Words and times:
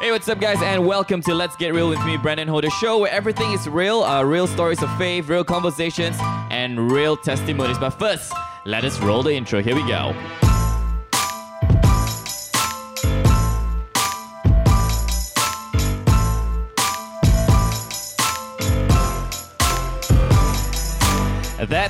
Hey, 0.00 0.10
what's 0.12 0.30
up, 0.30 0.40
guys, 0.40 0.62
and 0.62 0.86
welcome 0.86 1.20
to 1.24 1.34
Let's 1.34 1.56
Get 1.56 1.74
Real 1.74 1.90
with 1.90 2.02
me, 2.06 2.16
Brandon 2.16 2.48
Ho, 2.48 2.62
the 2.62 2.70
show 2.70 2.96
where 2.96 3.12
everything 3.12 3.52
is 3.52 3.68
real, 3.68 4.02
uh, 4.02 4.22
real 4.22 4.46
stories 4.46 4.82
of 4.82 4.88
faith, 4.96 5.28
real 5.28 5.44
conversations, 5.44 6.16
and 6.50 6.90
real 6.90 7.18
testimonies. 7.18 7.76
But 7.76 7.90
first, 7.90 8.32
let 8.64 8.82
us 8.82 8.98
roll 9.00 9.22
the 9.22 9.34
intro. 9.34 9.60
Here 9.60 9.74
we 9.74 9.86
go. 9.86 10.16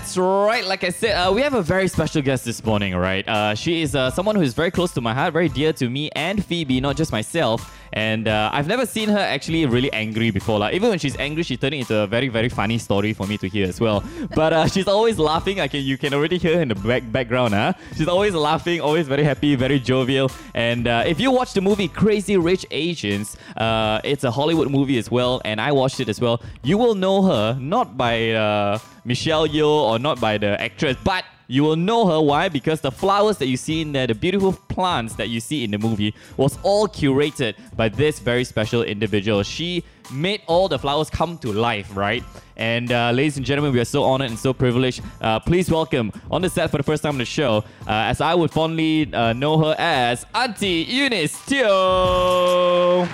That's 0.00 0.16
right. 0.16 0.64
Like 0.64 0.82
I 0.82 0.88
said, 0.88 1.12
uh, 1.12 1.30
we 1.30 1.42
have 1.42 1.52
a 1.52 1.60
very 1.60 1.86
special 1.86 2.22
guest 2.22 2.46
this 2.46 2.64
morning, 2.64 2.96
right? 2.96 3.28
Uh, 3.28 3.54
she 3.54 3.82
is 3.82 3.94
uh, 3.94 4.10
someone 4.10 4.34
who 4.34 4.40
is 4.40 4.54
very 4.54 4.70
close 4.70 4.92
to 4.92 5.02
my 5.02 5.12
heart, 5.12 5.34
very 5.34 5.50
dear 5.50 5.74
to 5.74 5.90
me 5.90 6.10
and 6.16 6.42
Phoebe, 6.42 6.80
not 6.80 6.96
just 6.96 7.12
myself. 7.12 7.76
And 7.92 8.26
uh, 8.26 8.50
I've 8.50 8.66
never 8.66 8.86
seen 8.86 9.08
her 9.10 9.18
actually 9.18 9.66
really 9.66 9.92
angry 9.92 10.30
before. 10.30 10.58
Like 10.60 10.74
even 10.74 10.88
when 10.88 10.98
she's 10.98 11.18
angry, 11.18 11.42
she's 11.42 11.58
turning 11.58 11.80
into 11.80 11.98
a 11.98 12.06
very 12.06 12.28
very 12.28 12.48
funny 12.48 12.78
story 12.78 13.12
for 13.12 13.26
me 13.26 13.36
to 13.38 13.48
hear 13.48 13.68
as 13.68 13.78
well. 13.78 14.02
But 14.34 14.52
uh, 14.52 14.66
she's 14.68 14.88
always 14.88 15.18
laughing. 15.18 15.60
I 15.60 15.68
can 15.68 15.82
you 15.82 15.98
can 15.98 16.14
already 16.14 16.38
hear 16.38 16.56
her 16.56 16.62
in 16.62 16.68
the 16.68 16.76
back 16.76 17.02
background. 17.12 17.52
Huh? 17.52 17.74
She's 17.96 18.08
always 18.08 18.32
laughing, 18.32 18.80
always 18.80 19.06
very 19.06 19.24
happy, 19.24 19.54
very 19.54 19.78
jovial. 19.80 20.30
And 20.54 20.86
uh, 20.86 21.04
if 21.04 21.20
you 21.20 21.30
watch 21.30 21.52
the 21.52 21.60
movie 21.60 21.88
Crazy 21.88 22.38
Rich 22.38 22.64
Asians, 22.70 23.36
it's 23.58 24.24
a 24.24 24.30
Hollywood 24.30 24.70
movie 24.70 24.96
as 24.96 25.10
well, 25.10 25.42
and 25.44 25.60
I 25.60 25.72
watched 25.72 26.00
it 26.00 26.08
as 26.08 26.20
well. 26.20 26.40
You 26.62 26.78
will 26.78 26.94
know 26.94 27.22
her 27.22 27.58
not 27.60 27.98
by 27.98 28.80
Michelle 29.04 29.48
Yeoh 29.48 29.89
or 29.90 29.98
not 29.98 30.20
by 30.20 30.38
the 30.38 30.60
actress, 30.60 30.96
but 31.04 31.24
you 31.48 31.64
will 31.64 31.76
know 31.76 32.06
her. 32.06 32.20
Why? 32.20 32.48
Because 32.48 32.80
the 32.80 32.92
flowers 32.92 33.38
that 33.38 33.48
you 33.48 33.56
see 33.56 33.80
in 33.80 33.90
there, 33.90 34.06
the 34.06 34.14
beautiful 34.14 34.52
plants 34.52 35.14
that 35.16 35.28
you 35.28 35.40
see 35.40 35.64
in 35.64 35.72
the 35.72 35.78
movie, 35.78 36.14
was 36.36 36.56
all 36.62 36.86
curated 36.86 37.56
by 37.76 37.88
this 37.88 38.20
very 38.20 38.44
special 38.44 38.84
individual. 38.84 39.42
She 39.42 39.84
made 40.12 40.42
all 40.46 40.68
the 40.68 40.78
flowers 40.78 41.10
come 41.10 41.38
to 41.38 41.52
life, 41.52 41.96
right? 41.96 42.22
And 42.56 42.92
uh, 42.92 43.10
ladies 43.10 43.36
and 43.36 43.44
gentlemen, 43.44 43.72
we 43.72 43.80
are 43.80 43.84
so 43.84 44.04
honored 44.04 44.30
and 44.30 44.38
so 44.38 44.52
privileged. 44.52 45.02
Uh, 45.20 45.40
please 45.40 45.68
welcome 45.70 46.12
on 46.30 46.42
the 46.42 46.50
set 46.50 46.70
for 46.70 46.76
the 46.76 46.84
first 46.84 47.02
time 47.02 47.14
on 47.14 47.18
the 47.18 47.24
show, 47.24 47.64
uh, 47.86 48.10
as 48.12 48.20
I 48.20 48.34
would 48.34 48.52
fondly 48.52 49.12
uh, 49.12 49.32
know 49.32 49.58
her 49.58 49.74
as 49.76 50.24
Auntie 50.34 50.86
Eunice 50.88 51.44
Teo. 51.46 53.08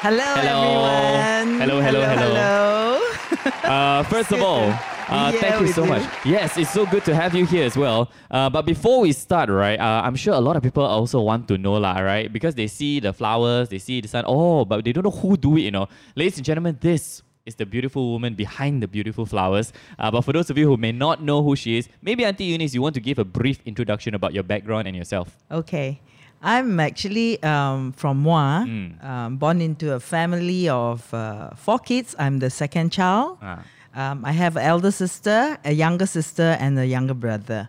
Hello, 0.00 0.34
everyone. 0.36 1.60
Hello, 1.60 1.80
hello, 1.80 2.02
hello. 2.02 2.34
hello. 2.34 3.00
Uh, 3.64 4.02
first 4.04 4.30
of 4.30 4.42
all, 4.42 4.70
uh, 5.08 5.32
be 5.32 5.38
thank 5.38 5.60
you 5.60 5.68
so 5.68 5.84
you. 5.84 5.90
much. 5.90 6.02
Yes, 6.24 6.56
it's 6.56 6.70
so 6.70 6.86
good 6.86 7.04
to 7.04 7.14
have 7.14 7.34
you 7.34 7.44
here 7.46 7.64
as 7.64 7.76
well. 7.76 8.10
Uh, 8.30 8.48
but 8.50 8.62
before 8.66 9.00
we 9.00 9.12
start, 9.12 9.48
right, 9.50 9.78
uh, 9.78 10.02
I'm 10.04 10.16
sure 10.16 10.34
a 10.34 10.40
lot 10.40 10.56
of 10.56 10.62
people 10.62 10.84
also 10.84 11.20
want 11.20 11.48
to 11.48 11.58
know, 11.58 11.74
lah, 11.74 11.98
right? 11.98 12.32
Because 12.32 12.54
they 12.54 12.66
see 12.66 13.00
the 13.00 13.12
flowers, 13.12 13.68
they 13.68 13.78
see 13.78 14.00
the 14.00 14.08
sun, 14.08 14.24
oh, 14.26 14.64
but 14.64 14.84
they 14.84 14.92
don't 14.92 15.04
know 15.04 15.10
who 15.10 15.36
do 15.36 15.56
it, 15.56 15.62
you 15.62 15.70
know. 15.70 15.88
Ladies 16.16 16.36
and 16.38 16.44
gentlemen, 16.44 16.78
this 16.80 17.22
is 17.46 17.56
the 17.56 17.66
beautiful 17.66 18.10
woman 18.12 18.34
behind 18.34 18.82
the 18.82 18.88
beautiful 18.88 19.26
flowers. 19.26 19.72
Uh, 19.98 20.10
but 20.10 20.22
for 20.22 20.32
those 20.32 20.48
of 20.48 20.56
you 20.56 20.66
who 20.66 20.76
may 20.78 20.92
not 20.92 21.22
know 21.22 21.42
who 21.42 21.54
she 21.54 21.76
is, 21.76 21.88
maybe 22.00 22.24
Auntie 22.24 22.44
Eunice, 22.44 22.72
you 22.74 22.80
want 22.80 22.94
to 22.94 23.00
give 23.00 23.18
a 23.18 23.24
brief 23.24 23.60
introduction 23.66 24.14
about 24.14 24.32
your 24.32 24.42
background 24.42 24.88
and 24.88 24.96
yourself. 24.96 25.36
Okay. 25.50 26.00
I'm 26.42 26.78
actually 26.80 27.42
um, 27.42 27.92
from 27.92 28.22
Muar, 28.24 28.66
Mm. 28.66 29.04
um, 29.04 29.36
born 29.36 29.60
into 29.62 29.92
a 29.94 30.00
family 30.00 30.68
of 30.68 31.12
uh, 31.14 31.50
four 31.56 31.78
kids. 31.78 32.14
I'm 32.18 32.38
the 32.38 32.50
second 32.50 32.92
child. 32.92 33.38
Ah. 33.42 33.62
Um, 33.94 34.24
I 34.24 34.32
have 34.32 34.56
an 34.56 34.64
elder 34.64 34.90
sister, 34.90 35.56
a 35.64 35.72
younger 35.72 36.06
sister, 36.06 36.56
and 36.60 36.78
a 36.78 36.86
younger 36.86 37.14
brother. 37.14 37.68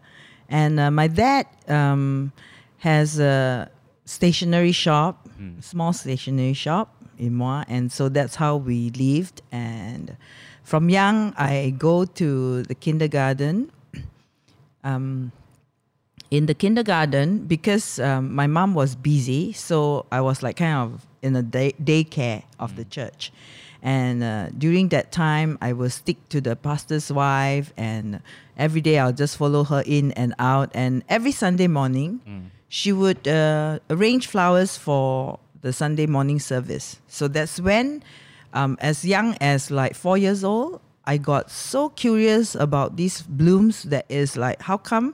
And 0.49 0.79
uh, 0.79 0.89
my 0.91 1.07
dad 1.07 1.45
um, 1.67 2.31
has 2.79 3.19
a 3.19 3.69
stationery 4.05 4.71
shop, 4.71 5.27
Hmm. 5.37 5.59
small 5.59 5.91
stationery 5.93 6.53
shop 6.53 6.95
in 7.17 7.33
Muar, 7.33 7.65
and 7.67 7.91
so 7.91 8.07
that's 8.09 8.35
how 8.35 8.55
we 8.55 8.89
lived. 8.91 9.41
And 9.51 10.15
from 10.63 10.89
young, 10.89 11.33
I 11.37 11.73
go 11.77 12.05
to 12.05 12.63
the 12.63 12.75
kindergarten. 12.75 13.71
Um, 14.83 15.31
in 16.29 16.45
the 16.45 16.53
kindergarten, 16.53 17.39
because 17.47 17.97
um, 17.99 18.35
my 18.35 18.45
mom 18.45 18.75
was 18.75 18.95
busy, 18.95 19.51
so 19.53 20.05
I 20.11 20.21
was 20.21 20.43
like 20.43 20.57
kind 20.57 20.77
of 20.77 21.05
in 21.23 21.35
a 21.35 21.41
day 21.41 21.73
daycare 21.83 22.43
of 22.59 22.75
the 22.75 22.85
church. 22.85 23.31
And 23.85 24.23
uh, 24.23 24.49
during 24.57 24.89
that 24.89 25.11
time, 25.11 25.59
I 25.61 25.71
will 25.73 25.91
stick 25.91 26.17
to 26.29 26.41
the 26.41 26.55
pastor's 26.55 27.11
wife, 27.11 27.71
and 27.77 28.19
every 28.57 28.81
day 28.81 28.97
I'll 28.97 29.13
just 29.13 29.37
follow 29.37 29.63
her 29.63 29.83
in 29.85 30.11
and 30.13 30.33
out. 30.39 30.71
And 30.73 31.03
every 31.07 31.31
Sunday 31.31 31.67
morning, 31.67 32.49
she 32.67 32.91
would 32.91 33.27
uh, 33.27 33.77
arrange 33.91 34.25
flowers 34.25 34.75
for 34.75 35.37
the 35.61 35.71
Sunday 35.71 36.07
morning 36.07 36.39
service. 36.39 36.99
So 37.07 37.27
that's 37.27 37.61
when, 37.61 38.01
um, 38.53 38.75
as 38.81 39.05
young 39.05 39.37
as 39.39 39.69
like 39.69 39.93
four 39.93 40.17
years 40.17 40.43
old, 40.43 40.81
I 41.05 41.17
got 41.17 41.51
so 41.51 41.89
curious 41.89 42.55
about 42.55 42.97
these 42.97 43.21
blooms 43.21 43.83
that 43.83 44.09
is 44.09 44.35
like, 44.35 44.63
how 44.63 44.77
come 44.77 45.13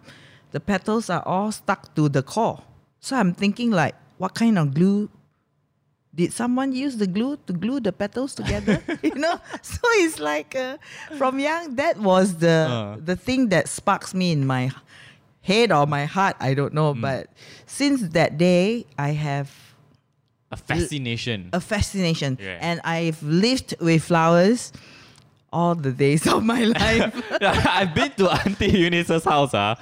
the 0.52 0.62
petals 0.62 1.10
are 1.10 1.24
all 1.28 1.52
stuck 1.52 1.94
to 1.96 2.08
the 2.08 2.24
core? 2.24 2.64
So 3.02 3.18
I'm 3.18 3.34
thinking 3.34 3.72
like, 3.72 3.96
what 4.18 4.34
kind 4.34 4.58
of 4.58 4.74
glue 4.74 5.10
did 6.14 6.34
someone 6.34 6.74
use 6.74 6.98
the 6.98 7.08
glue 7.08 7.38
to 7.48 7.54
glue 7.54 7.80
the 7.80 7.92
petals 7.94 8.36
together? 8.36 8.82
you 9.04 9.16
know, 9.16 9.40
so 9.62 9.80
it's 10.04 10.20
like 10.20 10.56
uh, 10.56 10.78
from 11.18 11.40
young 11.40 11.76
that 11.76 11.98
was 11.98 12.36
the 12.38 12.58
Uh. 12.70 12.98
the 13.00 13.16
thing 13.16 13.50
that 13.50 13.68
sparks 13.68 14.14
me 14.14 14.32
in 14.32 14.46
my 14.46 14.72
head 15.42 15.72
or 15.72 15.88
my 15.88 16.06
heart. 16.06 16.36
I 16.40 16.54
don't 16.54 16.74
know, 16.74 16.94
but 16.94 17.28
since 17.66 18.02
that 18.14 18.38
day, 18.38 18.86
I 18.98 19.12
have 19.16 19.50
A 20.52 20.58
fascination. 20.58 21.50
a 21.54 21.62
fascination, 21.62 22.38
Yeah. 22.40 22.60
and 22.60 22.82
I've 22.84 23.24
lived 23.24 23.74
with 23.80 24.04
flowers 24.04 24.72
all 25.52 25.76
the 25.76 25.92
days 25.92 26.28
of 26.28 26.44
my 26.44 26.64
life. 26.64 27.24
I've 27.42 27.94
been 27.94 28.12
to 28.12 28.30
Auntie 28.46 28.72
Eunice's 28.72 29.24
house, 29.24 29.52
ah. 29.54 29.76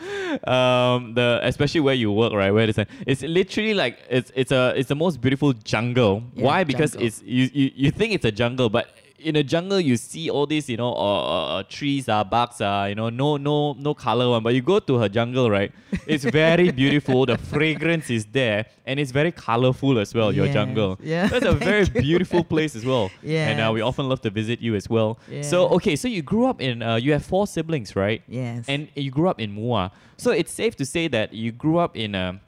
Um, 0.47 1.13
the 1.13 1.39
especially 1.43 1.81
where 1.81 1.93
you 1.95 2.11
work, 2.11 2.33
right? 2.33 2.51
Where 2.51 2.67
it's 2.67 2.79
it's 3.05 3.21
literally 3.21 3.73
like 3.73 3.99
it's 4.09 4.31
it's 4.35 4.51
a 4.51 4.73
it's 4.75 4.89
the 4.89 4.95
most 4.95 5.21
beautiful 5.21 5.53
jungle. 5.53 6.23
Yeah, 6.33 6.45
Why? 6.45 6.63
Because 6.63 6.91
jungle. 6.93 7.07
it's 7.07 7.21
you, 7.21 7.49
you 7.53 7.71
you 7.75 7.91
think 7.91 8.13
it's 8.13 8.25
a 8.25 8.31
jungle, 8.31 8.69
but 8.69 8.89
in 9.21 9.35
a 9.35 9.43
jungle 9.43 9.79
you 9.79 9.97
see 9.97 10.29
all 10.29 10.45
these 10.45 10.69
you 10.69 10.77
know 10.77 10.93
uh, 10.93 11.59
uh, 11.59 11.63
trees 11.69 12.07
are 12.09 12.23
bugs 12.25 12.61
are 12.61 12.89
you 12.89 12.95
know 12.95 13.09
no 13.09 13.37
no 13.37 13.73
no 13.73 13.93
color 13.93 14.29
one. 14.29 14.43
But 14.43 14.53
you 14.55 14.61
go 14.61 14.79
to 14.79 14.97
her 14.97 15.09
jungle 15.09 15.49
right? 15.49 15.71
It's 16.07 16.23
very 16.23 16.71
beautiful. 16.81 17.25
The 17.25 17.37
fragrance 17.37 18.09
is 18.09 18.25
there 18.25 18.65
and 18.85 18.99
it's 18.99 19.11
very 19.11 19.31
colorful 19.31 19.99
as 19.99 20.13
well 20.13 20.31
your 20.31 20.45
Yes, 20.45 20.53
jungle. 20.53 20.97
Yeah, 21.01 21.27
that's 21.27 21.45
a 21.45 21.53
very 21.69 21.85
you. 21.85 22.01
beautiful 22.01 22.43
place 22.43 22.75
as 22.75 22.85
well. 22.85 23.11
Yeah 23.21 23.49
and 23.49 23.59
uh, 23.59 23.71
we 23.73 23.81
often 23.81 24.07
love 24.09 24.21
to 24.21 24.29
visit 24.29 24.59
you 24.61 24.75
as 24.75 24.89
well. 24.89 25.19
So 25.41 25.67
okay 25.77 25.95
so 25.95 26.07
you 26.07 26.21
grew 26.21 26.45
up 26.45 26.61
in 26.61 26.81
uh, 26.81 26.95
you 26.95 27.11
have 27.13 27.25
four 27.25 27.45
siblings 27.47 27.95
right? 27.95 28.21
Yes. 28.27 28.65
and 28.67 28.87
you 28.95 29.11
grew 29.11 29.29
up 29.29 29.39
in 29.39 29.55
Muar. 29.55 29.91
So 30.17 30.31
it's 30.31 30.51
safe 30.51 30.75
to 30.77 30.85
say 30.85 31.07
that 31.09 31.33
you 31.33 31.51
grew 31.51 31.77
up 31.77 31.95
in 31.95 32.15
a 32.15 32.39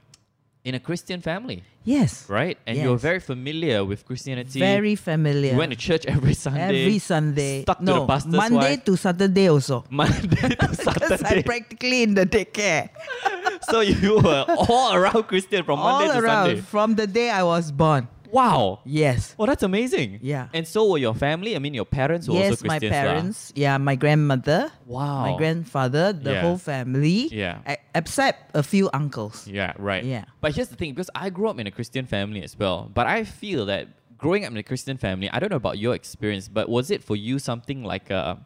in 0.64 0.74
a 0.74 0.80
Christian 0.80 1.20
family, 1.20 1.64
yes. 1.82 2.28
right? 2.28 2.56
And 2.66 2.78
you're 2.78 2.96
very 2.96 3.18
familiar 3.18 3.84
with 3.84 4.06
Christianity. 4.06 4.60
Very 4.60 4.94
familiar. 4.94 5.52
You 5.52 5.58
went 5.58 5.72
to 5.72 5.78
church 5.78 6.06
every 6.06 6.34
Sunday. 6.34 6.84
Every 6.84 6.98
Sunday. 6.98 7.62
Stuck 7.62 7.78
to 7.78 7.84
no, 7.84 8.00
the 8.00 8.06
pastor's 8.06 8.34
Monday 8.34 8.76
wife. 8.78 8.84
to 8.84 8.96
Saturday 8.96 9.48
also. 9.48 9.84
Monday 9.90 10.28
to 10.28 10.68
Because 11.02 11.22
I'm 11.24 11.42
practically 11.42 12.04
in 12.04 12.14
the 12.14 12.26
daycare. 12.26 12.90
so 13.70 13.80
you 13.80 14.20
were 14.20 14.44
all 14.68 14.94
around 14.94 15.24
Christian 15.24 15.64
from 15.64 15.80
All 15.80 15.98
Monday 15.98 16.12
to 16.14 16.20
around 16.20 16.46
Sunday. 16.46 16.60
from 16.62 16.94
the 16.94 17.06
day 17.06 17.30
I 17.30 17.42
was 17.42 17.72
born. 17.72 18.06
Wow. 18.32 18.80
Yes. 18.84 19.34
Well, 19.36 19.46
that's 19.46 19.62
amazing. 19.62 20.18
Yeah. 20.22 20.48
And 20.54 20.66
so 20.66 20.88
were 20.90 20.98
your 20.98 21.14
family? 21.14 21.54
I 21.54 21.58
mean, 21.60 21.74
your 21.74 21.84
parents 21.84 22.26
were 22.28 22.34
yes, 22.36 22.52
also 22.52 22.66
my 22.66 22.78
Christians. 22.78 22.92
lah. 22.96 23.02
parents. 23.12 23.52
Yeah, 23.54 23.76
my 23.76 23.94
grandmother. 23.94 24.72
Wow. 24.86 25.22
My 25.30 25.36
grandfather, 25.36 26.12
the 26.14 26.32
Yeah. 26.32 26.40
whole 26.40 26.58
family. 26.58 27.28
Yeah. 27.30 27.60
except 27.94 28.56
a 28.56 28.62
few 28.62 28.88
uncles. 28.94 29.46
Yeah, 29.46 29.74
right. 29.78 30.02
Yeah. 30.02 30.24
But 30.40 30.54
here's 30.56 30.68
the 30.72 30.76
thing, 30.76 30.92
because 30.96 31.10
I 31.14 31.28
grew 31.28 31.48
up 31.52 31.60
in 31.60 31.66
a 31.66 31.70
Christian 31.70 32.06
family 32.06 32.42
as 32.42 32.58
well. 32.58 32.88
But 32.92 33.06
I 33.06 33.24
feel 33.24 33.66
that 33.66 33.88
growing 34.16 34.44
up 34.46 34.50
in 34.52 34.56
a 34.56 34.62
Christian 34.62 34.96
family, 34.96 35.28
I 35.28 35.38
don't 35.38 35.50
know 35.50 35.60
about 35.60 35.76
your 35.76 35.94
experience, 35.94 36.48
but 36.48 36.70
was 36.72 36.90
it 36.90 37.04
for 37.04 37.16
you 37.16 37.38
something 37.38 37.84
like 37.84 38.10
uh, 38.10 38.36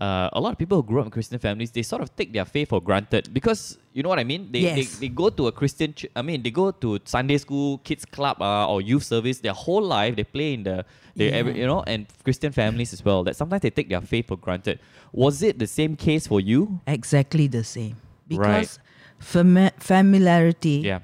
uh, 0.00 0.28
a 0.32 0.40
lot 0.40 0.50
of 0.52 0.58
people 0.58 0.76
who 0.78 0.82
grew 0.82 0.98
up 1.00 1.06
in 1.06 1.10
Christian 1.12 1.38
families, 1.38 1.70
they 1.70 1.82
sort 1.82 2.02
of 2.02 2.14
take 2.16 2.32
their 2.32 2.44
faith 2.44 2.70
for 2.70 2.80
granted 2.82 3.32
because 3.32 3.78
you 3.92 4.02
know 4.02 4.08
what 4.08 4.18
I 4.18 4.24
mean. 4.24 4.50
They 4.50 4.60
Yes. 4.60 4.76
they, 4.98 5.06
they 5.06 5.14
go 5.14 5.30
to 5.30 5.46
a 5.46 5.52
Christian. 5.52 5.94
Ch- 5.94 6.06
I 6.16 6.22
mean, 6.22 6.42
they 6.42 6.50
go 6.50 6.72
to 6.72 6.98
Sunday 7.04 7.38
school, 7.38 7.78
kids 7.78 8.04
club, 8.04 8.42
uh, 8.42 8.66
or 8.68 8.80
youth 8.82 9.04
service. 9.04 9.38
Their 9.38 9.52
whole 9.52 9.82
life 9.82 10.16
they 10.16 10.24
play 10.24 10.54
in 10.54 10.64
the 10.64 10.84
they 11.14 11.30
every, 11.30 11.56
you 11.60 11.66
know 11.66 11.84
and 11.86 12.06
Christian 12.24 12.50
families 12.50 12.92
as 12.92 13.04
well. 13.04 13.22
That 13.22 13.36
sometimes 13.36 13.62
they 13.62 13.70
take 13.70 13.88
their 13.88 14.00
faith 14.00 14.26
for 14.28 14.36
granted. 14.36 14.80
Was 15.12 15.42
it 15.44 15.60
the 15.60 15.66
same 15.68 15.94
case 15.94 16.26
for 16.26 16.40
you? 16.40 16.80
Exactly 16.88 17.46
the 17.46 17.62
same. 17.62 17.94
Right. 18.30 18.62
Because 18.66 18.78
fami- 19.20 19.72
familiarity 19.80 20.82
Yeah. 20.84 21.00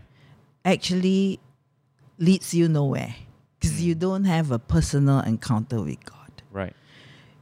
actually 0.64 1.38
leads 2.18 2.52
you 2.54 2.68
nowhere. 2.68 3.14
Because 3.60 3.78
Hmm. 3.78 3.84
you 3.86 3.94
don't 3.94 4.24
have 4.24 4.50
a 4.50 4.58
personal 4.58 5.20
encounter 5.20 5.80
with 5.82 6.04
God. 6.04 6.42
Right. 6.50 6.74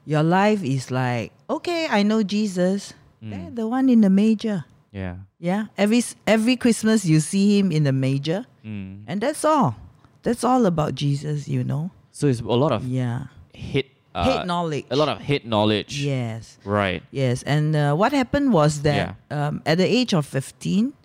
Your 0.08 0.24
life 0.24 0.64
is 0.64 0.88
like, 0.90 1.36
okay, 1.52 1.84
I 1.90 2.00
know 2.02 2.22
Jesus. 2.24 2.94
Hmm. 3.20 3.28
They're 3.30 3.50
the 3.52 3.68
one 3.68 3.92
in 3.92 4.00
the 4.00 4.08
major. 4.08 4.64
Yeah. 4.88 5.28
Yeah. 5.36 5.68
Every 5.76 6.00
every 6.24 6.56
Christmas 6.56 7.04
you 7.04 7.20
see 7.20 7.60
him 7.60 7.68
in 7.68 7.84
the 7.84 7.92
major, 7.92 8.48
Mm. 8.64 9.04
and 9.04 9.20
that's 9.20 9.44
all. 9.44 9.76
That's 10.24 10.42
all 10.48 10.64
about 10.64 10.96
Jesus, 10.96 11.44
you 11.44 11.60
know. 11.62 11.92
So 12.10 12.24
it's 12.26 12.40
a 12.40 12.48
lot 12.56 12.72
of 12.72 12.88
Yeah. 12.88 13.28
hit. 13.52 13.92
Uh, 14.16 14.24
Hate 14.24 14.46
knowledge. 14.48 14.86
A 14.90 14.96
lot 14.96 15.12
of 15.12 15.20
hit 15.20 15.44
knowledge. 15.44 16.00
Yes. 16.00 16.56
Right. 16.64 17.04
Yes, 17.12 17.44
and 17.44 17.76
uh, 17.76 17.92
what 17.94 18.10
happened 18.16 18.56
was 18.56 18.80
that 18.82 19.14
um, 19.30 19.60
at 19.68 19.76
the 19.76 19.84
age 19.86 20.16
of 20.16 20.24
15, 20.24 20.96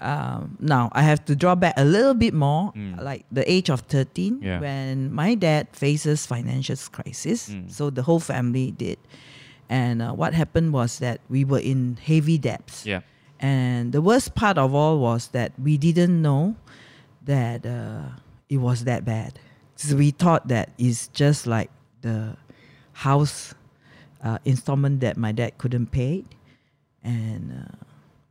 um, 0.00 0.56
now 0.60 0.88
I 0.92 1.02
have 1.02 1.24
to 1.26 1.34
draw 1.36 1.54
back 1.54 1.74
a 1.76 1.84
little 1.84 2.14
bit 2.14 2.34
more, 2.34 2.72
Mm. 2.72 3.02
like 3.02 3.24
the 3.32 3.42
age 3.50 3.68
of 3.70 3.80
13, 3.82 4.40
Yeah. 4.42 4.60
when 4.60 5.12
my 5.12 5.34
dad 5.34 5.68
faces 5.72 6.26
financial 6.26 6.76
crisis. 6.92 7.48
Mm. 7.50 7.70
So 7.70 7.90
the 7.90 8.02
whole 8.02 8.20
family 8.20 8.70
did. 8.70 8.98
And 9.68 10.00
uh, 10.00 10.12
what 10.12 10.34
happened 10.34 10.72
was 10.72 10.98
that 11.00 11.20
we 11.28 11.44
were 11.44 11.58
in 11.60 11.98
heavy 12.02 12.38
debts. 12.38 12.86
Yeah. 12.86 13.00
And 13.40 13.92
the 13.92 14.00
worst 14.02 14.34
part 14.34 14.58
of 14.58 14.74
all 14.74 14.98
was 14.98 15.28
that 15.28 15.52
we 15.60 15.76
didn't 15.76 16.22
know 16.22 16.56
that 17.24 17.66
uh, 17.66 18.16
it 18.48 18.58
was 18.58 18.84
that 18.84 19.04
bad. 19.04 19.38
So 19.76 19.94
we 19.96 20.10
thought 20.10 20.48
that 20.48 20.70
it's 20.78 21.08
just 21.08 21.46
like 21.46 21.70
the 22.00 22.36
house 22.92 23.54
uh, 24.24 24.38
installment 24.44 25.00
that 25.00 25.16
my 25.16 25.30
dad 25.30 25.58
couldn't 25.58 25.92
pay. 25.92 26.24
And 27.04 27.52
uh, 27.52 27.74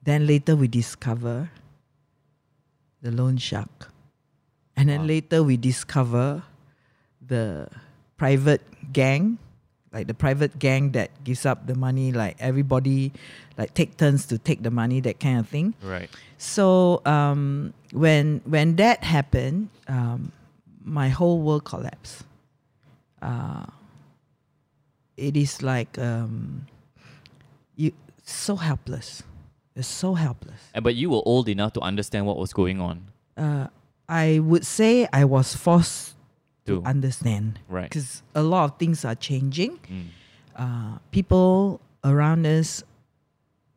then 0.07 0.25
later 0.25 0.56
we 0.56 0.68
discover 0.71 1.51
the 3.04 3.12
loan 3.12 3.36
shark. 3.36 3.92
And 4.77 4.88
then 4.88 5.01
Wow. 5.01 5.19
later 5.19 5.44
we 5.44 5.57
discover 5.57 6.44
the 7.19 7.68
private 8.15 8.63
gang, 8.94 9.38
like 9.92 10.07
the 10.07 10.13
private 10.13 10.59
gang 10.59 10.92
that 10.92 11.12
gives 11.27 11.45
up 11.45 11.68
the 11.68 11.75
money, 11.75 12.13
like 12.15 12.38
everybody 12.39 13.12
like 13.57 13.74
take 13.74 13.98
turns 13.98 14.25
to 14.27 14.38
take 14.38 14.63
the 14.63 14.71
money, 14.71 15.01
that 15.01 15.19
kind 15.19 15.39
of 15.39 15.48
thing. 15.50 15.75
Right. 15.83 16.10
So 16.38 17.01
um, 17.06 17.74
when 17.92 18.39
when 18.45 18.77
that 18.77 19.03
happened, 19.03 19.69
um, 19.89 20.31
my 20.83 21.10
whole 21.10 21.42
world 21.42 21.65
collapsed. 21.65 22.24
Uh, 23.21 23.65
it 25.18 25.36
is 25.36 25.62
like 25.62 25.98
um, 26.00 26.68
you 27.75 27.92
so 28.24 28.56
helpless. 28.56 29.24
It's 29.77 29.88
so 29.88 30.15
helpless. 30.15 30.59
And 30.74 30.83
but 30.83 30.95
you 30.95 31.09
were 31.13 31.21
old 31.25 31.47
enough 31.47 31.74
to 31.74 31.81
understand 31.81 32.25
what 32.25 32.38
was 32.38 32.51
going 32.51 32.81
on. 32.81 33.07
Uh, 33.38 33.68
I 34.09 34.39
would 34.39 34.65
say 34.65 35.07
I 35.13 35.24
was 35.25 35.53
forced 35.56 36.15
To 36.65 36.81
to 36.81 36.88
understand 36.88 37.59
right. 37.69 37.88
because 37.88 38.24
a 38.33 38.41
lot 38.41 38.63
of 38.65 38.71
things 38.81 39.06
are 39.06 39.15
changing. 39.15 39.77
Mm. 39.88 40.07
Uh, 40.57 40.97
people 41.12 41.79
around 42.03 42.45
us 42.50 42.83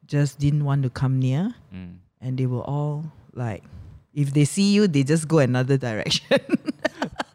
just 0.07 0.39
didn't 0.41 0.65
want 0.65 0.83
to 0.83 0.91
come 0.91 1.19
near. 1.21 1.55
Mm. 1.75 1.99
and 2.21 2.37
they 2.41 2.47
were 2.47 2.65
all 2.65 3.05
like 3.33 3.63
if 4.13 4.33
they 4.35 4.45
see 4.45 4.73
you 4.75 4.89
they 4.89 5.03
just 5.05 5.29
go 5.29 5.39
another 5.39 5.77
direction 5.89 6.41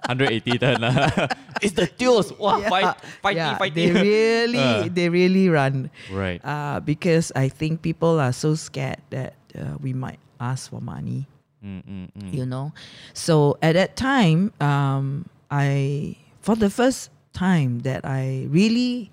180 0.07 0.57
turn. 0.59 0.81
lah. 0.81 0.93
it's 1.63 1.73
the 1.73 1.87
Teos. 1.87 2.31
Wow, 2.37 2.59
Yeah, 2.61 2.69
fight, 2.69 2.85
fighty, 3.23 3.35
yeah, 3.35 3.57
fighty. 3.57 3.73
they 3.75 3.89
really 3.91 4.59
Uh. 4.59 4.89
they 4.91 5.07
really 5.09 5.49
run 5.49 5.89
right. 6.11 6.39
uh, 6.45 6.79
because 6.79 7.31
i 7.35 7.47
think 7.49 7.81
people 7.81 8.19
are 8.19 8.33
so 8.33 8.53
scared 8.55 8.99
that 9.09 9.33
uh, 9.57 9.75
we 9.81 9.93
might 9.93 10.19
ask 10.39 10.69
for 10.69 10.81
money 10.81 11.25
Mm, 11.65 11.81
mm, 11.81 12.07
mm. 12.13 12.29
you 12.29 12.45
know 12.45 12.77
so 13.17 13.57
at 13.57 13.73
that 13.73 13.97
time 13.97 14.53
um, 14.61 15.25
i 15.49 16.13
for 16.45 16.53
the 16.53 16.69
first 16.69 17.09
time 17.33 17.81
that 17.81 18.05
i 18.05 18.45
really 18.53 19.09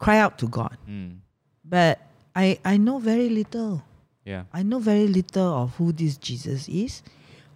cry 0.00 0.16
out 0.16 0.40
to 0.40 0.48
god 0.48 0.80
Mm. 0.88 1.20
but 1.60 2.00
i 2.32 2.56
i 2.64 2.80
know 2.80 2.96
very 2.96 3.28
little 3.28 3.84
Yeah. 4.24 4.44
I 4.52 4.62
know 4.62 4.78
very 4.78 5.08
little 5.08 5.48
of 5.64 5.74
who 5.80 5.90
this 5.96 6.14
Jesus 6.20 6.68
is. 6.68 7.00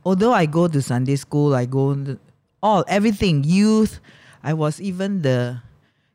Although 0.02 0.32
I 0.32 0.48
go 0.48 0.64
to 0.66 0.80
Sunday 0.80 1.14
school, 1.20 1.52
I 1.54 1.68
go 1.68 1.92
all 2.64 2.80
everything 2.88 3.44
youth. 3.44 4.00
I 4.40 4.56
was 4.56 4.80
even 4.80 5.20
the 5.20 5.60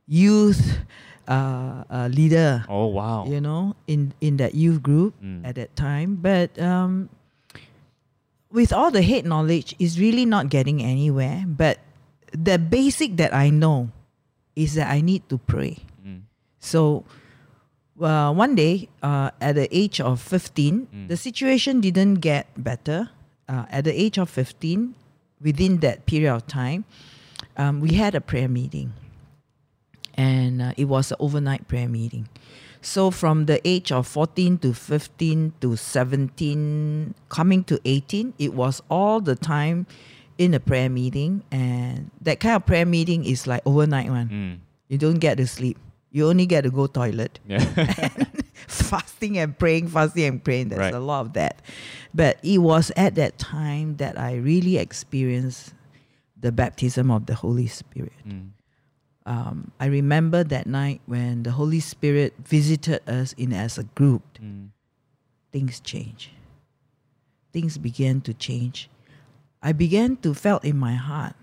youth 0.09 0.81
uh, 1.29 1.85
uh, 1.85 2.09
leader, 2.09 2.65
Oh 2.65 2.89
wow. 2.89 3.29
you 3.29 3.37
know, 3.37 3.77
in 3.85 4.13
in 4.19 4.37
that 4.41 4.57
youth 4.57 4.81
group 4.81 5.13
Mm. 5.21 5.45
at 5.45 5.53
that 5.61 5.77
time. 5.77 6.17
But 6.17 6.57
um, 6.57 7.13
with 8.49 8.73
all 8.73 8.89
the 8.89 9.05
hate 9.05 9.25
knowledge, 9.29 9.77
is 9.77 9.99
really 10.01 10.25
not 10.25 10.49
getting 10.49 10.81
anywhere. 10.81 11.45
But 11.45 11.77
the 12.33 12.57
basic 12.57 13.17
that 13.21 13.29
I 13.33 13.49
know 13.53 13.89
is 14.57 14.73
that 14.73 14.89
I 14.89 15.01
need 15.01 15.29
to 15.29 15.37
pray. 15.37 15.85
Mm. 16.01 16.25
So 16.59 17.05
uh, 18.01 18.33
one 18.33 18.55
day, 18.55 18.89
uh, 19.05 19.29
at 19.41 19.53
the 19.55 19.69
age 19.69 20.01
of 20.01 20.17
15, 20.21 20.87
Mm. 20.89 21.07
the 21.13 21.17
situation 21.17 21.77
didn't 21.81 22.25
get 22.25 22.49
better. 22.57 23.09
Uh, 23.49 23.65
at 23.73 23.85
the 23.85 23.93
age 23.93 24.17
of 24.21 24.29
15, 24.29 24.93
within 25.41 25.77
that 25.77 26.05
period 26.05 26.33
of 26.33 26.47
time, 26.47 26.85
um, 27.57 27.79
we 27.79 27.93
had 27.93 28.15
a 28.15 28.21
prayer 28.21 28.49
meeting. 28.49 28.93
And 30.15 30.61
uh, 30.61 30.73
it 30.75 30.85
was 30.85 31.11
an 31.11 31.17
overnight 31.19 31.67
prayer 31.67 31.87
meeting. 31.87 32.27
So 32.81 33.11
from 33.11 33.45
the 33.45 33.65
age 33.67 33.91
of 33.91 34.07
14 34.07 34.57
to 34.59 34.73
15 34.73 35.53
to 35.61 35.75
17, 35.75 37.13
coming 37.27 37.63
to 37.65 37.79
18, 37.83 38.33
it 38.37 38.53
was 38.53 38.81
all 38.89 39.19
the 39.19 39.35
time 39.35 39.85
in 40.37 40.53
a 40.53 40.59
prayer 40.59 40.89
meeting. 40.89 41.43
And 41.51 42.11
that 42.21 42.39
kind 42.39 42.55
of 42.55 42.65
prayer 42.65 42.85
meeting 42.85 43.25
is 43.25 43.47
like 43.47 43.61
overnight 43.65 44.09
one. 44.09 44.29
Mm. 44.29 44.57
You 44.87 44.97
don't 44.97 45.19
get 45.19 45.37
to 45.37 45.47
sleep. 45.47 45.77
You 46.11 46.29
only 46.29 46.45
get 46.45 46.61
to 46.61 46.71
go 46.71 46.87
toilet. 46.87 47.39
Yeah. 47.47 48.09
fasting 48.67 49.37
and 49.37 49.57
praying, 49.57 49.87
fasting 49.87 50.25
and 50.25 50.43
praying. 50.43 50.69
There's 50.69 50.79
Right. 50.79 50.93
a 50.93 50.99
lot 50.99 51.21
of 51.25 51.33
that. 51.33 51.61
But 52.13 52.39
it 52.43 52.59
was 52.59 52.91
at 52.97 53.15
that 53.15 53.37
time 53.37 53.97
that 53.97 54.17
I 54.19 54.35
really 54.35 54.77
experienced 54.77 55.73
the 56.39 56.51
baptism 56.51 57.11
of 57.11 57.25
the 57.25 57.35
Holy 57.35 57.67
Spirit. 57.67 58.13
mm. 58.27 58.49
Um, 59.25 59.71
I 59.79 59.85
remember 59.85 60.43
that 60.43 60.65
night 60.65 61.01
when 61.05 61.43
the 61.43 61.51
Holy 61.51 61.79
Spirit 61.81 62.33
visited 62.43 63.07
us 63.07 63.33
in 63.33 63.53
as 63.53 63.77
a 63.77 63.83
group. 63.83 64.23
Mm. 64.41 64.69
Things 65.51 65.79
changed. 65.79 66.29
Things 67.53 67.77
began 67.77 68.21
to 68.21 68.33
change. 68.33 68.89
I 69.61 69.73
began 69.73 70.17
to 70.25 70.33
felt 70.33 70.63
in 70.65 70.77
my 70.79 70.95
heart. 70.95 71.35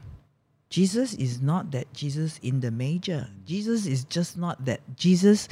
Jesus 0.68 1.14
is 1.14 1.40
not 1.40 1.70
that 1.72 1.92
Jesus 1.92 2.40
in 2.42 2.58
the 2.58 2.72
major. 2.72 3.28
Jesus 3.44 3.86
is 3.86 4.02
just 4.04 4.36
not 4.36 4.64
that 4.64 4.80
Jesus 4.96 5.46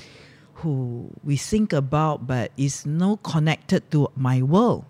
who 0.55 1.11
we 1.23 1.37
think 1.37 1.73
about, 1.73 2.27
but 2.27 2.53
is 2.57 2.87
no 2.87 3.17
connected 3.19 3.91
to 3.91 4.09
my 4.17 4.43
world. 4.43 4.85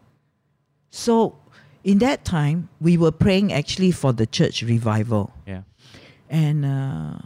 So, 0.91 1.37
in 1.83 1.99
that 1.99 2.25
time, 2.25 2.69
we 2.81 2.97
were 2.97 3.11
praying 3.13 3.53
actually 3.53 3.91
for 3.91 4.13
the 4.13 4.27
church 4.27 4.63
revival 4.63 5.33
Yeah. 5.47 5.63
and 6.31 6.65
uh, 6.65 7.19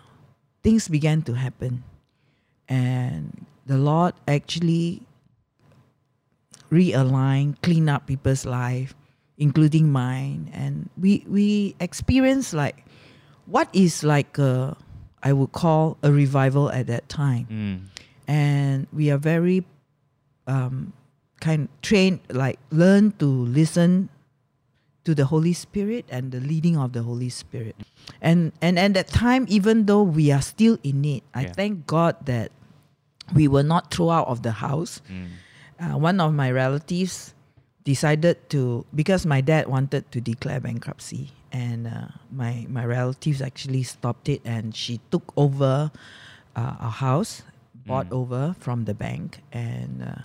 things 0.62 0.88
began 0.88 1.22
to 1.22 1.34
happen 1.34 1.84
and 2.68 3.46
the 3.66 3.78
lord 3.78 4.14
actually 4.26 5.02
realigned, 6.70 7.60
cleaned 7.62 7.88
up 7.90 8.06
people's 8.06 8.44
life 8.44 8.94
including 9.38 9.88
mine 9.92 10.50
and 10.52 10.90
we 10.98 11.22
we 11.28 11.72
experienced 11.78 12.52
like 12.52 12.84
what 13.46 13.68
is 13.72 14.02
like 14.02 14.36
a, 14.36 14.76
i 15.22 15.32
would 15.32 15.52
call 15.52 15.96
a 16.02 16.10
revival 16.10 16.68
at 16.72 16.88
that 16.88 17.08
time 17.08 17.46
Mm. 17.46 17.78
And 18.28 18.86
we 18.92 19.10
are 19.10 19.16
very 19.18 19.64
um, 20.46 20.92
kind 21.40 21.68
trained 21.82 22.20
like 22.28 22.58
learn 22.70 23.12
to 23.18 23.24
listen 23.26 24.08
to 25.04 25.14
the 25.14 25.24
holy 25.24 25.52
spirit 25.56 26.04
and 26.12 26.32
the 26.32 26.40
leading 26.40 26.76
of 26.76 26.92
the 26.92 27.02
holy 27.02 27.28
spirit 27.32 27.74
and 28.20 28.52
and 28.60 28.78
at 28.78 28.92
that 28.92 29.08
time 29.08 29.46
even 29.48 29.86
though 29.86 30.02
we 30.02 30.30
are 30.30 30.42
still 30.42 30.76
in 30.84 31.00
it 31.04 31.22
i 31.32 31.42
Yeah. 31.48 31.52
thank 31.56 31.86
god 31.88 32.16
that 32.28 32.52
we 33.32 33.48
were 33.48 33.62
not 33.64 33.88
thrown 33.90 34.12
out 34.12 34.28
of 34.28 34.42
the 34.44 34.52
house 34.60 35.00
Mm. 35.08 35.28
uh, 35.80 35.96
one 35.96 36.20
of 36.20 36.34
my 36.34 36.50
relatives 36.52 37.32
decided 37.84 38.36
to 38.52 38.84
because 38.92 39.24
my 39.24 39.40
dad 39.40 39.64
wanted 39.68 40.04
to 40.12 40.20
declare 40.20 40.60
bankruptcy 40.60 41.32
and 41.52 41.86
uh, 41.88 42.12
my 42.28 42.66
my 42.68 42.84
relatives 42.84 43.40
actually 43.40 43.80
stopped 43.84 44.28
it 44.28 44.42
and 44.44 44.76
she 44.76 45.00
took 45.08 45.24
over 45.40 45.88
uh, 46.56 46.74
our 46.84 46.92
house 46.92 47.40
bought 47.88 48.08
Mm. 48.10 48.18
over 48.20 48.42
from 48.64 48.84
the 48.84 48.94
bank 48.94 49.40
and 49.52 50.02
uh, 50.02 50.22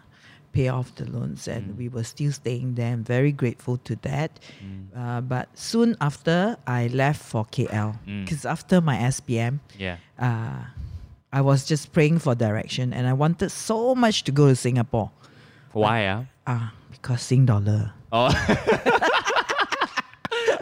pay 0.53 0.67
off 0.69 0.93
the 0.99 1.05
loans 1.15 1.47
and 1.47 1.63
Mm. 1.73 1.77
we 1.81 1.85
were 1.95 2.03
still 2.13 2.31
staying 2.31 2.75
there 2.77 2.91
i'm 2.93 3.03
very 3.03 3.31
grateful 3.41 3.75
to 3.89 3.93
that 4.09 4.31
Mm. 4.61 4.85
uh, 5.01 5.21
but 5.33 5.45
soon 5.57 5.95
after 6.09 6.37
i 6.67 6.81
left 6.93 7.21
for 7.31 7.43
kl 7.55 7.89
because 8.05 8.45
after 8.55 8.77
my 8.89 8.97
spm 9.15 9.53
Yeah. 9.85 9.97
uh, 10.19 10.61
I 11.33 11.41
was 11.41 11.65
just 11.65 11.89
praying 11.97 12.19
for 12.19 12.35
direction 12.37 12.93
and 12.93 13.07
I 13.09 13.13
wanted 13.23 13.49
so 13.49 13.95
much 13.97 14.21
to 14.25 14.31
go 14.31 14.45
to 14.53 14.55
Singapore. 14.55 15.09
Why? 15.73 16.05
Ah. 16.13 16.21
Ah, 16.45 16.65
because 16.93 17.21
Sing 17.25 17.43
dollar. 17.49 17.89
Oh. 18.13 18.29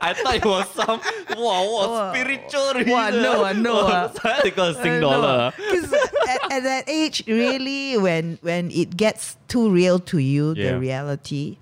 I 0.03 0.13
thought 0.13 0.35
it 0.35 0.45
was 0.45 0.67
some 0.71 0.99
wow, 1.37 1.63
wow 1.75 2.13
spiritual 2.13 2.73
reason. 2.73 2.91
Wow, 2.91 3.09
no, 3.11 3.51
no, 3.51 4.11
because 4.43 4.75
Sing 4.81 4.99
dollar. 5.01 5.51
Because 5.71 5.91
at, 6.31 6.51
at 6.51 6.63
that 6.63 6.89
age, 6.89 7.23
really, 7.27 7.97
when 7.97 8.37
when 8.41 8.71
it 8.71 8.95
gets 8.97 9.37
too 9.47 9.69
real 9.69 9.99
to 10.11 10.17
you, 10.17 10.53
Yeah. 10.55 10.71
the 10.73 10.79
reality, 10.79 11.57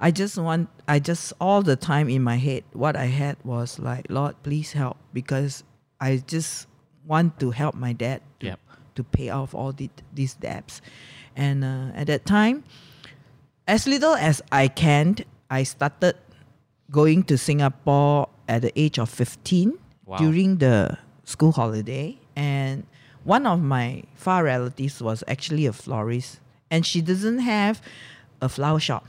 I 0.00 0.10
just 0.10 0.36
want, 0.38 0.68
I 0.86 0.98
just 0.98 1.32
all 1.40 1.62
the 1.62 1.76
time 1.76 2.08
in 2.08 2.22
my 2.22 2.36
head, 2.36 2.64
what 2.72 2.96
I 2.96 3.06
had 3.06 3.36
was 3.44 3.78
like, 3.78 4.06
Lord, 4.08 4.34
please 4.42 4.72
help 4.72 4.96
because 5.12 5.64
I 6.00 6.22
just 6.26 6.66
want 7.06 7.38
to 7.40 7.50
help 7.50 7.74
my 7.74 7.92
dad 7.92 8.20
to, 8.40 8.46
Yep. 8.46 8.60
to 8.96 9.02
pay 9.04 9.28
off 9.30 9.54
all 9.54 9.72
the, 9.72 9.88
these 10.14 10.34
debts. 10.34 10.80
And 11.36 11.64
uh, 11.64 11.90
at 11.94 12.06
that 12.08 12.26
time, 12.26 12.64
as 13.66 13.86
little 13.86 14.14
as 14.14 14.42
I 14.52 14.68
can, 14.68 15.16
I 15.50 15.62
started 15.64 16.16
going 16.90 17.22
to 17.24 17.38
Singapore 17.38 18.28
at 18.48 18.62
the 18.62 18.72
age 18.78 18.98
of 18.98 19.08
15 19.08 19.78
Wow. 20.06 20.18
during 20.18 20.58
the 20.58 20.98
school 21.24 21.52
holiday. 21.52 22.18
And 22.36 22.84
one 23.24 23.46
of 23.46 23.60
my 23.60 24.02
far 24.14 24.44
relatives 24.44 25.02
was 25.02 25.24
actually 25.26 25.66
a 25.66 25.72
florist. 25.72 26.40
And 26.70 26.84
she 26.84 27.00
doesn't 27.00 27.38
have 27.40 27.80
a 28.40 28.48
flower 28.48 28.80
shop. 28.80 29.06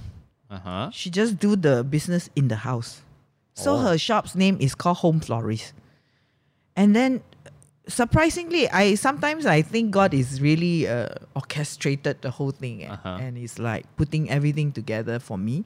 Uh 0.50 0.60
huh. 0.60 0.90
She 0.94 1.10
just 1.10 1.40
do 1.40 1.56
the 1.56 1.84
business 1.84 2.30
in 2.36 2.48
the 2.48 2.58
house. 2.58 3.02
So 3.54 3.76
Oh. 3.76 3.78
her 3.80 3.98
shop's 3.98 4.36
name 4.36 4.58
is 4.60 4.76
called 4.76 4.98
Home 4.98 5.20
Florist. 5.20 5.74
And 6.76 6.96
then 6.96 7.22
surprisingly, 7.88 8.70
I 8.70 8.96
sometimes 8.96 9.46
I 9.46 9.62
think 9.62 9.92
God 9.92 10.14
is 10.14 10.42
really 10.42 10.88
uh, 10.88 11.10
orchestrated 11.36 12.22
the 12.22 12.32
whole 12.32 12.52
thing 12.52 12.84
and, 12.84 12.94
Uh-huh. 12.94 13.18
and 13.22 13.38
is 13.38 13.60
like 13.60 13.86
putting 13.96 14.30
everything 14.30 14.72
together 14.72 15.20
for 15.20 15.38
me. 15.38 15.66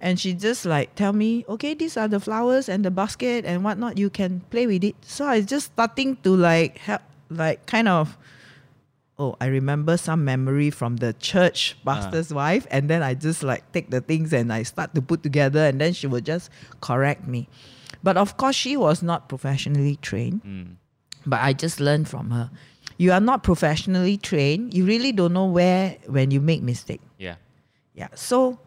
And 0.00 0.20
she 0.20 0.34
just 0.34 0.66
like 0.66 0.94
tell 0.94 1.12
me, 1.12 1.44
okay, 1.48 1.72
these 1.74 1.96
are 1.96 2.08
the 2.08 2.20
flowers 2.20 2.68
and 2.68 2.84
the 2.84 2.90
basket 2.90 3.44
and 3.44 3.64
whatnot. 3.64 3.96
You 3.98 4.10
can 4.10 4.40
play 4.50 4.66
with 4.66 4.84
it. 4.84 4.94
So 5.00 5.24
I 5.26 5.40
just 5.40 5.72
starting 5.72 6.16
to 6.22 6.36
like 6.36 6.78
help, 6.78 7.00
like 7.30 7.66
kind 7.66 7.88
of 7.88 8.16
oh, 9.18 9.34
I 9.40 9.46
remember 9.46 9.96
some 9.96 10.26
memory 10.26 10.68
from 10.70 10.96
the 10.98 11.14
church 11.14 11.74
pastor's 11.86 12.34
wife, 12.34 12.66
and 12.70 12.90
then 12.90 13.02
I 13.02 13.14
just 13.14 13.42
like 13.42 13.64
take 13.72 13.88
the 13.90 14.02
things 14.02 14.32
and 14.34 14.52
I 14.52 14.62
start 14.62 14.94
to 14.94 15.00
put 15.00 15.22
together, 15.22 15.60
and 15.64 15.80
then 15.80 15.94
she 15.94 16.06
would 16.06 16.26
just 16.26 16.50
correct 16.82 17.26
me. 17.26 17.48
But 18.02 18.18
of 18.18 18.36
course, 18.36 18.54
she 18.56 18.76
was 18.76 19.02
not 19.02 19.28
professionally 19.28 19.96
trained, 19.96 20.42
Mm. 20.44 20.76
but 21.24 21.40
I 21.40 21.54
just 21.54 21.80
learned 21.80 22.08
from 22.08 22.30
her. 22.30 22.50
You 22.98 23.12
are 23.12 23.20
not 23.20 23.42
professionally 23.42 24.16
trained. 24.18 24.74
You 24.74 24.84
really 24.84 25.12
don't 25.12 25.32
know 25.32 25.46
where 25.46 25.96
when 26.06 26.30
you 26.30 26.40
make 26.40 26.62
mistake. 26.62 27.00
Yeah. 27.18 27.36
Yeah. 27.94 28.08
So 28.14 28.58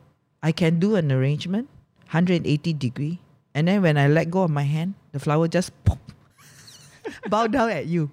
I 0.42 0.52
can 0.52 0.80
do 0.80 0.96
an 0.96 1.12
arrangement, 1.12 1.70
180 2.10 2.74
degree, 2.74 3.22
and 3.54 3.68
then 3.68 3.82
when 3.84 3.98
I 3.98 4.08
let 4.08 4.30
go 4.32 4.42
of 4.44 4.50
my 4.50 4.64
hand, 4.66 4.96
the 5.14 5.20
flower 5.20 5.48
just 5.48 5.72
pop, 5.86 6.00
bow 7.30 7.48
down 7.48 7.70
at 7.70 7.86
you. 7.86 8.10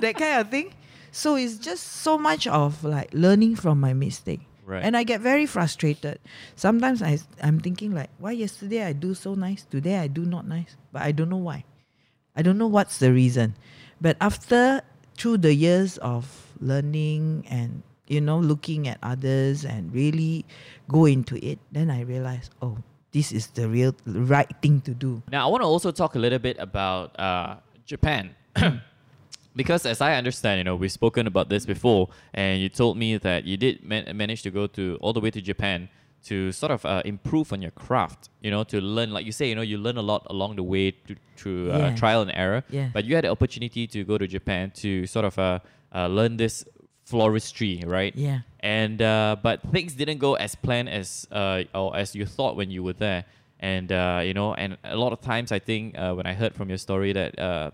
that 0.00 0.16
kind 0.16 0.40
of 0.40 0.50
thing. 0.50 0.74
So 1.10 1.36
it's 1.36 1.56
just 1.56 1.84
so 2.04 2.18
much 2.18 2.46
of 2.46 2.84
like 2.84 3.10
learning 3.12 3.56
from 3.56 3.80
my 3.80 3.92
mistake. 3.92 4.40
Right. 4.64 4.84
And 4.84 4.96
I 4.96 5.02
get 5.02 5.22
very 5.22 5.46
frustrated. 5.46 6.20
Sometimes 6.54 7.02
I 7.02 7.18
I'm 7.42 7.58
thinking 7.58 7.94
like, 7.94 8.10
why 8.18 8.32
yesterday 8.32 8.84
I 8.84 8.92
do 8.92 9.14
so 9.14 9.34
nice, 9.34 9.64
today 9.64 9.96
I 9.96 10.08
do 10.08 10.26
not 10.26 10.46
nice, 10.46 10.76
but 10.92 11.02
I 11.02 11.12
don't 11.12 11.30
know 11.30 11.40
why. 11.40 11.64
I 12.36 12.42
don't 12.42 12.58
know 12.58 12.68
what's 12.68 12.98
the 12.98 13.10
reason. 13.10 13.56
But 14.00 14.16
after 14.20 14.82
through 15.16 15.38
the 15.38 15.54
years 15.54 15.96
of 15.98 16.28
learning 16.60 17.46
and 17.48 17.82
you 18.06 18.20
know 18.20 18.38
looking 18.38 18.86
at 18.86 18.98
others 19.02 19.64
and 19.64 19.92
really 19.92 20.44
go 20.86 21.06
into 21.06 21.40
it, 21.44 21.58
then 21.72 21.90
I 21.90 22.02
realize, 22.02 22.50
oh, 22.60 22.76
this 23.12 23.32
is 23.32 23.48
the 23.48 23.68
real 23.68 23.94
right 24.06 24.52
thing 24.60 24.80
to 24.82 24.92
do. 24.92 25.22
Now, 25.32 25.48
I 25.48 25.50
want 25.50 25.62
to 25.62 25.66
also 25.66 25.90
talk 25.90 26.14
a 26.14 26.18
little 26.18 26.38
bit 26.38 26.56
about 26.60 27.18
uh, 27.18 27.56
Japan. 27.92 28.34
because 29.56 29.84
as 29.86 30.00
I 30.00 30.14
understand, 30.14 30.58
you 30.58 30.64
know, 30.64 30.76
we've 30.76 30.92
spoken 30.92 31.26
about 31.26 31.48
this 31.48 31.66
before, 31.66 32.08
and 32.32 32.60
you 32.62 32.68
told 32.68 32.96
me 32.96 33.16
that 33.18 33.44
you 33.44 33.56
did 33.56 33.82
man- 33.82 34.16
manage 34.16 34.42
to 34.42 34.50
go 34.50 34.66
to 34.68 34.96
all 35.00 35.12
the 35.12 35.20
way 35.20 35.30
to 35.32 35.40
Japan 35.40 35.88
to 36.26 36.52
sort 36.52 36.70
of 36.72 36.84
uh, 36.84 37.00
improve 37.04 37.52
on 37.52 37.62
your 37.62 37.70
craft, 37.72 38.28
you 38.42 38.50
know, 38.50 38.62
to 38.64 38.80
learn, 38.80 39.10
like 39.12 39.24
you 39.24 39.32
say, 39.32 39.48
you 39.48 39.54
know, 39.54 39.62
you 39.62 39.78
learn 39.78 39.96
a 39.96 40.02
lot 40.02 40.26
along 40.30 40.56
the 40.56 40.62
way 40.62 40.90
to, 40.90 41.16
through 41.36 41.72
uh, 41.72 41.78
Yeah. 41.78 41.96
trial 41.96 42.22
and 42.22 42.30
error. 42.34 42.62
Yeah. 42.70 42.90
But 42.92 43.04
you 43.04 43.14
had 43.14 43.24
the 43.24 43.30
opportunity 43.30 43.86
to 43.86 44.04
go 44.04 44.18
to 44.18 44.26
Japan 44.26 44.70
to 44.82 45.06
sort 45.06 45.24
of 45.24 45.38
uh, 45.38 45.60
uh, 45.94 46.06
learn 46.08 46.36
this 46.36 46.64
floristry, 47.08 47.86
right? 47.86 48.14
Yeah. 48.14 48.40
and 48.60 49.00
uh, 49.00 49.36
but 49.42 49.62
things 49.72 49.94
didn't 49.94 50.18
go 50.18 50.34
as 50.34 50.54
planned 50.54 50.88
as 50.90 51.26
uh, 51.32 51.62
or 51.74 51.96
as 51.96 52.14
you 52.14 52.26
thought 52.26 52.54
when 52.56 52.70
you 52.70 52.82
were 52.82 52.92
there 52.92 53.24
and 53.60 53.92
uh, 53.92 54.20
you 54.24 54.34
know 54.34 54.54
and 54.54 54.76
a 54.84 54.96
lot 54.96 55.12
of 55.12 55.20
times 55.20 55.52
i 55.52 55.58
think 55.58 55.96
uh, 55.98 56.12
when 56.14 56.26
i 56.26 56.34
heard 56.34 56.54
from 56.54 56.68
your 56.68 56.78
story 56.78 57.12
that 57.12 57.38
uh, 57.38 57.70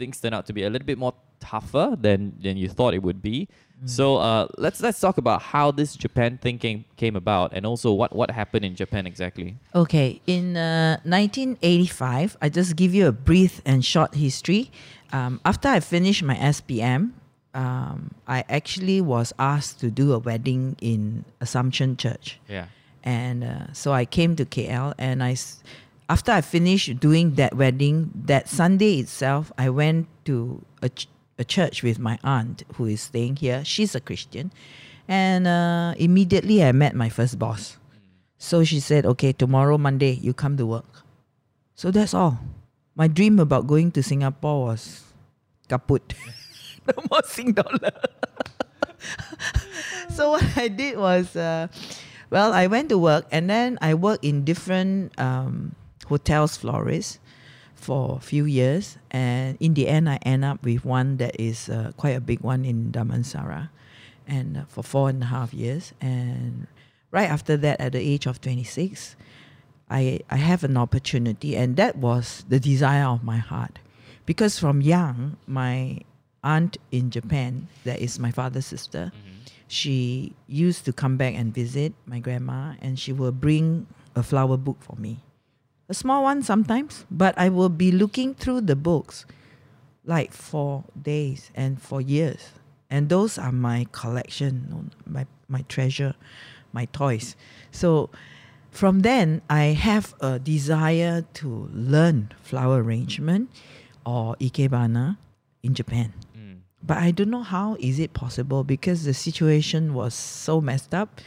things 0.00 0.20
turned 0.20 0.34
out 0.34 0.46
to 0.46 0.52
be 0.52 0.64
a 0.64 0.70
little 0.70 0.86
bit 0.86 0.98
more 0.98 1.14
tougher 1.40 1.96
than 2.00 2.32
than 2.42 2.56
you 2.56 2.68
thought 2.68 2.94
it 2.94 3.02
would 3.02 3.22
be. 3.22 3.48
So 3.86 4.16
uh, 4.16 4.46
let's 4.58 4.82
let's 4.82 5.00
talk 5.00 5.16
about 5.16 5.40
how 5.40 5.70
this 5.70 5.96
japan 5.96 6.38
thinking 6.46 6.84
came 6.96 7.16
about 7.16 7.54
and 7.56 7.64
also 7.64 7.88
what 8.00 8.14
what 8.14 8.30
happened 8.30 8.64
in 8.68 8.74
japan 8.76 9.06
exactly. 9.06 9.56
Okay, 9.74 10.20
in 10.26 10.56
uh, 10.56 11.00
1985, 11.04 12.36
I 12.42 12.48
just 12.50 12.76
give 12.76 12.92
you 12.92 13.06
a 13.06 13.12
brief 13.12 13.62
and 13.64 13.82
short 13.82 14.14
history. 14.14 14.70
Um, 15.12 15.40
after 15.46 15.68
I 15.68 15.80
finished 15.80 16.22
my 16.22 16.36
SPM, 16.36 17.12
um, 17.54 18.12
I 18.28 18.44
actually 18.50 19.00
was 19.00 19.32
asked 19.38 19.80
to 19.80 19.90
do 19.90 20.12
a 20.12 20.18
wedding 20.18 20.76
in 20.82 21.24
Assumption 21.40 21.96
Church. 21.96 22.38
yeah 22.48 22.66
And 23.02 23.44
uh, 23.44 23.72
so 23.72 23.92
I 23.92 24.04
came 24.04 24.36
to 24.36 24.44
KL 24.44 24.94
and 24.98 25.22
I 25.22 25.36
after 26.10 26.32
I 26.32 26.40
finished 26.40 26.98
doing 26.98 27.36
that 27.36 27.54
wedding, 27.54 28.10
that 28.26 28.48
Sunday 28.48 28.98
itself, 28.98 29.52
I 29.56 29.70
went 29.70 30.08
to 30.24 30.60
a, 30.82 30.88
ch- 30.88 31.06
a 31.38 31.44
church 31.44 31.84
with 31.84 32.00
my 32.00 32.18
aunt 32.24 32.64
who 32.74 32.86
is 32.86 33.00
staying 33.00 33.36
here. 33.36 33.64
She's 33.64 33.94
a 33.94 34.00
Christian. 34.00 34.50
And 35.06 35.46
uh, 35.46 35.94
immediately 35.96 36.64
I 36.64 36.72
met 36.72 36.96
my 36.96 37.08
first 37.10 37.38
boss. 37.38 37.78
So 38.38 38.64
she 38.64 38.80
said, 38.80 39.06
okay, 39.06 39.32
tomorrow, 39.32 39.78
Monday, 39.78 40.14
you 40.14 40.34
come 40.34 40.56
to 40.56 40.66
work. 40.66 41.06
So 41.76 41.92
that's 41.92 42.12
all. 42.12 42.40
My 42.96 43.06
dream 43.06 43.38
about 43.38 43.68
going 43.68 43.92
to 43.92 44.02
Singapore 44.02 44.64
was 44.64 45.04
kaput. 45.68 46.14
no 46.88 47.04
more 47.08 47.22
Sing 47.24 47.52
dollar. 47.52 47.92
so 50.10 50.30
what 50.30 50.44
I 50.56 50.66
did 50.66 50.98
was, 50.98 51.36
uh, 51.36 51.68
well, 52.30 52.52
I 52.52 52.66
went 52.66 52.88
to 52.90 52.98
work 52.98 53.26
and 53.30 53.50
then 53.50 53.78
I 53.80 53.94
worked 53.94 54.24
in 54.24 54.44
different 54.44 55.18
um, 55.18 55.74
hotels, 56.06 56.56
florists 56.56 57.18
for 57.74 58.16
a 58.16 58.20
few 58.20 58.44
years. 58.44 58.98
And 59.10 59.56
in 59.60 59.74
the 59.74 59.88
end, 59.88 60.08
I 60.08 60.16
end 60.22 60.44
up 60.44 60.64
with 60.64 60.84
one 60.84 61.16
that 61.16 61.38
is 61.40 61.68
uh, 61.68 61.92
quite 61.96 62.16
a 62.16 62.20
big 62.20 62.40
one 62.40 62.64
in 62.64 62.92
Damansara 62.92 63.70
and 64.28 64.58
uh, 64.58 64.64
for 64.68 64.82
four 64.82 65.08
and 65.08 65.22
a 65.22 65.26
half 65.26 65.52
years. 65.52 65.92
And 66.00 66.66
right 67.10 67.28
after 67.28 67.56
that, 67.58 67.80
at 67.80 67.92
the 67.92 67.98
age 68.00 68.26
of 68.26 68.40
26, 68.40 69.16
I, 69.90 70.20
I 70.30 70.36
have 70.36 70.62
an 70.62 70.76
opportunity, 70.76 71.56
and 71.56 71.76
that 71.76 71.96
was 71.96 72.44
the 72.48 72.60
desire 72.60 73.06
of 73.06 73.24
my 73.24 73.38
heart. 73.38 73.80
Because 74.24 74.56
from 74.58 74.80
young, 74.80 75.36
my 75.48 75.98
aunt 76.44 76.76
in 76.92 77.10
Japan, 77.10 77.66
that 77.84 77.98
is 77.98 78.20
my 78.20 78.30
father's 78.30 78.66
sister, 78.66 79.10
she 79.70 80.34
used 80.48 80.84
to 80.84 80.92
come 80.92 81.16
back 81.16 81.34
and 81.34 81.54
visit 81.54 81.94
my 82.04 82.18
grandma, 82.18 82.74
and 82.82 82.98
she 82.98 83.12
will 83.12 83.30
bring 83.30 83.86
a 84.16 84.22
flower 84.22 84.56
book 84.56 84.82
for 84.82 84.96
me. 84.96 85.22
A 85.88 85.94
small 85.94 86.24
one 86.24 86.42
sometimes, 86.42 87.06
but 87.08 87.38
I 87.38 87.50
will 87.50 87.68
be 87.68 87.92
looking 87.92 88.34
through 88.34 88.62
the 88.62 88.74
books 88.74 89.26
like 90.04 90.32
for 90.32 90.82
days 91.00 91.52
and 91.54 91.80
for 91.80 92.00
years. 92.00 92.50
And 92.90 93.08
those 93.08 93.38
are 93.38 93.52
my 93.52 93.86
collection, 93.92 94.90
my, 95.06 95.26
my 95.46 95.62
treasure, 95.68 96.14
my 96.72 96.86
toys. 96.86 97.36
So 97.70 98.10
from 98.72 99.00
then, 99.00 99.40
I 99.48 99.66
have 99.78 100.14
a 100.20 100.40
desire 100.40 101.22
to 101.34 101.70
learn 101.72 102.32
flower 102.42 102.82
arrangement 102.82 103.50
or 104.04 104.34
ikebana 104.40 105.18
in 105.62 105.74
Japan. 105.74 106.12
But 106.82 106.98
I 106.98 107.10
don't 107.10 107.30
know 107.30 107.42
how 107.42 107.76
is 107.78 107.98
it 107.98 108.14
possible 108.14 108.64
because 108.64 109.04
the 109.04 109.14
situation 109.14 109.94
was 109.94 110.14
so 110.14 110.60
messed 110.60 110.94
up 110.94 111.20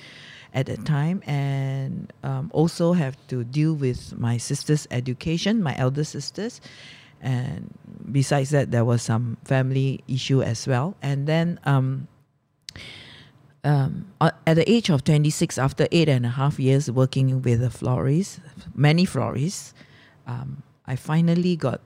at 0.53 0.67
that 0.67 0.85
time, 0.85 1.23
and 1.25 2.13
um, 2.23 2.51
also 2.53 2.93
have 2.93 3.17
to 3.27 3.43
deal 3.43 3.73
with 3.73 4.17
my 4.17 4.37
sister's 4.37 4.87
education, 4.91 5.63
my 5.63 5.75
elder 5.77 6.03
sisters, 6.03 6.61
and 7.21 7.73
besides 8.11 8.49
that, 8.51 8.71
there 8.71 8.85
was 8.85 9.01
some 9.01 9.37
family 9.45 10.03
issue 10.07 10.43
as 10.43 10.67
well. 10.67 10.95
And 11.01 11.25
then 11.25 11.59
um, 11.63 12.07
um, 13.63 14.11
uh, 14.19 14.31
at 14.45 14.55
the 14.55 14.69
age 14.69 14.89
of 14.89 15.05
26, 15.05 15.57
after 15.57 15.87
eight 15.91 16.09
and 16.09 16.25
a 16.25 16.29
half 16.29 16.59
years 16.59 16.91
working 16.91 17.41
with 17.41 17.63
a 17.63 17.69
florist, 17.69 18.41
many 18.75 19.05
florists, 19.05 19.73
um, 20.27 20.63
I 20.85 20.97
finally 20.97 21.55
got 21.55 21.81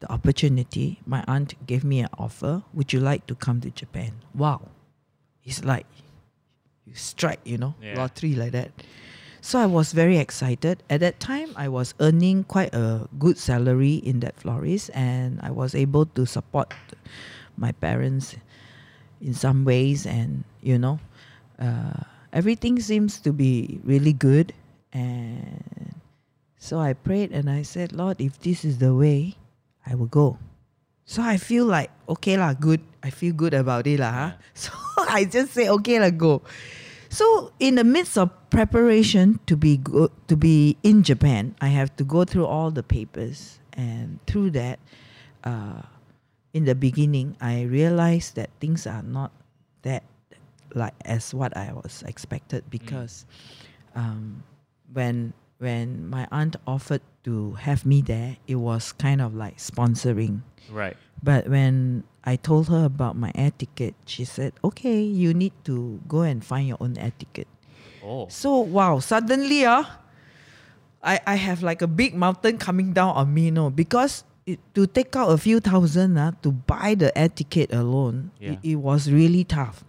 the 0.00 0.10
opportunity. 0.12 1.00
My 1.06 1.24
aunt 1.28 1.54
gave 1.66 1.84
me 1.84 2.00
an 2.00 2.08
offer. 2.18 2.62
Would 2.74 2.92
you 2.92 3.00
like 3.00 3.26
to 3.28 3.34
come 3.34 3.60
to 3.60 3.70
Japan? 3.70 4.12
Wow. 4.34 4.68
It's 5.44 5.64
like 5.64 5.86
you 6.84 6.94
strike, 6.94 7.40
you 7.44 7.58
know, 7.58 7.74
Yeah. 7.80 7.96
lottery 7.96 8.34
like 8.34 8.52
that. 8.52 8.72
So 9.40 9.58
I 9.58 9.64
was 9.66 9.92
very 9.92 10.18
excited. 10.18 10.82
At 10.90 11.00
that 11.00 11.18
time, 11.20 11.48
I 11.56 11.68
was 11.68 11.94
earning 12.00 12.44
quite 12.44 12.74
a 12.74 13.08
good 13.18 13.38
salary 13.38 13.94
in 14.04 14.20
that 14.20 14.36
florist, 14.36 14.90
and 14.92 15.40
I 15.42 15.50
was 15.50 15.74
able 15.74 16.04
to 16.12 16.26
support 16.26 16.74
my 17.56 17.72
parents 17.72 18.36
in 19.20 19.32
some 19.32 19.64
ways, 19.64 20.04
and 20.04 20.44
you 20.60 20.76
know, 20.78 21.00
uh, 21.58 22.04
everything 22.32 22.80
seems 22.80 23.18
to 23.20 23.32
be 23.32 23.80
really 23.84 24.12
good. 24.12 24.52
And 24.92 25.94
so 26.58 26.78
I 26.78 26.92
prayed 26.92 27.32
and 27.32 27.48
I 27.48 27.62
said, 27.62 27.92
Lord, 27.92 28.20
if 28.20 28.38
this 28.40 28.64
is 28.64 28.76
the 28.78 28.94
way, 28.94 29.36
I 29.86 29.94
will 29.94 30.06
go. 30.10 30.38
So 31.04 31.22
I 31.22 31.36
feel 31.36 31.66
like, 31.66 31.90
okay 32.08 32.36
lah, 32.36 32.54
good. 32.54 32.80
I 33.02 33.10
feel 33.10 33.32
good 33.32 33.54
about 33.54 33.86
it 33.86 33.98
lah. 33.98 34.12
huh? 34.12 34.32
So 34.54 34.70
I 35.08 35.24
just 35.24 35.52
say, 35.52 35.68
okay 35.68 35.98
lah, 35.98 36.10
go. 36.10 36.42
So 37.10 37.50
in 37.58 37.74
the 37.74 37.82
midst 37.82 38.14
of 38.16 38.30
preparation 38.50 39.40
to 39.50 39.56
be 39.56 39.78
go- 39.82 40.14
to 40.30 40.36
be 40.36 40.78
in 40.86 41.02
Japan, 41.02 41.58
I 41.58 41.74
have 41.74 41.90
to 41.98 42.04
go 42.06 42.22
through 42.22 42.46
all 42.46 42.70
the 42.70 42.86
papers, 42.86 43.58
and 43.74 44.22
through 44.30 44.54
that, 44.54 44.78
uh, 45.42 45.82
in 46.54 46.70
the 46.70 46.78
beginning, 46.78 47.34
I 47.42 47.66
realized 47.66 48.38
that 48.38 48.50
things 48.62 48.86
are 48.86 49.02
not 49.02 49.34
that 49.82 50.06
like 50.74 50.94
as 51.02 51.34
what 51.34 51.50
I 51.56 51.74
was 51.74 52.06
expected 52.06 52.62
because 52.70 53.26
um, 53.98 54.46
when 54.94 55.34
when 55.60 56.08
my 56.08 56.26
aunt 56.32 56.56
offered 56.66 57.04
to 57.24 57.52
have 57.60 57.84
me 57.84 58.00
there, 58.00 58.36
it 58.48 58.56
was 58.56 58.92
kind 58.96 59.20
of 59.20 59.36
like 59.36 59.58
sponsoring. 59.60 60.40
Right. 60.72 60.96
But 61.22 61.48
when 61.48 62.04
I 62.24 62.36
told 62.36 62.68
her 62.72 62.84
about 62.88 63.14
my 63.14 63.30
air 63.36 63.52
ticket, 63.52 63.94
she 64.08 64.24
said, 64.24 64.56
"Okay, 64.64 65.04
you 65.04 65.36
need 65.36 65.52
to 65.68 66.00
go 66.08 66.22
and 66.24 66.40
find 66.40 66.66
your 66.66 66.80
own 66.80 66.96
air 66.96 67.12
ticket." 67.12 67.46
Oh. 68.02 68.26
So 68.32 68.64
wow, 68.64 68.98
suddenly 69.04 69.68
uh, 69.68 69.84
I 71.04 71.20
I 71.28 71.36
have 71.36 71.60
like 71.62 71.84
a 71.84 71.86
big 71.88 72.16
mountain 72.16 72.56
coming 72.56 72.96
down 72.96 73.12
on 73.20 73.28
me, 73.32 73.52
no, 73.52 73.68
because 73.68 74.24
it, 74.48 74.56
to 74.72 74.88
take 74.88 75.12
out 75.12 75.28
a 75.28 75.36
few 75.36 75.60
thousand 75.60 76.16
uh, 76.16 76.32
to 76.40 76.52
buy 76.52 76.96
the 76.96 77.12
air 77.12 77.28
ticket 77.28 77.68
alone, 77.76 78.32
Yeah. 78.40 78.56
it, 78.56 78.72
it 78.72 78.76
was 78.80 79.12
really 79.12 79.44
tough. 79.44 79.84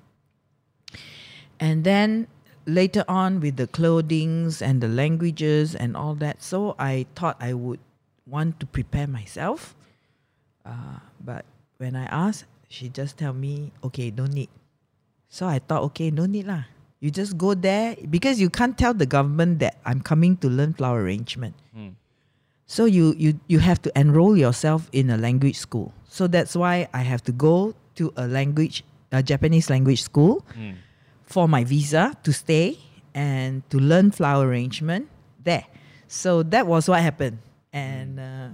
And 1.60 1.84
then 1.88 2.28
later 2.66 3.04
on 3.08 3.40
with 3.40 3.58
the 3.58 3.68
clothings 3.68 4.62
and 4.62 4.82
the 4.82 4.88
languages 4.88 5.76
and 5.76 5.96
all 5.96 6.16
that, 6.16 6.42
so 6.42 6.76
I 6.78 7.06
thought 7.16 7.38
I 7.40 7.54
would 7.54 7.80
want 8.26 8.60
to 8.60 8.66
prepare 8.66 9.08
myself. 9.08 9.76
Uh, 10.66 11.02
but 11.24 11.46
when 11.78 11.96
I 11.96 12.06
asked, 12.06 12.46
she 12.70 12.90
just 12.90 13.18
tell 13.18 13.34
me, 13.34 13.72
okay, 13.84 14.12
don't 14.12 14.34
need. 14.34 14.50
So 15.30 15.48
I 15.48 15.60
thought, 15.60 15.84
okay, 15.92 16.12
no 16.12 16.26
need 16.26 16.48
lah. 16.48 16.66
You 17.00 17.10
just 17.10 17.38
go 17.38 17.56
there 17.56 17.96
because 18.10 18.40
you 18.40 18.50
can't 18.50 18.78
tell 18.78 18.94
the 18.94 19.08
government 19.08 19.60
that 19.60 19.78
I'm 19.86 20.02
coming 20.02 20.38
to 20.38 20.48
learn 20.48 20.74
flower 20.74 21.02
arrangement. 21.02 21.56
Mm. 21.76 21.98
So 22.70 22.86
you 22.86 23.16
you 23.18 23.40
you 23.50 23.60
have 23.60 23.82
to 23.84 23.92
enroll 23.98 24.38
yourself 24.38 24.88
in 24.94 25.10
a 25.10 25.18
language 25.18 25.58
school. 25.58 25.92
So 26.08 26.28
that's 26.28 26.56
why 26.56 26.88
I 26.94 27.02
have 27.02 27.26
to 27.26 27.34
go 27.34 27.74
to 27.96 28.14
a 28.16 28.28
language, 28.30 28.86
a 29.12 29.24
Japanese 29.24 29.70
language 29.70 30.04
school 30.04 30.46
Mm. 30.54 30.78
For 31.32 31.48
my 31.48 31.64
visa 31.64 32.14
to 32.24 32.34
stay 32.34 32.78
and 33.14 33.64
to 33.70 33.80
learn 33.80 34.12
flower 34.12 34.48
arrangement 34.48 35.08
there. 35.44 35.66
So 36.08 36.44
that 36.44 36.68
was 36.68 36.88
what 36.90 37.02
happened. 37.02 37.40
And 37.72 38.20
uh, 38.20 38.48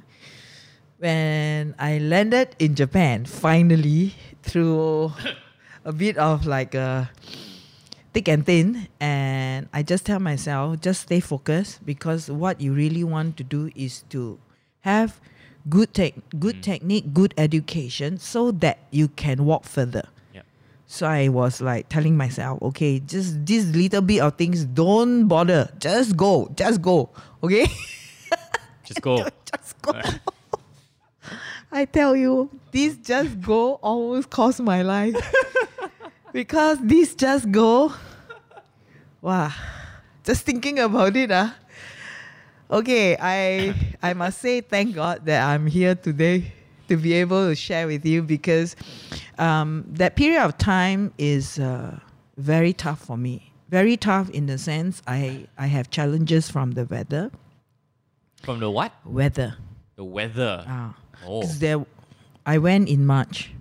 when 1.00 1.74
I 1.80 1.98
landed 1.98 2.56
in 2.60 2.76
Japan, 2.76 3.26
finally, 3.26 4.14
through 4.44 5.12
a 5.86 5.92
bit 5.92 6.18
of 6.18 6.46
like 6.46 6.76
a 6.76 7.10
thick 8.14 8.28
and 8.28 8.46
thin, 8.46 8.88
and 9.00 9.68
I 9.74 9.82
just 9.82 10.06
tell 10.06 10.20
myself, 10.20 10.80
just 10.82 11.02
stay 11.02 11.20
focused 11.20 11.86
because 11.86 12.30
what 12.30 12.62
you 12.62 12.74
really 12.74 13.04
want 13.04 13.38
to 13.38 13.44
do 13.44 13.72
is 13.76 14.04
to 14.10 14.40
have 14.82 15.20
good 15.70 15.94
tech, 15.94 16.14
good 16.40 16.62
technique, 16.62 17.14
good 17.14 17.34
education, 17.38 18.18
so 18.18 18.52
that 18.52 18.78
you 18.92 19.08
can 19.08 19.46
walk 19.46 19.66
further. 19.66 20.08
So 20.88 21.06
I 21.06 21.28
was 21.28 21.60
like 21.60 21.90
telling 21.90 22.16
myself, 22.16 22.62
okay, 22.62 23.00
just 23.00 23.46
this 23.46 23.66
little 23.76 24.02
bit 24.02 24.22
of 24.22 24.38
things, 24.38 24.64
don't 24.64 25.28
bother. 25.28 25.70
Just 25.80 26.16
go. 26.16 26.50
Just 26.56 26.82
go. 26.82 27.10
Okay? 27.44 27.68
Just 28.86 29.02
go. 29.02 29.28
just 29.52 29.82
go. 29.82 29.92
I 31.70 31.84
tell 31.84 32.16
you, 32.16 32.50
this 32.72 32.96
just 32.96 33.42
go 33.42 33.74
almost 33.84 34.30
cost 34.30 34.62
my 34.62 34.82
life. 34.82 35.14
because 36.32 36.78
this 36.80 37.14
just 37.14 37.52
go, 37.52 37.92
wow. 39.22 39.52
Just 40.24 40.46
thinking 40.46 40.80
about 40.80 41.18
it, 41.18 41.32
ah. 41.32 41.54
Okay, 42.72 43.18
I 43.20 43.76
I 44.02 44.14
must 44.14 44.40
say 44.40 44.62
thank 44.62 44.96
God 44.96 45.26
that 45.26 45.44
I'm 45.44 45.68
here 45.68 45.96
today 45.96 46.54
to 46.88 46.96
be 46.96 47.12
able 47.12 47.50
to 47.50 47.56
share 47.56 47.88
with 47.88 48.06
you 48.06 48.24
because 48.24 48.76
um, 49.40 49.86
that 49.90 50.16
period 50.16 50.44
of 50.44 50.58
time 50.58 51.14
is 51.18 51.60
uh, 51.60 52.00
very 52.38 52.74
tough 52.74 53.00
for 53.00 53.18
me. 53.18 53.52
Very 53.70 53.98
tough 53.98 54.30
in 54.30 54.46
the 54.46 54.58
sense 54.58 55.02
I 55.08 55.48
I 55.58 55.68
have 55.68 55.90
challenges 55.90 56.50
from 56.50 56.72
the 56.72 56.86
weather. 56.86 57.32
From 58.44 58.60
the 58.60 58.70
what? 58.72 58.94
Weather. 59.06 59.58
The 59.96 60.04
weather. 60.06 60.64
Ah. 60.68 60.96
Oh. 61.26 61.44
there, 61.58 61.84
I 62.46 62.60
went 62.60 62.88
in 62.90 63.06
March. 63.06 63.52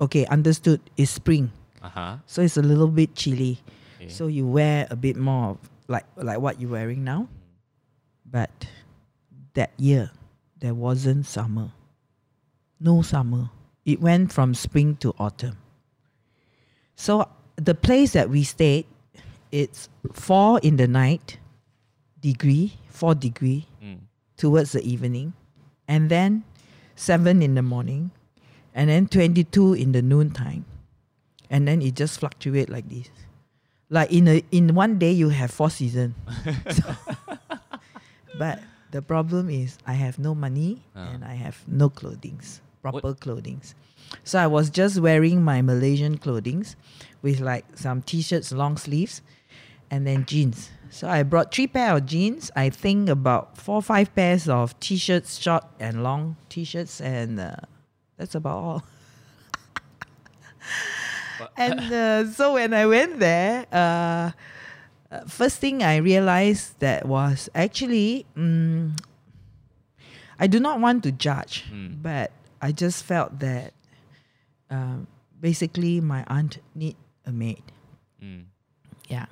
Okay, 0.00 0.26
understood. 0.26 0.80
It's 0.96 1.10
spring, 1.10 1.50
Uh 1.82 1.88
huh. 1.88 2.16
so 2.26 2.42
it's 2.42 2.56
a 2.56 2.62
little 2.62 2.86
bit 2.88 3.14
chilly. 3.16 3.58
Okay. 3.96 4.08
So 4.10 4.26
you 4.28 4.46
wear 4.46 4.86
a 4.90 4.96
bit 4.96 5.16
more 5.16 5.50
of 5.56 5.58
like 5.88 6.04
like 6.16 6.38
what 6.38 6.60
you're 6.60 6.70
wearing 6.70 7.02
now. 7.02 7.26
But 8.30 8.68
that 9.54 9.72
year, 9.78 10.10
there 10.60 10.74
wasn't 10.74 11.26
summer. 11.26 11.72
No 12.78 13.02
summer. 13.02 13.50
It 13.88 14.04
went 14.04 14.28
from 14.36 14.52
spring 14.52 14.96
to 15.00 15.14
autumn. 15.18 15.56
So 16.94 17.24
the 17.56 17.72
place 17.74 18.12
that 18.12 18.28
we 18.28 18.44
stayed, 18.44 18.84
it's 19.50 19.88
four 20.12 20.60
in 20.60 20.76
the 20.76 20.84
night, 20.86 21.38
degree, 22.20 22.76
four 22.92 23.14
degree, 23.16 23.64
Mm. 23.80 24.04
towards 24.36 24.72
the 24.76 24.84
evening, 24.84 25.32
and 25.88 26.10
then 26.12 26.44
seven 26.96 27.40
in 27.40 27.54
the 27.56 27.62
morning, 27.64 28.10
and 28.74 28.90
then 28.90 29.06
twenty-two 29.08 29.72
in 29.72 29.92
the 29.96 30.02
noontime, 30.02 30.66
and 31.48 31.66
then 31.66 31.80
it 31.80 31.94
just 31.96 32.20
fluctuate 32.20 32.68
like 32.68 32.88
this. 32.92 33.08
Like 33.88 34.12
in 34.12 34.28
a 34.28 34.44
in 34.52 34.74
one 34.76 34.98
day 35.00 35.12
you 35.16 35.30
have 35.32 35.48
four 35.50 35.70
season. 35.72 36.12
So- 36.76 36.92
but 38.36 38.60
the 38.90 39.00
problem 39.00 39.48
is 39.48 39.78
I 39.86 39.94
have 39.94 40.18
no 40.18 40.34
money 40.34 40.84
Ah. 40.94 41.08
and 41.14 41.24
I 41.24 41.34
have 41.40 41.62
no 41.66 41.88
clothings, 41.88 42.60
proper 42.82 43.14
clothings. 43.14 43.74
So 44.24 44.38
I 44.38 44.46
was 44.46 44.70
just 44.70 45.00
wearing 45.00 45.42
my 45.42 45.62
Malaysian 45.62 46.18
clothings 46.18 46.76
with 47.22 47.40
like 47.40 47.64
some 47.76 48.02
t-shirts, 48.02 48.52
long 48.52 48.76
sleeves, 48.76 49.22
and 49.90 50.06
then 50.06 50.24
jeans. 50.24 50.70
So 50.90 51.08
I 51.08 51.22
brought 51.22 51.54
three 51.54 51.66
pair 51.66 51.96
of 51.96 52.06
jeans. 52.06 52.50
I 52.56 52.70
think 52.70 53.08
about 53.10 53.58
four, 53.58 53.82
five 53.82 54.14
pairs 54.14 54.48
of 54.48 54.78
t-shirts, 54.80 55.38
short 55.38 55.64
and 55.78 56.02
long 56.02 56.36
t-shirts, 56.48 57.00
and 57.00 57.38
uh, 57.38 57.56
that's 58.16 58.34
about 58.34 58.56
all. 58.56 58.82
and 61.56 61.80
uh, 61.92 62.30
so 62.30 62.54
when 62.54 62.74
I 62.74 62.86
went 62.86 63.18
there, 63.18 63.66
uh, 63.72 64.30
uh, 65.10 65.24
first 65.26 65.58
thing 65.58 65.82
I 65.82 65.96
realized 65.96 66.78
that 66.80 67.06
was 67.06 67.48
actually, 67.54 68.26
mm, 68.36 68.98
I 70.38 70.46
do 70.46 70.60
not 70.60 70.80
want 70.80 71.02
to 71.04 71.12
judge, 71.12 71.64
Mm. 71.72 72.02
but 72.02 72.30
I 72.60 72.72
just 72.72 73.04
felt 73.04 73.38
that 73.40 73.72
um, 74.70 75.06
basically 75.40 76.00
my 76.00 76.24
aunt 76.26 76.58
need 76.74 76.96
a 77.26 77.32
maid. 77.32 77.62
Mm. 78.22 78.44
Yeah. 79.08 79.26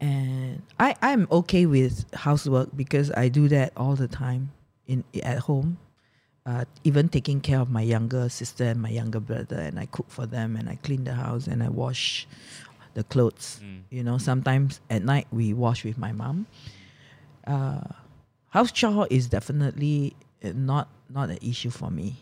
And 0.00 0.62
I, 0.78 0.96
I'm 1.00 1.28
okay 1.30 1.66
with 1.66 2.12
housework 2.14 2.70
because 2.76 3.10
I 3.12 3.28
do 3.28 3.48
that 3.48 3.72
all 3.76 3.94
the 3.94 4.08
time 4.08 4.52
in 4.86 5.04
at 5.22 5.38
home. 5.38 5.78
Uh, 6.44 6.64
even 6.82 7.08
taking 7.08 7.40
care 7.40 7.60
of 7.60 7.70
my 7.70 7.82
younger 7.82 8.28
sister 8.28 8.64
and 8.64 8.82
my 8.82 8.88
younger 8.88 9.20
brother 9.20 9.56
and 9.56 9.78
I 9.78 9.86
cook 9.86 10.10
for 10.10 10.26
them 10.26 10.56
and 10.56 10.68
I 10.68 10.74
clean 10.74 11.04
the 11.04 11.14
house 11.14 11.46
and 11.46 11.62
I 11.62 11.68
wash 11.68 12.26
the 12.94 13.04
clothes. 13.04 13.60
Mm. 13.62 13.82
You 13.90 14.02
know, 14.02 14.18
sometimes 14.18 14.80
at 14.90 15.04
night 15.04 15.28
we 15.30 15.54
wash 15.54 15.84
with 15.84 15.98
my 15.98 16.10
mom. 16.10 16.46
Uh, 17.46 17.82
house 18.50 18.72
chore 18.72 19.06
is 19.08 19.28
definitely 19.28 20.16
uh, 20.44 20.50
not 20.54 20.88
not 21.08 21.30
an 21.30 21.38
issue 21.42 21.70
for 21.70 21.90
me, 21.90 22.16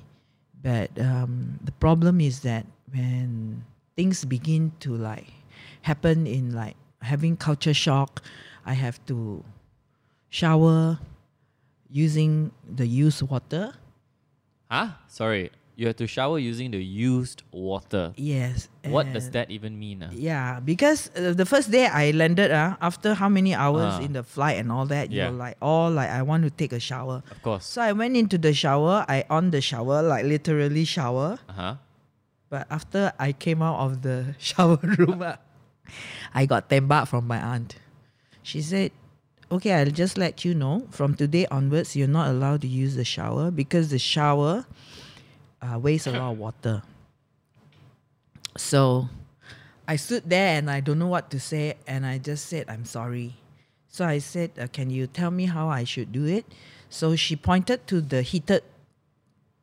but 0.63 0.91
um, 0.99 1.59
the 1.65 1.73
problem 1.73 2.21
is 2.21 2.41
that 2.41 2.67
when 2.93 3.65
things 3.97 4.25
begin 4.25 4.73
to 4.81 4.95
like 4.95 5.29
happen 5.83 6.27
in 6.27 6.55
like 6.55 6.77
having 7.03 7.37
culture 7.37 7.75
shock, 7.75 8.23
I 8.67 8.75
have 8.75 9.05
to 9.07 9.45
shower 10.29 10.99
using 11.91 12.53
the 12.65 12.87
used 12.87 13.23
water. 13.23 13.75
Huh? 14.71 14.89
Sorry. 15.09 15.51
You 15.81 15.87
have 15.89 15.97
to 15.97 16.07
shower 16.07 16.37
using 16.39 16.73
the 16.77 16.83
used 16.85 17.41
water. 17.57 18.13
Yes. 18.21 18.69
What 18.85 19.15
does 19.17 19.31
that 19.33 19.49
even 19.51 19.79
mean? 19.81 20.05
ah? 20.05 20.13
Yeah, 20.13 20.61
because 20.61 21.09
uh, 21.17 21.33
the 21.33 21.47
first 21.49 21.71
day 21.73 21.87
I 21.89 22.11
landed, 22.13 22.51
uh, 22.53 22.77
after 22.85 23.15
how 23.17 23.31
many 23.33 23.55
hours 23.57 23.97
Ah. 23.97 24.05
in 24.05 24.13
the 24.13 24.21
flight 24.23 24.61
and 24.61 24.69
all 24.71 24.85
that, 24.93 25.09
Yeah. 25.09 25.33
you're 25.33 25.39
like, 25.41 25.57
all 25.65 25.89
like, 25.91 26.11
I 26.13 26.21
want 26.21 26.45
to 26.45 26.51
take 26.53 26.77
a 26.77 26.81
shower. 26.81 27.23
Of 27.33 27.41
course. 27.41 27.65
So 27.65 27.81
I 27.81 27.93
went 27.97 28.13
into 28.15 28.37
the 28.37 28.53
shower. 28.53 29.07
I 29.09 29.25
on 29.33 29.57
the 29.57 29.63
shower, 29.65 30.03
like 30.05 30.29
literally 30.29 30.85
shower. 30.85 31.39
Uh 31.49 31.53
huh. 31.57 31.75
But 32.53 32.67
after 32.69 33.13
I 33.19 33.33
came 33.33 33.63
out 33.65 33.81
of 33.81 34.03
the 34.05 34.35
shower 34.51 34.77
room, 34.85 35.23
uh, 35.25 35.37
I 36.37 36.45
got 36.45 36.69
tembak 36.69 37.09
from 37.09 37.25
my 37.27 37.41
aunt. 37.41 37.81
She 38.45 38.61
said, 38.61 38.93
okay, 39.49 39.73
I'll 39.73 39.89
just 40.05 40.19
let 40.21 40.45
you 40.45 40.53
know 40.53 40.85
from 40.93 41.17
today 41.17 41.47
onwards, 41.49 41.97
you're 41.97 42.05
not 42.21 42.29
allowed 42.29 42.61
to 42.61 42.69
use 42.69 42.97
the 43.01 43.05
shower 43.09 43.49
because 43.51 43.89
the 43.89 43.99
shower 43.99 44.67
uh, 45.63 45.79
wastes 45.79 46.07
a 46.07 46.13
lot 46.13 46.33
of 46.33 46.39
water. 46.39 46.83
So 48.57 49.09
I 49.87 49.97
stood 49.97 50.29
there 50.29 50.59
and 50.59 50.71
I 50.71 50.81
don't 50.81 50.99
know 50.99 51.07
what 51.09 51.31
to 51.31 51.41
say, 51.41 51.75
and 51.87 52.05
I 52.07 52.19
just 52.19 52.47
said, 52.47 52.67
I'm 52.69 52.85
sorry. 52.85 53.35
So 53.89 54.05
I 54.05 54.19
said, 54.19 54.51
uh, 54.59 54.67
Can 54.73 54.91
you 54.91 55.07
tell 55.07 55.31
me 55.31 55.47
how 55.47 55.69
I 55.69 55.85
should 55.85 56.13
do 56.13 56.27
it? 56.27 56.45
So 56.89 57.17
she 57.17 57.37
pointed 57.37 57.87
to 57.89 58.01
the 58.01 58.23
heated 58.23 58.63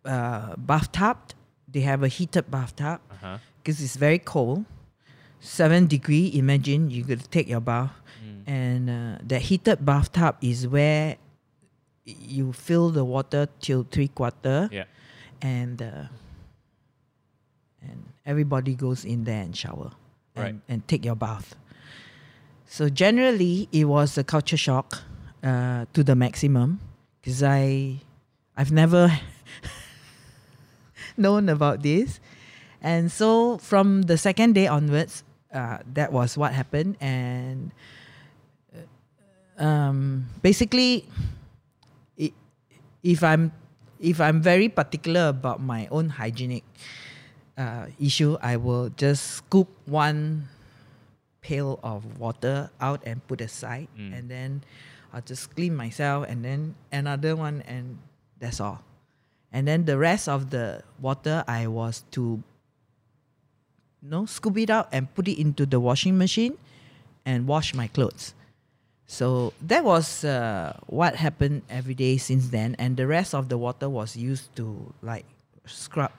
uh, 0.06 0.56
bathtub. 0.58 1.18
They 1.68 1.82
have 1.82 2.04
a 2.04 2.08
heated 2.08 2.50
bathtub 2.50 3.00
Uh-huh. 3.12 3.38
because 3.60 3.82
it's 3.82 3.96
very 3.98 4.20
cold. 4.20 4.66
Seven 5.40 5.88
degree. 5.88 6.32
Imagine 6.36 6.90
you 6.90 7.04
could 7.04 7.30
take 7.32 7.48
your 7.48 7.62
bath, 7.62 7.92
Mm. 8.24 8.42
and 8.48 8.90
uh, 8.90 9.18
the 9.22 9.38
heated 9.40 9.86
bathtub 9.86 10.36
is 10.42 10.68
where 10.68 11.18
you 12.06 12.52
fill 12.52 12.90
the 12.90 13.06
water 13.06 13.48
till 13.60 13.84
three 13.84 14.08
quarter, 14.08 14.68
Yeah. 14.72 14.86
And 15.41 15.82
uh, 15.82 16.04
and 17.82 18.04
everybody 18.26 18.76
goes 18.76 19.06
in 19.06 19.23
there 19.23 19.41
and 19.41 19.56
shower 19.56 19.91
and, 20.36 20.43
Right. 20.43 20.56
and 20.67 20.88
take 20.88 21.06
your 21.06 21.15
bath. 21.15 21.56
So 22.67 22.89
generally, 22.89 23.69
it 23.71 23.86
was 23.86 24.17
a 24.17 24.23
culture 24.23 24.58
shock 24.58 25.02
uh, 25.43 25.86
to 25.93 26.04
the 26.04 26.15
maximum 26.15 26.80
because 27.21 27.41
I 27.43 28.00
I've 28.58 28.71
never 28.71 29.10
known 31.17 31.50
about 31.50 31.82
this, 31.84 32.19
and 32.82 33.12
so 33.12 33.58
from 33.60 34.04
the 34.04 34.17
second 34.17 34.54
day 34.54 34.67
onwards, 34.67 35.23
uh, 35.54 35.78
that 35.93 36.12
was 36.12 36.38
what 36.38 36.54
happened, 36.54 36.97
and 37.00 37.71
uh, 38.76 39.63
um, 39.63 40.26
basically, 40.41 41.06
i 42.19 42.32
if 43.04 43.23
I'm 43.23 43.52
if 44.00 44.22
I'm 44.22 44.42
very 44.42 44.70
particular 44.70 45.30
about 45.30 45.62
my 45.62 45.88
own 45.92 46.10
hygienic 46.10 46.64
uh, 47.58 47.88
issue, 48.00 48.38
I 48.42 48.58
will 48.58 48.90
just 48.90 49.42
scoop 49.42 49.68
one 49.86 50.48
pail 51.42 51.80
of 51.82 52.20
water 52.20 52.70
out 52.82 53.02
and 53.06 53.26
put 53.28 53.42
aside, 53.42 53.88
Mm. 53.98 54.12
and 54.18 54.24
then 54.30 54.50
I'll 55.14 55.22
just 55.26 55.56
clean 55.56 55.76
myself, 55.76 56.26
and 56.28 56.44
then 56.44 56.76
another 56.92 57.36
one, 57.36 57.64
and 57.66 57.98
that's 58.40 58.60
all. 58.60 58.84
And 59.52 59.66
then 59.68 59.86
the 59.86 59.98
rest 59.98 60.28
of 60.28 60.50
the 60.52 60.84
water, 61.00 61.44
I 61.48 61.68
was 61.68 62.04
to 62.12 62.44
you 64.04 64.10
know, 64.10 64.26
scoop 64.28 64.58
it 64.58 64.70
out 64.70 64.90
and 64.92 65.10
put 65.16 65.28
it 65.28 65.40
into 65.40 65.66
the 65.66 65.80
washing 65.80 66.18
machine 66.18 66.58
and 67.26 67.48
wash 67.48 67.74
my 67.74 67.88
clothes. 67.88 68.34
So 69.08 69.54
that 69.62 69.86
was 69.86 70.26
uh, 70.26 70.78
what 70.88 71.15
happened 71.15 71.63
every 71.70 71.96
day 71.96 72.17
since 72.17 72.50
then, 72.50 72.76
and 72.78 72.98
the 72.98 73.08
rest 73.08 73.34
of 73.34 73.48
the 73.48 73.58
water 73.58 73.89
was 73.89 74.17
used 74.17 74.54
to 74.58 74.93
like 75.02 75.26
scrub 75.65 76.12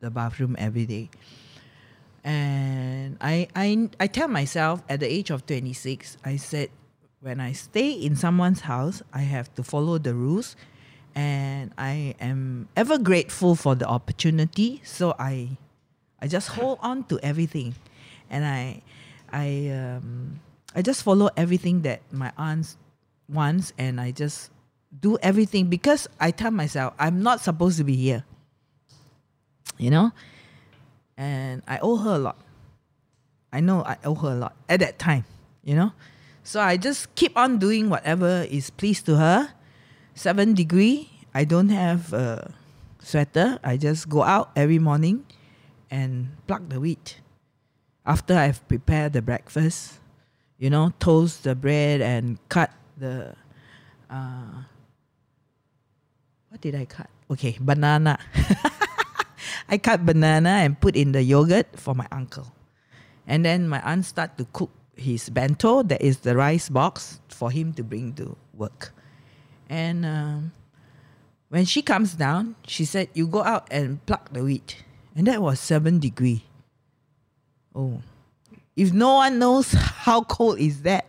the 0.00 0.10
bathroom 0.10 0.56
every 0.58 0.86
day. 0.86 1.10
And 2.24 3.16
I, 3.20 3.48
I, 3.54 3.88
I 3.98 4.06
tell 4.06 4.28
myself 4.28 4.82
at 4.88 5.00
the 5.00 5.06
age 5.06 5.30
of 5.30 5.46
26, 5.46 6.16
I 6.24 6.36
said, 6.36 6.70
when 7.20 7.40
I 7.40 7.52
stay 7.52 7.92
in 7.92 8.16
someone's 8.16 8.60
house, 8.60 9.02
I 9.12 9.20
have 9.20 9.54
to 9.56 9.62
follow 9.62 9.98
the 9.98 10.14
rules. 10.14 10.56
And 11.14 11.72
I 11.76 12.14
am 12.20 12.68
ever 12.76 12.98
grateful 12.98 13.54
for 13.54 13.74
the 13.74 13.86
opportunity. 13.86 14.80
So 14.84 15.14
I, 15.18 15.58
I 16.20 16.26
just 16.26 16.48
hold 16.48 16.78
on 16.82 17.04
to 17.04 17.18
everything. 17.22 17.74
And 18.30 18.44
I, 18.44 18.82
I, 19.32 19.68
um, 19.68 20.40
I 20.74 20.82
just 20.82 21.02
follow 21.02 21.30
everything 21.36 21.82
that 21.82 22.00
my 22.12 22.32
aunts 22.38 22.76
wants. 23.28 23.72
And 23.78 24.00
I 24.00 24.10
just 24.10 24.50
do 25.00 25.18
everything 25.22 25.66
because 25.66 26.08
I 26.20 26.30
tell 26.30 26.50
myself, 26.50 26.94
I'm 26.98 27.22
not 27.22 27.40
supposed 27.40 27.78
to 27.78 27.84
be 27.84 27.96
here. 27.96 28.24
You 29.78 29.90
know? 29.90 30.12
and 31.20 31.60
I 31.68 31.78
owe 31.84 32.00
her 32.00 32.16
a 32.16 32.18
lot. 32.18 32.38
I 33.52 33.60
know 33.60 33.84
I 33.84 33.98
owe 34.04 34.14
her 34.14 34.32
a 34.32 34.40
lot 34.40 34.56
at 34.70 34.80
that 34.80 34.98
time, 34.98 35.28
you 35.62 35.76
know. 35.76 35.92
So 36.42 36.60
I 36.60 36.78
just 36.78 37.14
keep 37.14 37.36
on 37.36 37.58
doing 37.58 37.90
whatever 37.90 38.48
is 38.48 38.70
pleased 38.70 39.04
to 39.04 39.16
her. 39.16 39.52
Seven 40.14 40.54
degree. 40.54 41.12
I 41.34 41.44
don't 41.44 41.68
have 41.68 42.14
a 42.14 42.54
sweater. 43.04 43.60
I 43.62 43.76
just 43.76 44.08
go 44.08 44.22
out 44.22 44.50
every 44.56 44.78
morning 44.78 45.26
and 45.90 46.32
pluck 46.46 46.62
the 46.70 46.80
wheat. 46.80 47.20
After 48.06 48.34
I've 48.34 48.66
prepared 48.66 49.12
the 49.12 49.20
breakfast, 49.20 50.00
you 50.60 50.68
know, 50.68 50.92
toast 51.00 51.42
the 51.42 51.56
bread 51.56 52.04
and 52.04 52.38
cut 52.48 52.70
the. 52.96 53.34
Uh, 54.08 54.68
what 56.50 56.60
did 56.60 56.76
I 56.76 56.84
cut? 56.84 57.08
Okay, 57.30 57.56
banana. 57.58 58.20
I 59.68 59.78
cut 59.78 60.04
banana 60.04 60.60
and 60.60 60.78
put 60.78 60.94
in 60.94 61.12
the 61.12 61.22
yogurt 61.22 61.78
for 61.80 61.94
my 61.94 62.06
uncle. 62.12 62.52
And 63.26 63.44
then 63.44 63.68
my 63.68 63.80
aunt 63.80 64.04
start 64.04 64.36
to 64.36 64.44
cook 64.52 64.70
his 64.96 65.30
bento, 65.30 65.82
that 65.84 66.02
is 66.02 66.18
the 66.18 66.36
rice 66.36 66.68
box, 66.68 67.20
for 67.28 67.50
him 67.50 67.72
to 67.74 67.82
bring 67.82 68.12
to 68.14 68.36
work. 68.52 68.92
And 69.68 70.04
um, 70.04 70.52
when 71.48 71.64
she 71.64 71.80
comes 71.80 72.14
down, 72.14 72.56
she 72.66 72.84
said, 72.84 73.08
You 73.14 73.26
go 73.26 73.42
out 73.42 73.68
and 73.70 74.04
pluck 74.04 74.32
the 74.32 74.44
wheat. 74.44 74.84
And 75.16 75.26
that 75.26 75.40
was 75.40 75.58
seven 75.58 76.00
degree. 76.00 76.44
Oh. 77.74 78.02
If 78.80 78.94
no 78.94 79.16
one 79.16 79.38
knows 79.38 79.72
how 80.08 80.22
cold 80.22 80.58
is 80.58 80.80
that, 80.88 81.04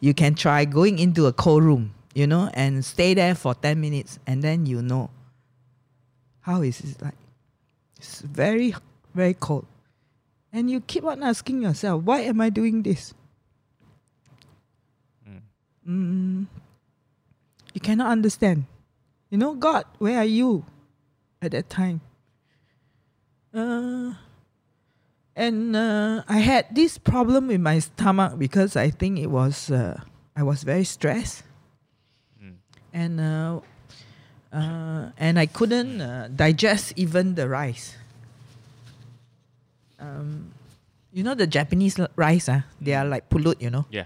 you 0.00 0.12
can 0.12 0.34
try 0.34 0.64
going 0.64 0.98
into 0.98 1.26
a 1.26 1.32
cold 1.32 1.62
room, 1.62 1.94
you 2.16 2.26
know, 2.26 2.50
and 2.52 2.84
stay 2.84 3.14
there 3.14 3.36
for 3.36 3.54
10 3.54 3.80
minutes 3.80 4.18
and 4.26 4.42
then 4.42 4.66
you 4.66 4.82
know 4.82 5.10
how 6.40 6.62
is 6.62 6.80
it 6.80 7.00
like. 7.00 7.14
It's 7.96 8.22
very, 8.22 8.74
very 9.14 9.34
cold. 9.34 9.66
And 10.52 10.68
you 10.68 10.80
keep 10.80 11.04
on 11.04 11.22
asking 11.22 11.62
yourself, 11.62 12.02
why 12.02 12.22
am 12.22 12.40
I 12.40 12.50
doing 12.50 12.82
this? 12.82 13.14
Mm, 15.28 15.40
Mm, 15.86 16.46
you 17.72 17.80
cannot 17.80 18.10
understand. 18.10 18.64
You 19.30 19.38
know, 19.38 19.54
God, 19.54 19.84
where 19.98 20.18
are 20.18 20.24
you 20.24 20.64
at 21.40 21.52
that 21.52 21.70
time? 21.70 22.00
Uh, 23.54 24.14
and 25.36 25.76
uh, 25.76 26.24
I 26.26 26.38
had 26.38 26.74
this 26.74 26.96
problem 26.96 27.48
with 27.48 27.60
my 27.60 27.78
stomach 27.78 28.38
because 28.38 28.74
I 28.74 28.88
think 28.90 29.18
it 29.18 29.28
was, 29.28 29.70
uh, 29.70 30.00
I 30.34 30.42
was 30.42 30.64
very 30.64 30.84
stressed. 30.84 31.44
And 32.92 33.20
uh, 33.20 33.60
uh, 34.56 35.10
and 35.18 35.38
I 35.38 35.44
couldn't 35.44 36.00
uh, 36.00 36.28
digest 36.34 36.94
even 36.96 37.34
the 37.34 37.46
rice. 37.46 37.94
Um, 40.00 40.52
you 41.12 41.22
know 41.22 41.34
the 41.34 41.46
Japanese 41.46 42.00
rice, 42.16 42.48
ah, 42.48 42.64
they 42.80 42.94
are 42.94 43.04
like 43.04 43.28
pulut, 43.28 43.60
you 43.60 43.68
know. 43.68 43.84
Yeah. 43.90 44.04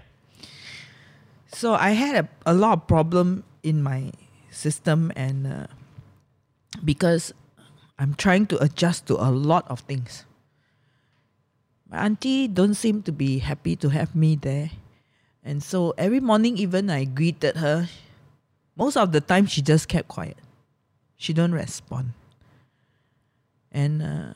So 1.53 1.73
I 1.73 1.91
had 1.91 2.25
a, 2.25 2.51
a 2.51 2.53
lot 2.53 2.73
of 2.73 2.87
problem 2.87 3.43
in 3.63 3.81
my 3.83 4.11
system, 4.51 5.11
and 5.15 5.47
uh, 5.47 5.67
because 6.83 7.33
I'm 7.99 8.15
trying 8.15 8.47
to 8.47 8.61
adjust 8.61 9.07
to 9.07 9.15
a 9.15 9.31
lot 9.31 9.63
of 9.71 9.81
things. 9.81 10.25
My 11.91 12.05
auntie 12.07 12.47
don't 12.47 12.73
seem 12.73 13.03
to 13.03 13.11
be 13.11 13.39
happy 13.39 13.75
to 13.75 13.89
have 13.89 14.15
me 14.15 14.39
there, 14.39 14.71
and 15.43 15.61
so 15.61 15.93
every 15.97 16.21
morning, 16.21 16.55
even 16.55 16.89
I 16.89 17.03
greeted 17.03 17.57
her. 17.57 17.89
Most 18.79 18.95
of 18.95 19.11
the 19.11 19.19
time, 19.19 19.45
she 19.45 19.61
just 19.61 19.91
kept 19.91 20.07
quiet. 20.07 20.37
She 21.17 21.33
don't 21.33 21.51
respond. 21.51 22.15
And 23.73 24.01
uh, 24.01 24.33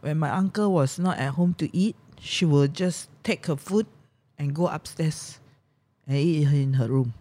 when 0.00 0.18
my 0.18 0.30
uncle 0.30 0.72
was 0.72 0.98
not 0.98 1.18
at 1.18 1.34
home 1.38 1.54
to 1.62 1.70
eat, 1.70 1.94
she 2.18 2.44
would 2.44 2.74
just 2.74 3.08
take 3.22 3.46
her 3.46 3.54
food 3.54 3.86
and 4.36 4.52
go 4.52 4.66
upstairs 4.66 5.38
and 6.08 6.18
eat 6.18 6.50
in 6.50 6.74
her 6.74 6.88
room. 6.88 7.14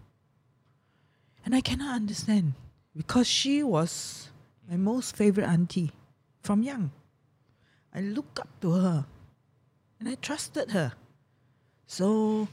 And 1.45 1.53
I 1.53 1.61
cannot 1.61 1.93
understand 1.93 2.53
because 2.97 3.27
she 3.27 3.61
was 3.61 4.29
my 4.67 4.77
most 4.77 5.15
favorite 5.15 5.45
auntie 5.45 5.91
from 6.41 6.63
young. 6.63 6.89
I 7.93 8.01
look 8.01 8.39
up 8.41 8.49
to 8.61 8.71
her 8.71 9.05
and 9.99 10.09
I 10.09 10.15
trusted 10.15 10.71
her. 10.71 10.93
So, 11.87 12.47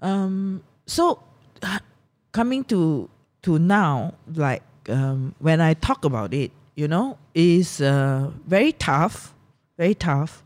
um, 0.00 0.62
so 0.86 1.22
coming 2.32 2.64
to 2.64 3.08
to 3.42 3.58
now, 3.58 4.14
like 4.34 4.62
um, 4.88 5.34
when 5.38 5.60
I 5.60 5.74
talk 5.74 6.04
about 6.04 6.32
it, 6.34 6.52
you 6.74 6.88
know, 6.88 7.18
is 7.34 7.80
uh, 7.80 8.30
very 8.46 8.72
tough, 8.72 9.34
very 9.76 9.94
tough. 9.94 10.42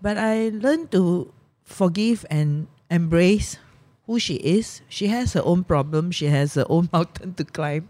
But 0.00 0.18
I 0.18 0.50
learned 0.54 0.92
to 0.92 1.32
forgive 1.64 2.24
and 2.30 2.68
embrace 2.90 3.58
who 4.06 4.18
she 4.18 4.36
is. 4.36 4.82
She 4.88 5.08
has 5.08 5.32
her 5.32 5.42
own 5.44 5.64
problem. 5.64 6.10
She 6.10 6.26
has 6.26 6.54
her 6.54 6.66
own 6.68 6.88
mountain 6.92 7.34
to 7.34 7.44
climb, 7.44 7.88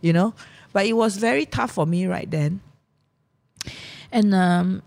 you 0.00 0.12
know. 0.12 0.34
But 0.72 0.86
it 0.86 0.94
was 0.94 1.16
very 1.16 1.46
tough 1.46 1.72
for 1.72 1.86
me 1.86 2.06
right 2.06 2.30
then. 2.30 2.60
And 4.10 4.34
um, 4.34 4.82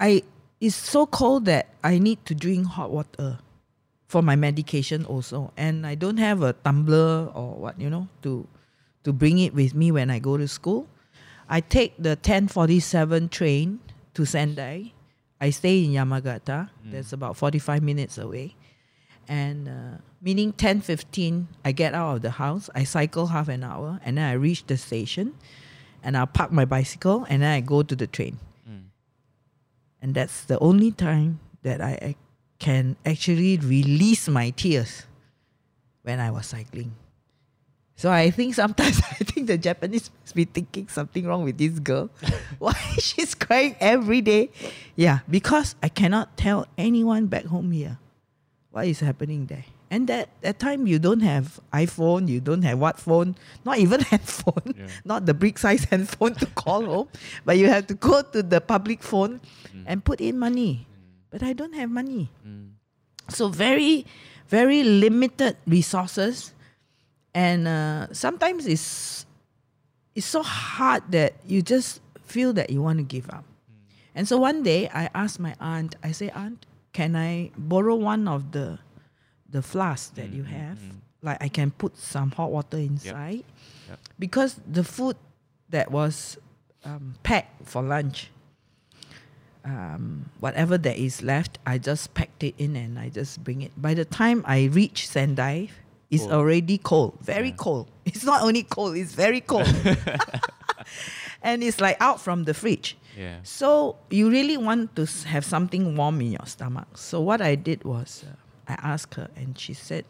I 0.00 0.22
it's 0.60 0.76
so 0.76 1.06
cold 1.06 1.44
that 1.46 1.68
I 1.82 1.98
need 1.98 2.24
to 2.26 2.34
drink 2.34 2.66
hot 2.66 2.90
water 2.90 3.38
for 4.06 4.22
my 4.22 4.36
medication 4.36 5.04
also, 5.04 5.52
and 5.56 5.86
I 5.86 5.94
don't 5.94 6.16
have 6.16 6.42
a 6.42 6.52
tumbler 6.52 7.30
or 7.34 7.54
what 7.54 7.80
you 7.80 7.90
know 7.90 8.08
to 8.22 8.46
to 9.04 9.12
bring 9.12 9.38
it 9.38 9.54
with 9.54 9.74
me 9.74 9.92
when 9.92 10.10
I 10.10 10.18
go 10.18 10.36
to 10.36 10.48
school. 10.48 10.88
I 11.48 11.60
take 11.60 11.96
the 11.96 12.10
1047 12.10 13.28
train 13.30 13.80
to 14.14 14.26
Sendai. 14.26 14.92
I 15.40 15.50
stay 15.50 15.84
in 15.84 15.92
Yamagata. 15.92 16.68
That's 16.84 17.12
about 17.12 17.36
45 17.36 17.82
minutes 17.82 18.18
away. 18.18 18.54
And 19.28 19.68
uh, 19.68 19.98
meaning 20.20 20.52
10:15 20.52 21.46
I 21.64 21.72
get 21.72 21.94
out 21.94 22.16
of 22.16 22.22
the 22.22 22.30
house, 22.30 22.70
I 22.74 22.84
cycle 22.84 23.28
half 23.28 23.48
an 23.48 23.62
hour 23.62 24.00
and 24.04 24.18
then 24.18 24.24
I 24.24 24.32
reach 24.32 24.66
the 24.66 24.76
station 24.76 25.34
and 26.02 26.16
I'll 26.16 26.26
park 26.26 26.50
my 26.50 26.64
bicycle 26.64 27.26
and 27.28 27.42
then 27.42 27.50
I 27.50 27.60
go 27.60 27.82
to 27.82 27.94
the 27.94 28.06
train. 28.06 28.38
And 30.00 30.14
that's 30.14 30.44
the 30.44 30.58
only 30.60 30.92
time 30.92 31.40
that 31.62 31.80
I 31.80 32.14
can 32.58 32.96
actually 33.04 33.58
release 33.58 34.28
my 34.28 34.50
tears 34.50 35.06
when 36.02 36.20
I 36.20 36.30
was 36.30 36.46
cycling. 36.46 36.94
So 37.98 38.10
I 38.12 38.30
think 38.30 38.54
sometimes 38.54 39.02
I 39.10 39.26
think 39.26 39.48
the 39.48 39.58
Japanese 39.58 40.10
must 40.22 40.34
be 40.34 40.44
thinking 40.44 40.86
something 40.86 41.26
wrong 41.26 41.42
with 41.42 41.58
this 41.58 41.78
girl. 41.80 42.10
Why 42.58 42.78
she's 42.98 43.34
crying 43.34 43.74
every 43.80 44.20
day? 44.20 44.50
Yeah, 44.94 45.20
because 45.28 45.74
I 45.82 45.88
cannot 45.88 46.36
tell 46.36 46.66
anyone 46.78 47.26
back 47.26 47.46
home 47.46 47.72
here 47.72 47.98
what 48.70 48.86
is 48.86 49.00
happening 49.00 49.46
there. 49.46 49.66
And 49.90 50.04
that 50.12 50.28
that 50.44 50.58
time 50.60 50.86
you 50.86 50.98
don't 51.00 51.20
have 51.24 51.58
iPhone, 51.72 52.28
you 52.28 52.40
don't 52.44 52.60
have 52.62 52.76
what 52.78 53.00
phone, 53.00 53.36
not 53.64 53.78
even 53.80 54.00
handphone, 54.12 54.76
Yeah. 54.76 54.86
not 55.04 55.24
the 55.24 55.32
brick 55.32 55.56
size 55.56 55.84
handphone 55.90 56.34
to 56.36 56.46
call 56.52 56.84
home, 56.84 57.08
but 57.48 57.56
you 57.56 57.68
have 57.72 57.86
to 57.88 57.94
go 57.96 58.20
to 58.20 58.42
the 58.44 58.60
public 58.60 59.00
phone 59.02 59.40
and 59.88 60.04
put 60.04 60.20
in 60.20 60.36
money. 60.38 60.84
But 61.32 61.42
I 61.42 61.52
don't 61.56 61.72
have 61.72 61.88
money. 61.88 62.28
Mm. 62.46 62.76
So 63.32 63.48
very, 63.48 64.04
very 64.48 64.84
limited 64.84 65.56
resources, 65.66 66.52
and 67.32 67.68
uh, 67.68 68.12
sometimes 68.12 68.66
it's 68.68 69.24
it's 70.14 70.26
so 70.28 70.42
hard 70.42 71.04
that 71.12 71.32
you 71.46 71.62
just 71.64 72.00
feel 72.28 72.52
that 72.60 72.68
you 72.68 72.82
want 72.84 72.98
to 73.00 73.04
give 73.08 73.28
up. 73.32 73.44
And 74.14 74.26
so 74.28 74.36
one 74.36 74.62
day 74.64 74.88
I 74.92 75.08
asked 75.14 75.38
my 75.40 75.54
aunt, 75.60 75.96
I 76.02 76.12
say, 76.12 76.28
Aunt, 76.34 76.66
can 76.92 77.14
I 77.16 77.52
borrow 77.56 77.94
one 77.94 78.26
of 78.28 78.50
the 78.52 78.78
the 79.48 79.62
flask 79.62 80.14
that 80.14 80.30
you 80.30 80.44
have? 80.44 80.78
Like 81.22 81.42
I 81.42 81.48
can 81.48 81.70
put 81.70 81.96
some 81.98 82.30
hot 82.30 82.50
water 82.50 82.76
inside. 82.78 83.44
Yep. 83.88 83.98
Because 84.18 84.60
the 84.70 84.84
food 84.84 85.16
that 85.70 85.90
was 85.90 86.36
um, 86.84 87.14
packed 87.22 87.66
for 87.66 87.82
lunch, 87.82 88.30
um, 89.64 90.30
whatever 90.40 90.78
that 90.78 90.96
is 90.96 91.22
left, 91.22 91.58
I 91.66 91.78
just 91.78 92.14
packed 92.14 92.42
it 92.42 92.54
in 92.58 92.76
and 92.76 92.98
I 92.98 93.08
just 93.08 93.42
bring 93.44 93.62
it. 93.62 93.72
By 93.80 93.94
the 93.94 94.04
time 94.04 94.44
I 94.46 94.64
reach 94.66 95.08
Sendai, 95.08 95.68
it's 96.10 96.22
Cold. 96.22 96.32
already 96.32 96.78
cold, 96.78 97.18
very 97.20 97.48
Yeah. 97.50 97.56
cold. 97.56 97.88
It's 98.06 98.24
not 98.24 98.42
only 98.42 98.62
cold, 98.62 98.96
it's 98.96 99.12
very 99.14 99.40
cold. 99.42 99.68
and 101.42 101.62
it's 101.62 101.80
like 101.80 101.96
out 102.00 102.20
from 102.20 102.44
the 102.44 102.54
fridge. 102.54 102.96
Yeah. 103.16 103.40
So 103.42 103.96
you 104.10 104.30
really 104.30 104.56
want 104.56 104.94
to 104.96 105.04
have 105.26 105.44
something 105.44 105.96
warm 105.96 106.20
in 106.20 106.32
your 106.32 106.46
stomach. 106.46 106.96
So 106.96 107.20
what 107.20 107.40
I 107.42 107.54
did 107.56 107.84
was 107.84 108.24
uh, 108.26 108.34
I 108.68 108.76
asked 108.78 109.14
her, 109.14 109.30
and 109.34 109.58
she 109.58 109.72
said, 109.72 110.04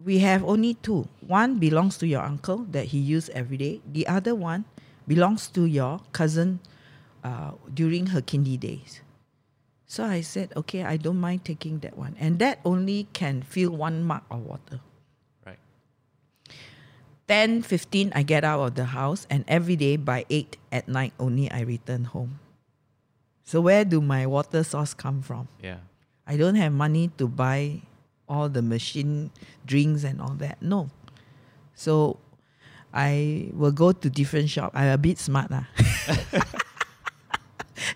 "We 0.00 0.18
have 0.24 0.42
only 0.42 0.74
two. 0.74 1.06
One 1.20 1.58
belongs 1.60 1.98
to 1.98 2.06
your 2.06 2.22
uncle 2.22 2.64
that 2.72 2.86
he 2.86 2.98
used 2.98 3.30
every 3.30 3.56
day. 3.56 3.80
The 3.84 4.06
other 4.08 4.34
one 4.34 4.64
belongs 5.06 5.48
to 5.52 5.66
your 5.68 6.00
cousin 6.12 6.60
uh, 7.22 7.52
during 7.72 8.16
her 8.16 8.22
kindy 8.22 8.58
days." 8.58 9.04
So 9.86 10.04
I 10.04 10.22
said, 10.22 10.50
"Okay, 10.56 10.82
I 10.82 10.96
don't 10.96 11.20
mind 11.20 11.44
taking 11.44 11.78
that 11.84 11.96
one, 11.96 12.16
and 12.18 12.40
that 12.40 12.58
only 12.64 13.06
can 13.12 13.42
fill 13.42 13.70
one 13.70 14.02
mug 14.02 14.24
of 14.30 14.40
water." 14.42 14.80
Right. 15.44 15.60
10, 17.28 17.62
15, 17.62 18.12
I 18.14 18.24
get 18.24 18.42
out 18.42 18.60
of 18.60 18.74
the 18.74 18.96
house, 18.96 19.28
and 19.28 19.44
every 19.46 19.76
day 19.76 19.96
by 19.96 20.24
8 20.28 20.56
at 20.72 20.88
night 20.88 21.12
only 21.20 21.50
I 21.50 21.60
return 21.60 22.04
home. 22.04 22.40
So, 23.44 23.60
where 23.60 23.84
do 23.84 24.00
my 24.00 24.26
water 24.26 24.64
source 24.64 24.94
come 24.94 25.20
from? 25.20 25.48
Yeah. 25.62 25.84
I 26.26 26.36
don't 26.36 26.54
have 26.56 26.72
money 26.72 27.10
to 27.18 27.28
buy 27.28 27.82
all 28.28 28.48
the 28.48 28.62
machine 28.62 29.30
drinks 29.66 30.04
and 30.04 30.20
all 30.20 30.34
that. 30.40 30.60
No. 30.62 30.88
So, 31.74 32.18
I 32.92 33.50
will 33.52 33.72
go 33.72 33.92
to 33.92 34.08
different 34.08 34.48
shop. 34.48 34.72
I'm 34.74 34.88
a 34.88 34.98
bit 34.98 35.18
smart. 35.18 35.50
lah. 35.50 35.64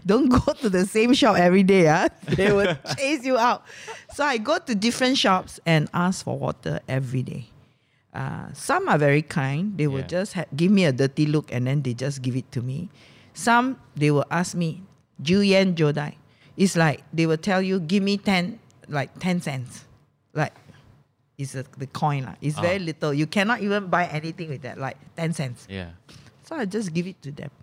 don't 0.04 0.28
go 0.28 0.52
to 0.60 0.68
the 0.68 0.84
same 0.86 1.14
shop 1.14 1.36
every 1.36 1.62
day. 1.62 1.86
Ah, 1.88 2.08
They 2.36 2.52
will 2.52 2.76
chase 2.96 3.24
you 3.24 3.38
out. 3.38 3.64
So, 4.14 4.24
I 4.24 4.36
go 4.38 4.58
to 4.58 4.74
different 4.74 5.16
shops 5.16 5.60
and 5.64 5.88
ask 5.94 6.24
for 6.24 6.36
water 6.38 6.80
every 6.88 7.22
day. 7.22 7.46
Uh, 8.12 8.52
some 8.52 8.88
are 8.88 8.98
very 8.98 9.22
kind. 9.22 9.76
They 9.78 9.86
will 9.86 10.00
Yeah. 10.00 10.20
just 10.20 10.32
ha- 10.34 10.50
give 10.54 10.72
me 10.72 10.84
a 10.84 10.92
dirty 10.92 11.26
look 11.26 11.52
and 11.52 11.66
then 11.66 11.82
they 11.82 11.94
just 11.94 12.20
give 12.22 12.34
it 12.36 12.50
to 12.52 12.60
me. 12.62 12.88
Some 13.32 13.78
they 13.94 14.10
will 14.10 14.24
ask 14.30 14.56
me, 14.56 14.82
"Ju 15.22 15.40
yen 15.40 15.76
jodai." 15.76 16.16
It's 16.58 16.74
like 16.74 17.06
they 17.14 17.22
will 17.30 17.38
tell 17.38 17.62
you, 17.62 17.78
"Give 17.78 18.02
me 18.02 18.18
ten, 18.18 18.58
like 18.90 19.14
ten 19.22 19.38
cents." 19.40 19.86
Like 20.34 20.50
it's 21.38 21.54
a, 21.54 21.62
the 21.78 21.86
coin 21.86 22.26
lah. 22.26 22.34
It's 22.42 22.58
very 22.58 22.82
Ah. 22.82 22.88
little. 22.90 23.12
You 23.14 23.30
cannot 23.30 23.62
even 23.62 23.86
buy 23.86 24.10
anything 24.10 24.50
with 24.50 24.62
that. 24.66 24.74
Like 24.74 24.98
ten 25.14 25.30
cents. 25.32 25.70
Yeah. 25.70 25.94
So 26.42 26.58
I 26.58 26.66
just 26.66 26.90
give 26.90 27.06
it 27.06 27.22
to 27.22 27.30
them. 27.30 27.54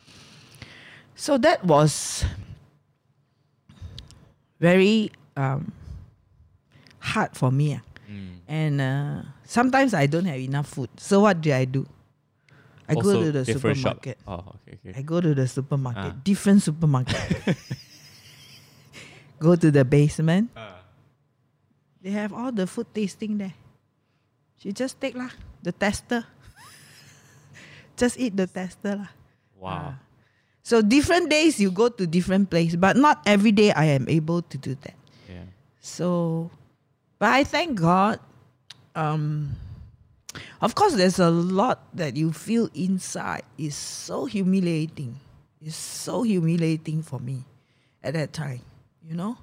So 1.19 1.35
that 1.43 1.59
was 1.67 2.23
very 4.59 5.11
um, 5.35 5.71
hard 6.99 7.35
for 7.35 7.51
me. 7.51 7.75
ah. 7.75 7.83
Mm. 8.07 8.33
And 8.47 8.75
uh, 8.81 9.17
sometimes 9.43 9.93
I 9.93 10.05
don't 10.07 10.25
have 10.25 10.39
enough 10.39 10.67
food. 10.71 10.89
So 10.97 11.21
what 11.27 11.41
do 11.41 11.51
I 11.51 11.65
do? 11.65 11.85
I 12.87 12.93
go 12.93 13.17
to 13.23 13.31
the 13.33 13.43
supermarket. 13.43 14.19
Oh, 14.29 14.55
okay, 14.61 14.77
okay. 14.77 14.93
I 14.95 15.01
go 15.01 15.19
to 15.19 15.33
the 15.33 15.47
supermarket, 15.49 16.13
Ah. 16.13 16.21
different 16.23 16.61
supermarket. 16.61 17.17
go 19.39 19.55
to 19.55 19.71
the 19.71 19.85
basement. 19.85 20.49
Ah. 20.55 20.81
They 22.01 22.11
have 22.11 22.33
all 22.33 22.51
the 22.51 22.67
food 22.67 22.87
tasting 22.93 23.37
there. 23.37 23.53
She 24.57 24.71
just 24.71 25.01
take 25.01 25.15
lah 25.15 25.31
the 25.61 25.71
tester. 25.71 26.25
just 27.99 28.19
eat 28.19 28.37
the 28.37 28.47
tester 28.47 29.01
lah. 29.01 29.11
Wow. 29.57 29.95
So 30.65 30.81
different 30.81 31.29
days 31.29 31.59
you 31.59 31.69
go 31.69 31.89
to 31.89 32.07
different 32.07 32.49
place, 32.49 32.75
but 32.75 32.97
not 32.97 33.21
every 33.25 33.51
day 33.51 33.69
I 33.71 33.93
am 33.93 34.09
able 34.09 34.41
to 34.41 34.57
do 34.57 34.73
that. 34.81 34.97
Yeah. 35.29 35.45
So, 35.77 36.49
but 37.19 37.29
I 37.29 37.43
thank 37.43 37.77
God. 37.77 38.19
Um, 38.95 39.53
of 40.61 40.73
course, 40.73 40.95
there's 40.95 41.19
a 41.19 41.29
lot 41.29 41.85
that 41.93 42.15
you 42.15 42.33
feel 42.33 42.69
inside. 42.73 43.43
It's 43.57 43.75
so 43.75 44.25
humiliating. 44.25 45.19
It's 45.61 45.75
so 45.77 46.23
humiliating 46.23 47.01
for 47.01 47.19
me 47.19 47.45
at 48.03 48.13
that 48.13 48.33
time, 48.33 48.61
you 49.07 49.15
know. 49.15 49.37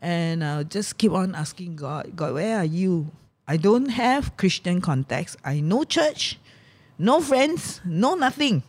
And 0.00 0.44
I'll 0.44 0.64
just 0.64 0.98
keep 0.98 1.12
on 1.12 1.34
asking 1.34 1.76
God, 1.76 2.12
God, 2.14 2.34
where 2.34 2.58
are 2.58 2.64
you? 2.64 3.10
I 3.48 3.56
don't 3.56 3.88
have 3.90 4.36
Christian 4.36 4.80
contacts. 4.80 5.36
I 5.44 5.60
no 5.60 5.84
church, 5.84 6.38
no 6.98 7.20
friends, 7.20 7.80
no 7.84 8.14
nothing. 8.14 8.62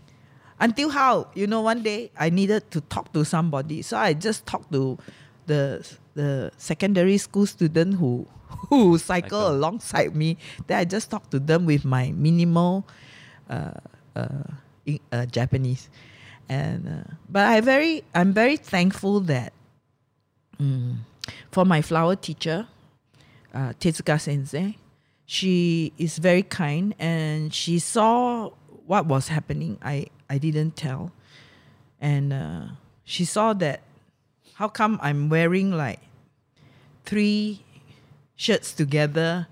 Until 0.60 0.90
how? 0.90 1.28
You 1.36 1.48
know, 1.48 1.62
one 1.62 1.84
day 1.84 2.12
I 2.18 2.30
needed 2.30 2.70
to 2.72 2.82
talk 2.82 3.14
to 3.14 3.24
somebody. 3.24 3.82
So 3.82 3.98
I 3.98 4.14
just 4.14 4.46
talked 4.46 4.72
to 4.72 4.98
the 5.46 5.86
the 6.16 6.52
secondary 6.58 7.18
school 7.18 7.46
student 7.46 7.96
who 7.96 8.26
who 8.70 8.98
cycle 8.98 9.42
Cycle. 9.42 9.48
alongside 9.52 10.16
me. 10.16 10.38
Then 10.66 10.80
I 10.80 10.86
just 10.86 11.12
talked 11.12 11.32
to 11.32 11.40
them 11.40 11.66
with 11.66 11.86
my 11.86 12.12
minimal 12.16 12.88
uh, 13.50 13.78
uh, 14.16 14.50
in, 14.86 15.00
uh, 15.12 15.26
Japanese. 15.26 15.90
And 16.50 16.88
uh, 16.88 17.14
but 17.30 17.46
I 17.46 17.62
very 17.62 18.04
I'm 18.16 18.34
very 18.34 18.58
thankful 18.58 19.20
that 19.22 19.54
mm, 20.60 20.98
for 21.52 21.66
my 21.66 21.82
flower 21.82 22.16
teacher, 22.16 22.68
uh, 23.54 23.74
Tezuka 23.80 24.20
Sensei, 24.20 24.78
she 25.26 25.94
is 25.98 26.18
very 26.18 26.44
kind 26.44 26.96
and 26.98 27.54
she 27.54 27.80
saw 27.80 28.50
what 28.86 29.06
was 29.06 29.28
happening. 29.28 29.78
I 29.84 30.08
I 30.30 30.38
didn't 30.38 30.76
tell, 30.76 31.12
and 32.00 32.34
uh, 32.34 32.62
she 33.04 33.26
saw 33.26 33.54
that 33.54 33.82
how 34.56 34.68
come 34.68 35.00
I'm 35.02 35.30
wearing 35.30 35.72
like 35.72 36.00
three 37.06 37.64
shirts 38.36 38.74
together, 38.74 39.48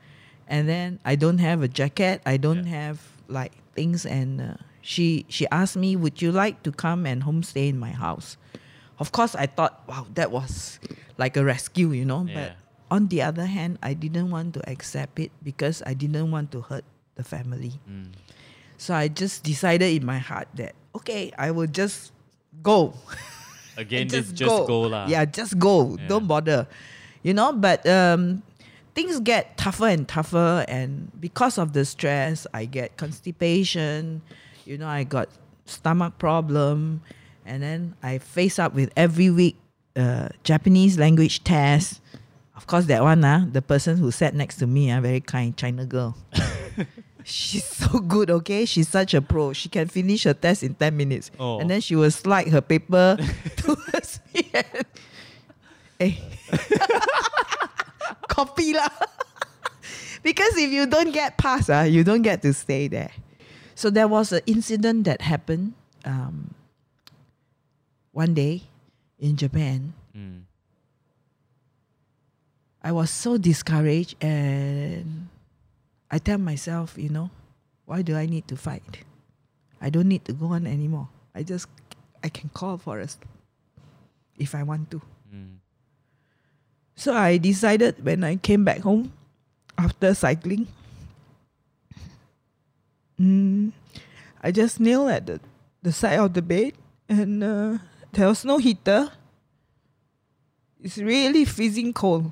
and 0.47 0.67
then 0.67 0.99
I 1.05 1.15
don't 1.15 1.39
have 1.39 1.61
a 1.61 1.67
jacket. 1.67 2.21
I 2.25 2.37
don't 2.37 2.65
have 2.65 2.99
like 3.27 3.53
things, 3.73 4.05
and 4.05 4.41
uh, 4.41 4.55
she 4.81 5.25
she 5.27 5.45
asked 5.51 5.75
me, 5.75 5.95
"Would 5.95 6.21
you 6.21 6.31
like 6.31 6.63
to 6.63 6.71
come 6.71 7.05
and 7.05 7.23
homestay 7.23 7.69
in 7.69 7.77
my 7.77 7.91
house?" 7.91 8.37
Of 8.99 9.11
course, 9.11 9.35
I 9.35 9.45
thought, 9.45 9.83
"Wow, 9.87 10.07
that 10.15 10.31
was 10.31 10.79
like 11.17 11.35
a 11.37 11.43
rescue," 11.43 11.91
you 11.91 12.05
know. 12.05 12.25
Yeah. 12.27 12.33
But 12.33 12.49
on 12.91 13.07
the 13.07 13.21
other 13.21 13.45
hand, 13.45 13.77
I 13.83 13.93
didn't 13.93 14.31
want 14.31 14.53
to 14.55 14.61
accept 14.69 15.19
it 15.19 15.31
because 15.43 15.83
I 15.85 15.93
didn't 15.93 16.31
want 16.31 16.51
to 16.53 16.61
hurt 16.61 16.85
the 17.15 17.23
family. 17.23 17.79
Mm. 17.89 18.15
So 18.77 18.93
I 18.93 19.07
just 19.07 19.43
decided 19.43 19.91
in 19.91 20.05
my 20.05 20.19
heart 20.19 20.47
that 20.55 20.75
okay, 20.95 21.31
I 21.37 21.51
will 21.51 21.67
just 21.67 22.11
go. 22.63 22.93
Again, 23.77 24.07
just 24.07 24.35
just 24.35 24.67
go 24.67 24.87
lah. 24.87 25.07
Yeah, 25.11 25.25
just 25.25 25.59
go. 25.59 25.99
Yeah. 25.99 26.07
Don't 26.07 26.27
bother. 26.27 26.67
You 27.23 27.33
know, 27.33 27.51
but 27.51 27.83
um, 27.89 28.43
things 28.95 29.19
get 29.19 29.57
tougher 29.57 29.87
and 29.87 30.07
tougher 30.07 30.63
and 30.67 31.11
because 31.19 31.57
of 31.59 31.73
the 31.73 31.83
stress 31.83 32.47
i 32.53 32.63
get 32.63 32.95
constipation 32.95 34.21
you 34.63 34.77
know 34.77 34.87
i 34.87 35.03
got 35.03 35.27
stomach 35.65 36.17
problem 36.17 37.01
and 37.45 37.61
then 37.63 37.95
i 38.03 38.17
face 38.17 38.57
up 38.59 38.73
with 38.73 38.89
every 38.97 39.29
week 39.29 39.55
uh, 39.95 40.27
japanese 40.43 40.97
language 40.97 41.43
test 41.43 42.01
of 42.55 42.67
course 42.67 42.85
that 42.85 43.01
one 43.03 43.23
uh, 43.23 43.45
the 43.51 43.61
person 43.61 43.97
who 43.97 44.11
sat 44.11 44.33
next 44.33 44.57
to 44.57 44.67
me 44.67 44.91
uh, 44.91 44.99
very 45.01 45.21
kind 45.21 45.55
china 45.55 45.85
girl 45.85 46.15
she's 47.23 47.63
so 47.65 47.99
good 47.99 48.29
okay 48.29 48.65
she's 48.65 48.87
such 48.89 49.13
a 49.13 49.21
pro 49.21 49.53
she 49.53 49.69
can 49.69 49.87
finish 49.87 50.23
her 50.23 50.33
test 50.33 50.63
in 50.63 50.73
10 50.75 50.95
minutes 50.97 51.31
Oh. 51.39 51.59
and 51.59 51.69
then 51.69 51.81
she 51.81 51.95
will 51.95 52.11
slide 52.11 52.47
her 52.49 52.61
paper 52.61 53.17
towards 53.55 54.19
me 54.33 54.49
and, 54.53 54.85
hey 55.99 56.19
copy 58.27 58.73
lah. 58.73 58.89
because 60.23 60.57
if 60.57 60.71
you 60.71 60.85
don't 60.85 61.11
get 61.13 61.37
past, 61.37 61.69
uh, 61.69 61.81
you 61.87 62.03
don't 62.03 62.21
get 62.21 62.41
to 62.41 62.53
stay 62.53 62.87
there. 62.87 63.11
So 63.75 63.89
there 63.89 64.07
was 64.07 64.31
an 64.31 64.41
incident 64.45 65.05
that 65.05 65.21
happened 65.21 65.73
um, 66.05 66.53
one 68.15 68.33
day 68.33 68.63
in 69.19 69.35
Japan. 69.35 69.91
Mm. 70.15 70.47
I 72.81 72.95
was 72.95 73.11
so 73.11 73.35
discouraged 73.35 74.15
and 74.23 75.27
I 76.09 76.19
tell 76.19 76.37
myself, 76.37 76.95
you 76.95 77.09
know, 77.09 77.29
why 77.83 78.01
do 78.01 78.15
I 78.15 78.25
need 78.25 78.47
to 78.47 78.55
fight? 78.55 79.03
I 79.81 79.89
don't 79.91 80.07
need 80.07 80.23
to 80.25 80.33
go 80.33 80.55
on 80.55 80.65
anymore. 80.65 81.09
I 81.35 81.43
just 81.43 81.67
I 82.23 82.29
can 82.29 82.47
call 82.55 82.77
for 82.77 83.01
us 83.01 83.19
if 84.39 84.55
I 84.55 84.63
want 84.63 84.89
to. 84.95 85.01
Mm. 85.27 85.59
So 86.95 87.13
I 87.13 87.35
decided 87.35 87.99
when 87.99 88.23
I 88.23 88.37
came 88.37 88.63
back 88.63 88.79
home 88.79 89.11
after 89.77 90.15
cycling, 90.15 90.71
mm, 93.19 93.73
I 94.41 94.51
just 94.51 94.79
kneel 94.79 95.09
at 95.09 95.27
the, 95.27 95.41
the 95.83 95.91
side 95.91 96.19
of 96.19 96.33
the 96.33 96.41
bed 96.41 96.71
and 97.09 97.43
uh, 97.43 97.77
there 98.15 98.27
was 98.27 98.45
no 98.45 98.57
heater. 98.57 99.11
It's 100.81 100.97
really 100.97 101.43
freezing 101.43 101.91
cold. 101.91 102.31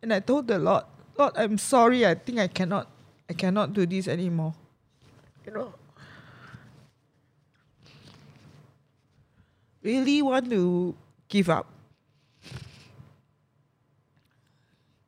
And 0.00 0.14
I 0.14 0.20
told 0.20 0.46
the 0.46 0.58
Lord, 0.58 0.84
Lord, 1.18 1.32
I'm 1.34 1.58
sorry. 1.58 2.06
I 2.06 2.14
think 2.14 2.38
I 2.38 2.46
cannot, 2.46 2.88
I 3.28 3.32
cannot 3.32 3.74
do 3.74 3.84
this 3.84 4.06
anymore. 4.06 4.54
You 5.44 5.52
know, 5.52 5.74
really 9.82 10.22
want 10.22 10.48
to 10.50 10.94
give 11.28 11.50
up. 11.50 11.66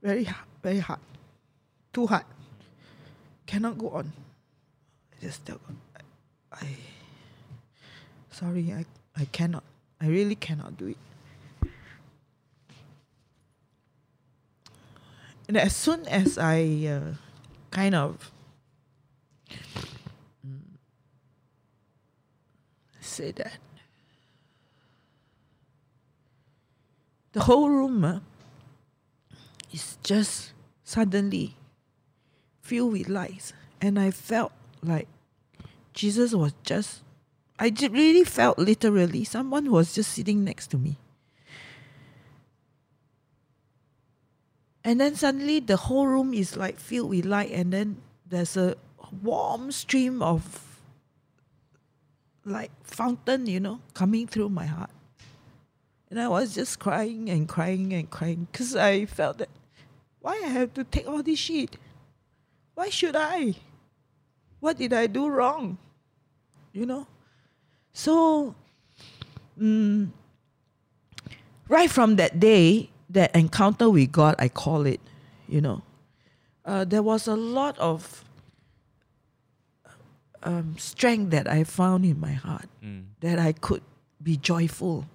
Very 0.03 0.25
hard, 0.25 0.49
very 0.63 0.81
hard, 0.81 1.01
too 1.93 2.07
hard. 2.07 2.25
Cannot 3.47 3.79
go 3.79 3.91
on. 3.91 4.13
I 5.13 5.27
just 5.27 5.45
tell 5.45 5.61
God, 5.67 5.77
I, 6.53 6.65
I 6.65 6.69
sorry, 8.31 8.73
I, 8.73 8.85
I 9.21 9.25
cannot. 9.27 9.65
I 10.01 10.07
really 10.07 10.35
cannot 10.35 10.77
do 10.79 10.89
it. 10.89 10.97
And 15.49 15.57
as 15.57 15.75
soon 15.75 16.07
as 16.07 16.39
I 16.39 16.63
uh, 16.87 17.15
kind 17.73 17.95
of 17.95 18.31
mm, 20.47 20.61
say 23.01 23.33
that, 23.33 23.59
the 27.33 27.41
whole 27.41 27.69
room 27.69 28.05
uh, 28.05 28.21
is 29.73 29.99
just 30.05 30.53
suddenly 30.85 31.57
filled 32.63 32.93
with 32.93 33.09
lights. 33.09 33.53
And 33.81 33.99
I 33.99 34.13
felt 34.13 34.53
like 34.83 35.09
Jesus 35.95 36.33
was 36.33 36.53
just, 36.63 37.03
I 37.61 37.71
really 37.91 38.25
felt 38.25 38.59
literally 38.59 39.23
someone 39.25 39.71
was 39.71 39.93
just 39.93 40.13
sitting 40.13 40.43
next 40.45 40.69
to 40.69 40.79
me. 40.79 40.97
And 44.83 44.99
then 44.99 45.15
suddenly 45.15 45.61
the 45.61 45.77
whole 45.77 46.07
room 46.07 46.33
is 46.33 46.57
like 46.57 46.81
filled 46.81 47.11
with 47.11 47.27
light, 47.27 47.51
and 47.53 47.71
then 47.71 48.01
there's 48.25 48.57
a 48.57 48.77
warm 49.23 49.71
stream 49.73 50.23
of 50.23 50.81
like 52.47 52.71
fountain, 52.83 53.45
you 53.45 53.61
know, 53.61 53.81
coming 53.93 54.27
through 54.27 54.49
my 54.49 54.65
heart. 54.65 54.91
And 56.09 56.19
I 56.19 56.29
was 56.29 56.55
just 56.55 56.79
crying 56.79 57.29
and 57.29 57.47
crying 57.47 57.93
and 57.93 58.09
crying 58.11 58.49
because 58.51 58.75
I 58.75 59.05
felt 59.05 59.37
that 59.37 59.51
why 60.21 60.41
I 60.43 60.49
have 60.49 60.73
to 60.75 60.85
take 60.85 61.07
all 61.07 61.23
this 61.23 61.39
shit? 61.39 61.77
Why 62.75 62.89
should 62.89 63.17
I? 63.17 63.55
What 64.61 64.79
did 64.79 64.95
I 64.95 65.07
do 65.07 65.29
wrong? 65.29 65.77
You 66.73 66.87
know? 66.87 67.07
So, 67.93 68.55
mm, 69.61 70.09
right 71.69 71.91
from 71.91 72.17
that 72.17 72.39
day, 72.41 72.91
that 73.11 73.35
encounter 73.35 73.91
with 73.91 74.13
God, 74.13 74.35
I 74.39 74.49
call 74.49 74.87
it, 74.87 75.01
you 75.49 75.61
know, 75.61 75.83
uh, 76.65 76.85
there 76.85 77.03
was 77.03 77.27
a 77.27 77.35
lot 77.37 77.77
of 77.79 78.25
um, 80.43 80.77
strength 80.79 81.31
that 81.31 81.49
I 81.49 81.65
found 81.65 82.05
in 82.05 82.19
my 82.21 82.33
heart 82.33 82.69
Mm. 82.83 83.05
that 83.21 83.39
I 83.39 83.53
could 83.53 83.83
be 84.23 84.37
joyful 84.37 85.07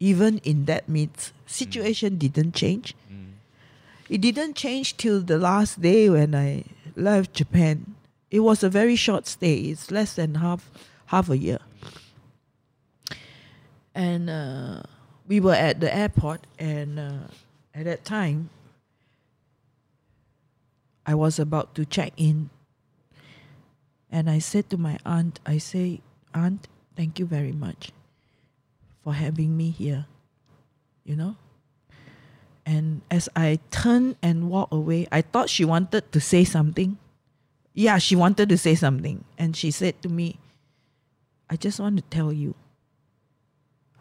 even 0.00 0.38
in 0.38 0.64
that 0.66 0.88
midst. 0.88 1.32
Situation 1.46 2.16
didn't 2.16 2.54
change. 2.54 2.94
Mm. 3.12 3.32
It 4.08 4.20
didn't 4.20 4.54
change 4.56 4.96
till 4.96 5.20
the 5.20 5.38
last 5.38 5.80
day 5.82 6.08
when 6.08 6.34
I 6.34 6.64
left 6.96 7.34
Japan. 7.34 7.94
It 8.30 8.40
was 8.40 8.62
a 8.64 8.70
very 8.70 8.96
short 8.96 9.26
stay. 9.26 9.56
It's 9.70 9.90
less 9.90 10.14
than 10.14 10.36
half 10.36 10.70
half 11.06 11.28
a 11.28 11.36
year. 11.36 11.58
And 13.94 14.30
uh, 14.30 14.82
we 15.26 15.40
were 15.40 15.54
at 15.54 15.80
the 15.80 15.94
airport, 15.94 16.46
and 16.58 16.98
uh, 16.98 17.28
at 17.74 17.84
that 17.84 18.04
time, 18.04 18.50
I 21.04 21.14
was 21.14 21.38
about 21.38 21.74
to 21.74 21.84
check 21.84 22.12
in. 22.16 22.50
And 24.10 24.28
I 24.28 24.38
said 24.38 24.70
to 24.70 24.76
my 24.76 24.98
aunt, 25.04 25.40
I 25.44 25.58
say, 25.58 26.00
Aunt, 26.34 26.68
thank 26.96 27.18
you 27.18 27.26
very 27.26 27.52
much 27.52 27.92
for 29.02 29.14
having 29.14 29.56
me 29.56 29.70
here. 29.70 30.06
You 31.04 31.16
know? 31.16 31.36
And 32.64 33.02
as 33.10 33.28
I 33.34 33.58
turned 33.70 34.16
and 34.22 34.48
walked 34.48 34.72
away, 34.72 35.06
I 35.10 35.22
thought 35.22 35.50
she 35.50 35.64
wanted 35.64 36.12
to 36.12 36.20
say 36.20 36.44
something. 36.44 36.98
Yeah, 37.74 37.98
she 37.98 38.14
wanted 38.14 38.48
to 38.50 38.58
say 38.58 38.74
something. 38.74 39.24
And 39.36 39.56
she 39.56 39.70
said 39.70 40.00
to 40.02 40.08
me, 40.08 40.38
I 41.50 41.56
just 41.56 41.80
want 41.80 41.96
to 41.96 42.02
tell 42.02 42.32
you, 42.32 42.54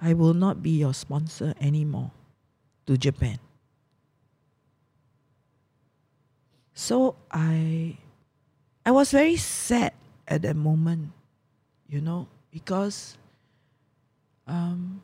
I 0.01 0.13
will 0.13 0.33
not 0.33 0.63
be 0.63 0.71
your 0.71 0.93
sponsor 0.93 1.53
anymore 1.61 2.11
to 2.87 2.97
Japan. 2.97 3.37
So 6.73 7.15
I 7.29 7.97
I 8.83 8.89
was 8.89 9.11
very 9.11 9.37
sad 9.37 9.93
at 10.27 10.41
that 10.41 10.55
moment, 10.55 11.13
you 11.87 12.01
know, 12.01 12.27
because 12.49 13.15
um 14.47 15.03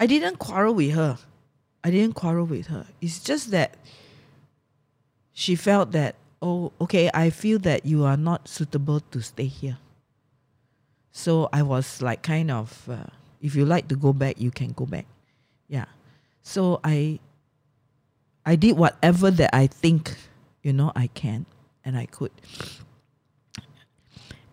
I 0.00 0.06
didn't 0.06 0.38
quarrel 0.38 0.74
with 0.74 0.92
her. 0.94 1.18
I 1.84 1.90
didn't 1.90 2.14
quarrel 2.16 2.46
with 2.46 2.66
her. 2.66 2.88
It's 3.00 3.20
just 3.20 3.52
that 3.52 3.76
she 5.32 5.54
felt 5.54 5.92
that, 5.92 6.16
oh, 6.42 6.72
okay, 6.80 7.10
I 7.14 7.30
feel 7.30 7.58
that 7.60 7.86
you 7.86 8.04
are 8.04 8.16
not 8.16 8.48
suitable 8.48 9.00
to 9.00 9.22
stay 9.22 9.46
here. 9.46 9.78
So 11.14 11.48
I 11.52 11.62
was 11.62 12.02
like, 12.02 12.22
kind 12.22 12.50
of, 12.50 12.88
uh, 12.90 13.06
if 13.40 13.54
you 13.54 13.64
like 13.64 13.86
to 13.88 13.96
go 13.96 14.12
back, 14.12 14.40
you 14.40 14.50
can 14.50 14.72
go 14.72 14.84
back. 14.84 15.06
Yeah. 15.68 15.86
So 16.42 16.80
I, 16.82 17.20
I 18.44 18.56
did 18.56 18.76
whatever 18.76 19.30
that 19.30 19.54
I 19.54 19.68
think, 19.68 20.16
you 20.64 20.72
know, 20.72 20.90
I 20.96 21.06
can 21.06 21.46
and 21.84 21.96
I 21.96 22.06
could. 22.06 22.32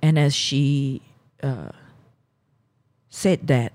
And 0.04 0.20
as 0.20 0.36
she 0.36 1.02
uh, 1.42 1.74
said 3.10 3.48
that, 3.48 3.74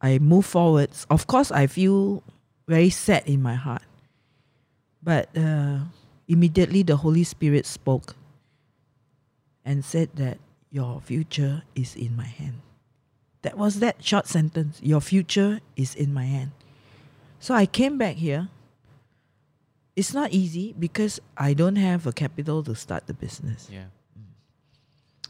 I 0.00 0.20
move 0.20 0.46
forwards. 0.46 1.04
Of 1.10 1.26
course, 1.26 1.50
I 1.50 1.66
feel 1.66 2.22
very 2.68 2.90
sad 2.90 3.26
in 3.26 3.42
my 3.42 3.56
heart. 3.56 3.82
But 5.02 5.36
uh, 5.36 5.78
immediately 6.28 6.84
the 6.84 6.96
Holy 6.96 7.24
Spirit 7.24 7.66
spoke 7.66 8.14
and 9.64 9.84
said 9.84 10.10
that 10.14 10.38
your 10.70 11.00
future 11.00 11.62
is 11.74 11.96
in 11.96 12.16
my 12.16 12.24
hand. 12.26 12.60
That 13.42 13.56
was 13.56 13.80
that 13.80 14.04
short 14.04 14.26
sentence. 14.26 14.80
Your 14.82 15.00
future 15.00 15.60
is 15.76 15.94
in 15.94 16.12
my 16.12 16.24
hand. 16.24 16.50
So 17.40 17.54
I 17.54 17.66
came 17.66 17.98
back 17.98 18.16
here. 18.16 18.48
It's 19.96 20.12
not 20.14 20.32
easy 20.32 20.74
because 20.78 21.20
I 21.36 21.54
don't 21.54 21.76
have 21.76 22.06
a 22.06 22.12
capital 22.12 22.62
to 22.64 22.74
start 22.74 23.06
the 23.06 23.14
business. 23.14 23.68
Yeah. 23.70 23.84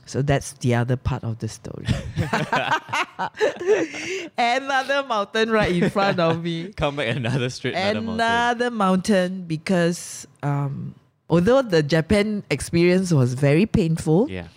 So 0.05 0.23
that's 0.23 0.53
the 0.55 0.75
other 0.75 0.97
part 0.97 1.23
of 1.23 1.39
the 1.39 1.49
story. 1.49 1.85
another 4.39 5.03
mountain 5.07 5.51
right 5.51 5.75
in 5.75 5.91
front 5.91 6.19
of 6.19 6.43
me. 6.43 6.73
Come 6.77 6.97
back 6.97 7.15
another 7.17 7.51
straight 7.51 7.75
another 7.75 8.01
mountain. 8.01 8.15
Another 8.15 8.71
mountain 8.71 9.45
because 9.47 10.27
um, 10.43 10.95
although 11.29 11.61
the 11.63 11.83
Japan 11.83 12.43
experience 12.51 13.13
was 13.13 13.35
very 13.35 13.67
painful, 13.67 14.31
Yeah. 14.31 14.49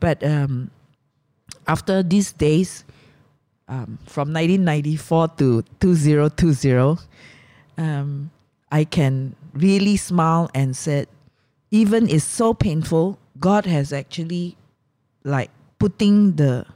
But 0.00 0.24
um, 0.24 0.70
after 1.66 2.02
these 2.02 2.32
days, 2.32 2.84
um, 3.68 3.98
from 4.06 4.32
1994 4.32 5.28
to 5.38 5.62
2020, 5.78 7.00
um, 7.78 8.30
I 8.72 8.84
can 8.84 9.36
really 9.54 9.96
smile 9.96 10.50
and 10.54 10.76
said, 10.76 11.06
even 11.70 12.08
it's 12.08 12.24
so 12.24 12.52
painful, 12.52 13.18
God 13.38 13.66
has 13.66 13.92
actually 13.92 14.56
like 15.22 15.50
putting 15.78 16.34
the 16.36 16.66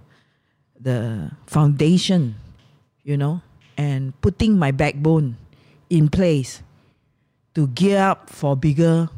the 0.79 1.31
foundation, 1.47 2.37
you 3.03 3.17
know, 3.17 3.41
and 3.77 4.19
putting 4.21 4.59
my 4.59 4.71
backbone 4.71 5.37
in 5.89 6.09
place 6.09 6.63
to 7.55 7.67
gear 7.69 7.99
up 7.99 8.31
for 8.31 8.57
bigger 8.57 9.09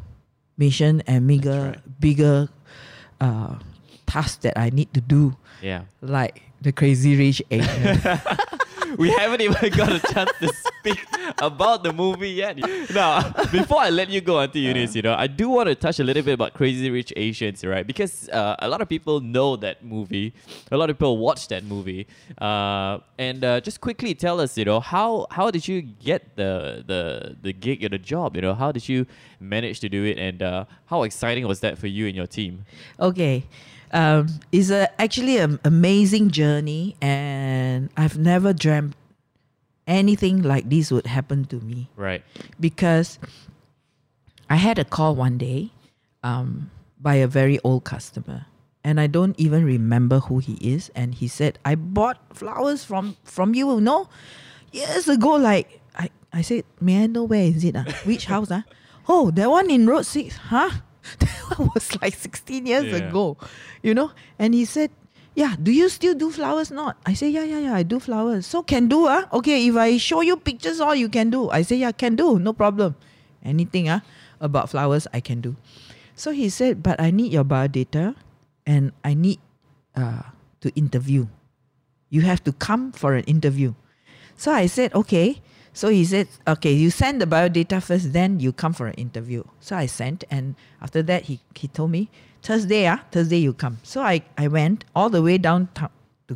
mission 0.57 1.01
and 1.07 1.27
bigger 1.27 1.75
right. 1.75 1.99
bigger 1.99 2.49
uh, 3.21 3.55
tasks 4.07 4.37
that 4.43 4.57
I 4.57 4.69
need 4.71 4.93
to 4.93 5.01
do, 5.01 5.35
Yeah. 5.61 5.83
like 6.01 6.41
the 6.61 6.71
Crazy 6.71 7.15
Rich 7.15 7.43
Asian. 7.51 7.99
we 8.97 9.11
haven't 9.11 9.41
even 9.41 9.69
got 9.75 9.91
a 9.91 9.99
chance 10.13 10.31
to 10.39 10.47
speak 10.47 11.05
about 11.39 11.83
the 11.83 11.91
movie 11.91 12.29
yet. 12.29 12.57
Now, 12.93 13.29
before 13.51 13.79
I 13.81 13.89
let 13.89 14.09
you 14.09 14.21
go, 14.21 14.39
Auntie 14.39 14.61
Eunice, 14.61 14.95
you 14.95 15.01
know, 15.01 15.13
I 15.13 15.27
do 15.27 15.49
want 15.49 15.67
to 15.67 15.75
touch 15.75 15.99
a 15.99 16.03
little 16.03 16.23
bit 16.23 16.33
about 16.33 16.53
Crazy 16.53 16.89
Rich 16.89 17.11
Asians, 17.15 17.63
right? 17.65 17.85
Because 17.85 18.29
uh, 18.29 18.55
a 18.59 18.67
lot 18.69 18.81
of 18.81 18.87
people 18.87 19.19
know 19.19 19.55
that 19.57 19.83
movie, 19.83 20.33
a 20.71 20.77
lot 20.77 20.89
of 20.89 20.95
people 20.97 21.17
watch 21.17 21.49
that 21.49 21.63
movie, 21.65 22.07
uh, 22.39 22.99
and 23.19 23.43
uh, 23.43 23.59
just 23.59 23.81
quickly 23.81 24.15
tell 24.15 24.39
us, 24.39 24.57
you 24.57 24.65
know, 24.65 24.79
how 24.79 25.27
how 25.31 25.51
did 25.51 25.67
you 25.67 25.81
get 25.81 26.35
the 26.37 26.83
the 26.87 27.35
the 27.41 27.53
gig 27.53 27.83
or 27.83 27.89
the 27.89 27.99
job? 27.99 28.35
You 28.35 28.41
know, 28.41 28.55
how 28.55 28.71
did 28.71 28.87
you 28.87 29.05
manage 29.39 29.79
to 29.81 29.89
do 29.89 30.05
it, 30.05 30.17
and 30.17 30.41
uh, 30.41 30.65
how 30.85 31.03
exciting 31.03 31.45
was 31.45 31.59
that 31.59 31.77
for 31.77 31.87
you 31.87 32.07
and 32.07 32.15
your 32.15 32.27
team? 32.27 32.65
Okay. 32.99 33.43
Um, 33.91 34.27
it's 34.51 34.69
a, 34.69 34.89
actually 35.01 35.37
an 35.37 35.59
amazing 35.63 36.31
journey, 36.31 36.95
and 37.01 37.89
I've 37.95 38.17
never 38.17 38.51
dreamt 38.53 38.95
anything 39.87 40.41
like 40.43 40.69
this 40.69 40.91
would 40.91 41.07
happen 41.07 41.45
to 41.45 41.55
me 41.61 41.89
Right. 41.95 42.21
because 42.59 43.19
I 44.49 44.55
had 44.57 44.77
a 44.79 44.83
call 44.85 45.15
one 45.15 45.37
day 45.37 45.71
um, 46.23 46.69
by 46.99 47.15
a 47.15 47.27
very 47.27 47.59
old 47.63 47.85
customer, 47.85 48.45
and 48.83 48.99
I 48.99 49.07
don't 49.07 49.39
even 49.39 49.63
remember 49.63 50.19
who 50.19 50.39
he 50.39 50.53
is. 50.59 50.91
And 50.95 51.15
he 51.15 51.27
said, 51.27 51.59
"I 51.63 51.75
bought 51.75 52.17
flowers 52.35 52.83
from 52.83 53.15
from 53.23 53.55
you, 53.55 53.79
no, 53.79 54.09
years 54.71 55.07
ago. 55.07 55.35
Like 55.35 55.79
I, 55.95 56.09
I 56.33 56.41
said, 56.41 56.63
may 56.81 57.03
I 57.03 57.07
know 57.07 57.23
where 57.23 57.43
is 57.43 57.63
it? 57.63 57.75
Ah, 57.75 57.85
which 58.03 58.25
house? 58.25 58.51
Ah, 58.51 58.63
oh, 59.07 59.31
that 59.31 59.49
one 59.49 59.69
in 59.71 59.87
Road 59.87 60.05
Six, 60.05 60.35
huh? 60.35 60.69
That 61.19 61.59
was 61.73 61.95
like 62.01 62.15
sixteen 62.15 62.65
years 62.65 62.91
Yeah. 62.91 63.07
ago, 63.09 63.37
you 63.81 63.93
know. 63.93 64.11
And 64.39 64.53
he 64.53 64.65
said." 64.65 64.91
Yeah, 65.37 65.53
do 65.53 65.69
you 65.69 65.85
still 65.85 66.17
do 66.17 66.33
flowers 66.33 66.73
not? 66.73 66.97
I 67.05 67.13
say, 67.13 67.29
yeah, 67.29 67.45
yeah, 67.45 67.69
yeah, 67.69 67.75
I 67.77 67.85
do 67.85 68.01
flowers. 68.01 68.49
So 68.49 68.65
can 68.65 68.89
do, 68.89 69.05
ah? 69.05 69.29
Okay, 69.29 69.69
if 69.69 69.77
I 69.77 70.01
show 70.01 70.25
you 70.25 70.33
pictures, 70.33 70.81
all 70.81 70.97
you 70.97 71.13
can 71.13 71.29
do. 71.29 71.53
I 71.53 71.61
say, 71.61 71.77
yeah, 71.77 71.93
can 71.93 72.17
do, 72.17 72.41
no 72.41 72.57
problem. 72.57 72.97
Anything 73.45 73.85
ah 73.85 74.01
about 74.41 74.73
flowers, 74.73 75.05
I 75.13 75.21
can 75.21 75.37
do. 75.45 75.53
So 76.17 76.33
he 76.33 76.49
said, 76.49 76.81
but 76.81 76.97
I 76.97 77.13
need 77.13 77.29
your 77.29 77.45
biodata 77.45 78.17
and 78.65 78.89
I 79.05 79.13
need 79.13 79.37
uh, 79.93 80.33
to 80.65 80.73
interview. 80.73 81.29
You 82.09 82.25
have 82.25 82.41
to 82.49 82.51
come 82.51 82.89
for 82.89 83.13
an 83.13 83.21
interview. 83.29 83.77
So 84.41 84.49
I 84.49 84.65
said, 84.65 84.89
okay. 84.97 85.37
So 85.77 85.89
he 85.89 86.03
said, 86.05 86.27
okay, 86.47 86.73
you 86.73 86.89
send 86.89 87.21
the 87.21 87.27
biodata 87.27 87.77
first, 87.83 88.11
then 88.11 88.39
you 88.39 88.51
come 88.51 88.73
for 88.73 88.87
an 88.87 88.95
interview. 88.95 89.43
So 89.59 89.75
I 89.77 89.85
sent, 89.85 90.23
and 90.31 90.55
after 90.81 91.03
that, 91.03 91.21
he, 91.29 91.39
he 91.53 91.67
told 91.67 91.91
me, 91.91 92.09
Thursday, 92.41 92.87
ah, 92.87 92.99
Thursday 93.11 93.37
you 93.37 93.53
come. 93.53 93.77
So 93.83 94.01
I, 94.01 94.23
I 94.39 94.47
went 94.47 94.85
all 94.95 95.09
the 95.11 95.21
way 95.21 95.37
down 95.37 95.69
to, 95.75 95.89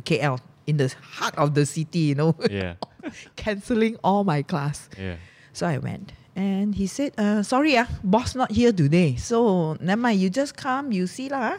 KL 0.08 0.38
in 0.68 0.76
the 0.76 0.94
heart 1.18 1.34
of 1.36 1.54
the 1.54 1.66
city, 1.66 1.98
you 2.10 2.14
know, 2.14 2.36
Yeah. 2.48 2.74
canceling 3.36 3.96
all 4.04 4.22
my 4.22 4.42
class. 4.42 4.88
Yeah. 4.96 5.16
So 5.52 5.66
I 5.66 5.78
went. 5.78 6.12
And 6.36 6.74
he 6.76 6.86
said, 6.86 7.12
uh, 7.18 7.42
sorry, 7.42 7.76
ah, 7.76 7.88
boss 8.04 8.34
not 8.36 8.52
here 8.52 8.70
today. 8.72 9.16
So 9.16 9.74
never 9.80 10.00
mind, 10.00 10.20
you 10.20 10.30
just 10.30 10.56
come, 10.56 10.92
you 10.92 11.06
see 11.08 11.28
lah. 11.28 11.58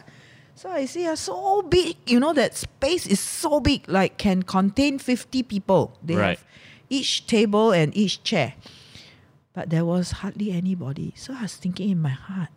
So 0.56 0.70
I 0.70 0.86
see, 0.86 1.06
ah, 1.06 1.16
so 1.16 1.60
big, 1.62 1.96
you 2.06 2.18
know, 2.18 2.32
that 2.32 2.56
space 2.56 3.06
is 3.06 3.20
so 3.20 3.60
big, 3.60 3.84
like 3.88 4.16
can 4.16 4.42
contain 4.42 4.98
50 4.98 5.42
people. 5.44 5.92
They 6.02 6.16
Right. 6.16 6.38
have 6.38 6.44
each 6.94 7.26
table 7.26 7.72
and 7.74 7.90
each 7.96 8.22
chair. 8.22 8.54
But 9.54 9.70
there 9.70 9.84
was 9.84 10.22
hardly 10.22 10.50
anybody. 10.50 11.14
So 11.16 11.34
I 11.34 11.42
was 11.42 11.54
thinking 11.56 11.90
in 11.90 12.00
my 12.02 12.10
heart, 12.14 12.50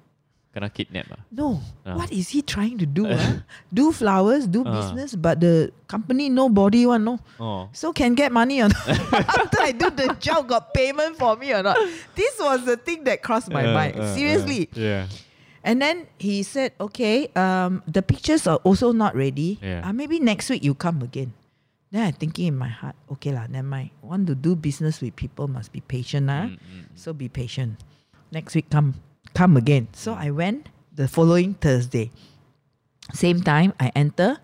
Kena 0.50 0.74
kidnap 0.74 1.06
ah. 1.14 1.22
no, 1.30 1.62
Ah. 1.86 1.94
what 1.94 2.10
is 2.10 2.34
he 2.34 2.42
trying 2.42 2.82
to 2.82 2.88
do? 2.90 3.06
ah? 3.06 3.46
Do 3.70 3.94
flowers, 3.94 4.50
do 4.50 4.66
Ah. 4.66 4.74
business, 4.74 5.14
but 5.14 5.38
the 5.38 5.70
company 5.86 6.34
nobody 6.34 6.90
one, 6.90 7.06
no. 7.06 7.20
Oh. 7.38 7.70
So 7.78 7.94
can 7.94 8.18
get 8.18 8.34
money 8.34 8.66
or 8.66 8.70
not? 8.74 8.88
After 9.46 9.62
I 9.62 9.72
do 9.78 9.94
the 9.94 10.18
job, 10.18 10.50
got 10.50 10.74
payment 10.74 11.22
for 11.22 11.38
me 11.38 11.54
or 11.54 11.62
not? 11.62 11.78
This 12.18 12.34
was 12.42 12.66
the 12.66 12.74
thing 12.82 13.06
that 13.06 13.22
crossed 13.22 13.54
my 13.54 13.70
Uh, 13.70 13.74
mind. 13.78 13.94
uh, 14.02 14.10
uh, 14.10 14.16
Seriously. 14.18 14.66
yeah. 14.74 15.06
And 15.62 15.78
then 15.84 16.08
he 16.18 16.42
said, 16.42 16.74
okay, 16.82 17.28
um, 17.38 17.84
the 17.86 18.02
pictures 18.02 18.48
are 18.50 18.58
also 18.66 18.90
not 18.96 19.14
ready. 19.14 19.60
Yeah. 19.62 19.86
Uh, 19.86 19.94
maybe 19.94 20.18
next 20.18 20.50
week 20.50 20.64
you 20.66 20.74
come 20.74 21.04
again. 21.06 21.38
Then 21.92 22.08
I'm 22.08 22.14
thinking 22.14 22.48
in 22.48 22.58
my 22.58 22.68
heart, 22.68 22.96
okay 23.16 23.32
lah, 23.32 23.48
never 23.48 23.68
mind. 23.68 23.92
Want 24.04 24.28
to 24.28 24.36
do 24.36 24.56
business 24.60 25.00
with 25.00 25.16
people 25.16 25.48
must 25.48 25.72
be 25.72 25.80
patient, 25.80 26.28
ah. 26.30 26.52
Mm, 26.52 26.60
mm, 26.60 26.84
So 26.96 27.14
be 27.14 27.30
patient. 27.32 27.80
Next 28.32 28.56
week 28.56 28.70
come 28.70 29.00
come 29.34 29.56
again. 29.56 29.88
So 29.96 30.12
I 30.14 30.32
went 30.32 30.68
the 30.92 31.08
following 31.08 31.56
Thursday. 31.56 32.12
Same 33.16 33.40
time 33.40 33.72
I 33.80 33.92
enter. 33.96 34.38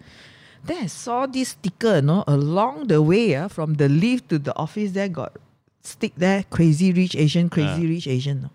Then 0.64 0.84
I 0.84 0.88
saw 0.88 1.28
this 1.28 1.50
sticker, 1.60 2.00
no, 2.00 2.24
along 2.32 2.88
the 2.88 3.02
way, 3.04 3.36
ah, 3.36 3.52
from 3.52 3.76
the 3.76 3.92
lift 3.92 4.32
to 4.32 4.40
the 4.40 4.56
office 4.56 4.96
there 4.96 5.12
got 5.12 5.36
stick 5.84 6.16
there, 6.16 6.48
crazy 6.48 6.96
rich 6.96 7.12
Asian, 7.20 7.52
crazy 7.52 7.84
Ah. 7.84 7.92
rich 7.92 8.08
Asian. 8.08 8.48
No. 8.48 8.50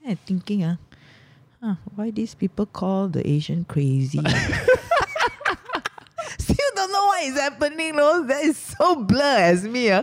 Then 0.00 0.12
I 0.12 0.14
thinking, 0.16 0.64
ah, 0.64 0.80
huh, 1.60 1.76
why 1.92 2.08
these 2.08 2.32
people 2.32 2.64
call 2.64 3.12
the 3.12 3.20
Asian 3.28 3.68
crazy? 3.68 4.24
What 7.22 7.30
is 7.30 7.38
happening, 7.38 7.94
no. 7.94 8.24
That 8.26 8.42
is 8.42 8.56
so 8.58 8.96
blur 8.96 9.38
as 9.54 9.62
me, 9.62 9.90
ah. 9.94 10.02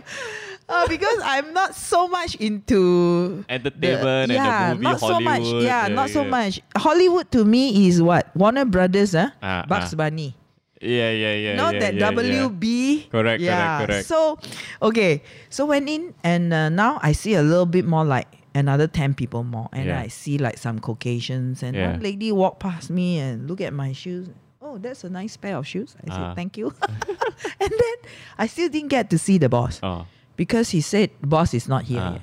Uh, 0.70 0.86
because 0.86 1.18
I'm 1.26 1.52
not 1.52 1.74
so 1.74 2.06
much 2.06 2.36
into 2.38 3.44
Entertainment 3.50 4.30
and 4.30 4.30
the 4.30 4.34
yeah, 4.34 4.70
movie, 4.72 4.82
not 4.86 5.00
so 5.00 5.18
much. 5.20 5.42
Hollywood, 5.42 5.62
Yeah, 5.64 5.86
yeah, 5.88 5.94
not 5.94 6.08
so 6.10 6.22
much. 6.24 6.60
Hollywood 6.76 7.26
to 7.32 7.44
me 7.44 7.88
is 7.88 8.00
what 8.00 8.30
Warner 8.36 8.64
Brothers, 8.64 9.12
huh? 9.12 9.34
Ah, 9.42 9.66
Bugs 9.68 9.92
ah. 9.92 9.96
Bunny. 9.98 10.36
Yeah, 10.80 11.10
yeah, 11.10 11.34
yeah. 11.34 11.54
not 11.56 11.74
yeah, 11.74 11.80
that 11.90 11.94
yeah, 11.98 12.10
yeah. 12.10 12.46
WB. 12.48 12.64
Correct, 13.10 13.10
correct, 13.10 13.42
yeah. 13.42 13.84
correct. 13.84 14.06
So, 14.06 14.38
okay. 14.80 15.22
So 15.50 15.66
went 15.66 15.90
in 15.90 16.14
and 16.22 16.54
uh, 16.54 16.68
now 16.70 17.00
I 17.02 17.12
see 17.12 17.34
a 17.34 17.42
little 17.42 17.66
bit 17.66 17.84
more 17.84 18.04
like 18.06 18.28
another 18.54 18.86
10 18.86 19.12
people 19.14 19.42
more. 19.44 19.68
And 19.74 19.86
Yeah. 19.90 20.00
I 20.00 20.06
see 20.06 20.38
like 20.38 20.56
some 20.56 20.78
Caucasians 20.78 21.62
and 21.66 21.74
Yeah. 21.76 21.90
one 21.92 22.00
lady 22.00 22.30
walk 22.32 22.60
past 22.60 22.88
me 22.88 23.18
and 23.18 23.50
look 23.50 23.60
at 23.60 23.74
my 23.74 23.90
shoes. 23.92 24.30
Oh, 24.60 24.76
that's 24.78 25.04
a 25.04 25.10
nice 25.10 25.36
pair 25.36 25.56
of 25.56 25.66
shoes. 25.66 25.96
I 26.04 26.12
said, 26.12 26.20
Ah. 26.22 26.34
thank 26.36 26.56
you. 26.60 26.68
and 27.60 27.72
then 27.72 27.96
I 28.36 28.46
still 28.46 28.68
didn't 28.68 28.88
get 28.92 29.08
to 29.10 29.18
see 29.18 29.38
the 29.38 29.48
boss 29.48 29.80
Oh. 29.82 30.04
because 30.36 30.70
he 30.70 30.80
said 30.84 31.10
boss 31.24 31.54
is 31.54 31.66
not 31.68 31.84
here 31.88 32.00
Ah. 32.04 32.12
yet. 32.20 32.22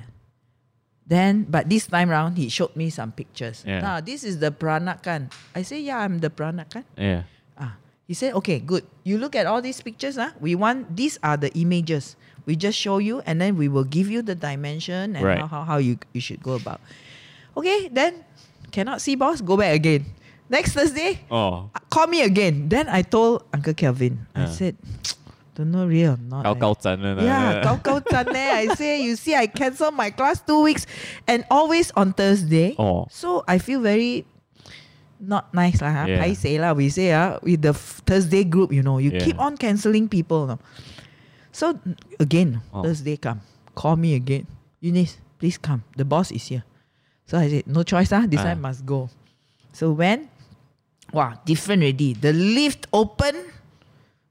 Then, 1.08 1.46
but 1.48 1.68
this 1.72 1.86
time 1.88 2.10
round, 2.12 2.36
he 2.36 2.48
showed 2.52 2.76
me 2.76 2.90
some 2.92 3.12
pictures. 3.12 3.64
Yeah. 3.66 3.80
Now, 3.80 3.96
this 4.04 4.22
is 4.22 4.38
the 4.44 4.52
Peranakan. 4.52 5.32
I 5.56 5.62
say, 5.64 5.80
yeah, 5.80 6.04
I'm 6.04 6.20
the 6.20 6.28
Peranakan. 6.28 6.84
Yeah. 7.00 7.22
Ah, 7.56 7.80
he 8.06 8.12
said, 8.12 8.34
okay, 8.36 8.60
good. 8.60 8.84
You 9.08 9.16
look 9.16 9.32
at 9.34 9.46
all 9.48 9.64
these 9.64 9.80
pictures. 9.80 10.20
Ah, 10.20 10.36
we 10.38 10.52
want 10.54 10.94
these 10.94 11.16
are 11.24 11.40
the 11.40 11.48
images. 11.56 12.14
We 12.44 12.56
just 12.60 12.76
show 12.78 13.00
you, 13.00 13.20
and 13.24 13.40
then 13.40 13.56
we 13.56 13.68
will 13.72 13.84
give 13.88 14.08
you 14.12 14.20
the 14.20 14.36
dimension 14.36 15.16
and 15.16 15.24
Right. 15.24 15.40
how, 15.40 15.48
how, 15.48 15.62
how 15.64 15.76
you 15.80 15.96
you 16.12 16.20
should 16.20 16.40
go 16.44 16.60
about. 16.60 16.80
Okay, 17.56 17.88
then 17.88 18.24
cannot 18.70 19.00
see 19.00 19.16
boss. 19.16 19.40
Go 19.40 19.56
back 19.56 19.72
again. 19.74 20.04
Next 20.48 20.72
Thursday, 20.72 21.20
Oh. 21.30 21.68
uh, 21.74 21.80
call 21.92 22.06
me 22.08 22.22
again. 22.24 22.68
Then 22.68 22.88
I 22.88 23.02
told 23.04 23.44
Uncle 23.52 23.74
Kelvin. 23.76 24.24
I 24.34 24.44
Ah. 24.44 24.46
said, 24.48 24.76
don't 25.54 25.68
know 25.70 25.84
real 25.84 26.16
or 26.16 26.20
not. 26.22 26.46
Eh." 26.48 26.54
kau 26.56 26.72
zan 26.80 26.96
了 27.04 27.20
Yeah, 27.20 27.60
zan 28.08 28.32
eh. 28.32 28.50
I 28.56 28.64
say, 28.72 29.02
you 29.04 29.12
see, 29.16 29.36
I 29.36 29.44
cancel 29.46 29.92
my 29.92 30.08
class 30.08 30.40
two 30.40 30.64
weeks, 30.64 30.86
and 31.28 31.44
always 31.52 31.92
on 32.00 32.16
Thursday. 32.16 32.72
Oh. 32.80 33.04
So 33.12 33.44
I 33.44 33.58
feel 33.60 33.80
very 33.84 34.24
not 35.20 35.52
nice 35.52 35.82
lah. 35.82 36.06
Yeah. 36.06 36.22
I 36.22 36.32
say 36.32 36.56
lah, 36.62 36.72
we 36.72 36.88
say 36.88 37.12
ah, 37.12 37.36
with 37.42 37.60
the 37.60 37.74
Thursday 38.06 38.46
group, 38.46 38.72
you 38.72 38.80
know, 38.86 38.96
you 39.02 39.10
Yeah. 39.12 39.20
keep 39.26 39.36
on 39.36 39.58
cancelling 39.58 40.08
people. 40.08 40.46
No? 40.46 40.56
So 41.52 41.74
again, 42.22 42.62
Oh. 42.72 42.86
Thursday 42.86 43.18
come, 43.18 43.42
call 43.74 43.98
me 43.98 44.14
again. 44.14 44.46
Eunice, 44.80 45.18
please 45.42 45.58
come. 45.58 45.82
The 45.98 46.06
boss 46.06 46.30
is 46.30 46.46
here. 46.48 46.62
So 47.26 47.36
I 47.36 47.50
said, 47.50 47.66
no 47.66 47.82
choice 47.82 48.14
lah. 48.14 48.24
This 48.30 48.40
Ah. 48.40 48.54
time 48.54 48.62
must 48.62 48.86
go. 48.86 49.10
So 49.74 49.90
when 49.90 50.30
wow, 51.12 51.38
different 51.44 51.82
already. 51.82 52.14
The 52.14 52.32
lift 52.32 52.86
open, 52.92 53.36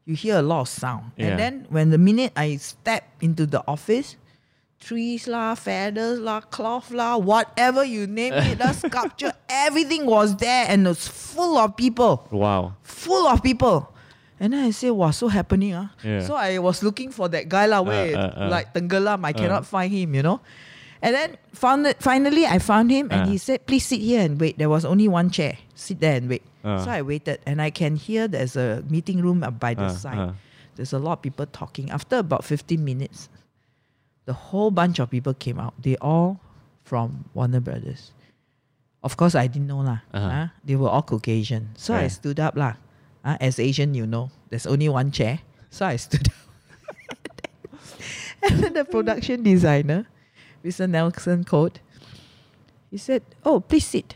you 0.06 0.16
hear 0.16 0.38
a 0.38 0.42
lot 0.42 0.62
of 0.62 0.70
sound. 0.70 1.12
Yeah. 1.18 1.28
And 1.28 1.40
then 1.40 1.54
when 1.70 1.90
the 1.90 1.98
minute 1.98 2.34
I 2.36 2.56
step 2.58 3.04
into 3.22 3.46
the 3.46 3.64
office, 3.68 4.16
trees 4.80 5.28
lah, 5.28 5.56
feathers 5.56 6.20
lah, 6.20 6.42
cloth 6.42 6.92
lah, 6.92 7.18
whatever 7.18 7.84
you 7.84 8.08
name 8.08 8.34
it, 8.34 8.60
the 8.60 8.74
sculpture, 8.88 9.34
everything 9.50 10.06
was 10.06 10.36
there 10.38 10.66
and 10.70 10.88
it's 10.88 11.08
full 11.08 11.58
of 11.58 11.76
people. 11.76 12.28
Wow. 12.32 12.76
Full 12.84 13.28
of 13.28 13.42
people. 13.44 13.94
And 14.40 14.54
then 14.54 14.66
I 14.66 14.70
say, 14.70 14.92
wow, 14.92 15.10
so 15.10 15.28
happening. 15.28 15.74
Ah. 15.74 15.90
Yeah. 16.04 16.22
So 16.22 16.36
I 16.36 16.60
was 16.60 16.84
looking 16.84 17.10
for 17.10 17.28
that 17.30 17.50
guy 17.50 17.66
lah, 17.66 17.82
where 17.82 18.14
uh, 18.16 18.46
uh. 18.46 18.50
like 18.54 18.70
Tenggelam, 18.72 19.26
I 19.26 19.34
cannot 19.34 19.66
find 19.66 19.92
him, 19.92 20.14
you 20.14 20.22
know. 20.22 20.42
And 21.02 21.14
then 21.14 21.38
found 21.54 21.86
it, 21.86 22.02
finally 22.02 22.46
I 22.46 22.58
found 22.58 22.90
him 22.90 23.10
and 23.10 23.26
Uh. 23.26 23.34
he 23.34 23.38
said, 23.38 23.66
please 23.66 23.86
sit 23.86 24.02
here 24.02 24.22
and 24.22 24.40
wait. 24.40 24.58
There 24.58 24.70
was 24.70 24.86
only 24.86 25.08
one 25.08 25.30
chair. 25.34 25.58
Sit 25.78 26.02
there 26.02 26.18
and 26.18 26.26
wait. 26.28 26.42
Uh. 26.66 26.82
So 26.82 26.90
I 26.90 27.02
waited 27.06 27.38
and 27.46 27.62
I 27.62 27.70
can 27.70 27.96
hear 27.96 28.26
there's 28.28 28.58
a 28.58 28.82
meeting 28.90 29.22
room 29.22 29.46
up 29.46 29.60
by 29.62 29.78
the 29.78 29.94
Uh, 29.94 29.94
side. 29.94 30.18
uh. 30.18 30.34
There's 30.76 30.94
a 30.94 30.98
lot 30.98 31.14
of 31.14 31.22
people 31.22 31.46
talking. 31.46 31.90
After 31.94 32.18
about 32.18 32.42
15 32.44 32.82
minutes, 32.84 33.30
the 34.26 34.34
whole 34.34 34.70
bunch 34.74 34.98
of 35.00 35.10
people 35.10 35.34
came 35.34 35.60
out. 35.62 35.74
They 35.82 35.96
all 36.02 36.42
from 36.84 37.26
Warner 37.34 37.60
Brothers. 37.62 38.12
Of 39.06 39.18
course, 39.18 39.36
I 39.38 39.46
didn't 39.48 39.68
know 39.70 39.86
lah. 39.86 40.02
Uh-huh. 40.14 40.48
They 40.66 40.76
were 40.76 40.90
all 40.90 41.02
Caucasian. 41.06 41.70
So 41.78 41.94
I 41.94 42.08
stood 42.10 42.40
up 42.42 42.58
lah. 42.58 42.74
Ah, 43.24 43.38
as 43.40 43.60
Asian, 43.62 43.94
you 43.94 44.06
know, 44.10 44.30
there's 44.50 44.66
only 44.66 44.90
one 44.90 45.12
chair. 45.14 45.40
So 45.70 45.86
I 45.86 45.96
stood 45.98 46.28
up. 46.30 46.38
and 48.50 48.64
then 48.64 48.74
the 48.74 48.86
production 48.86 49.44
designer, 49.44 50.08
Mr. 50.66 50.90
Nelson 50.90 51.44
Coates, 51.44 51.80
he 52.90 52.98
said, 52.98 53.22
"Oh, 53.46 53.60
please 53.60 53.86
sit." 53.86 54.16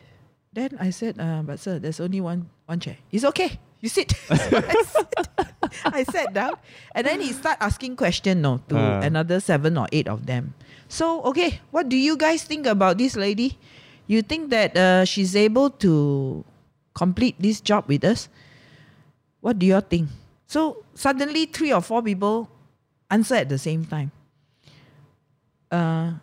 Then 0.51 0.75
I 0.79 0.91
said, 0.91 1.15
uh, 1.19 1.41
"But 1.47 1.59
sir, 1.63 1.79
there's 1.79 1.99
only 2.03 2.19
one 2.19 2.51
one 2.67 2.79
chair. 2.79 2.99
It's 3.11 3.23
okay. 3.31 3.55
You 3.79 3.87
sit." 3.87 4.11
So 4.11 4.35
I, 4.35 4.83
sit. 4.83 5.07
I 5.87 6.01
sat 6.03 6.33
down, 6.35 6.59
and 6.91 7.07
then 7.07 7.23
he 7.23 7.31
start 7.31 7.55
asking 7.63 7.95
question 7.95 8.43
no 8.43 8.59
to 8.67 8.75
Uh. 8.75 8.99
another 9.01 9.39
seven 9.39 9.79
or 9.79 9.87
eight 9.95 10.11
of 10.11 10.27
them. 10.27 10.53
So 10.91 11.23
okay, 11.31 11.63
what 11.71 11.87
do 11.87 11.95
you 11.95 12.19
guys 12.19 12.43
think 12.43 12.67
about 12.67 12.99
this 12.99 13.15
lady? 13.15 13.55
You 14.11 14.19
think 14.21 14.51
that 14.51 14.75
uh, 14.75 15.07
she's 15.07 15.39
able 15.39 15.71
to 15.87 16.43
complete 16.91 17.39
this 17.39 17.63
job 17.63 17.87
with 17.87 18.03
us? 18.03 18.27
What 19.39 19.55
do 19.55 19.63
you 19.65 19.79
all 19.79 19.87
think? 19.87 20.11
So 20.51 20.83
suddenly, 20.99 21.47
three 21.47 21.71
or 21.71 21.79
four 21.79 22.03
people 22.03 22.51
answer 23.07 23.39
at 23.39 23.47
the 23.47 23.55
same 23.57 23.87
time. 23.87 24.11
Uh, 25.71 26.19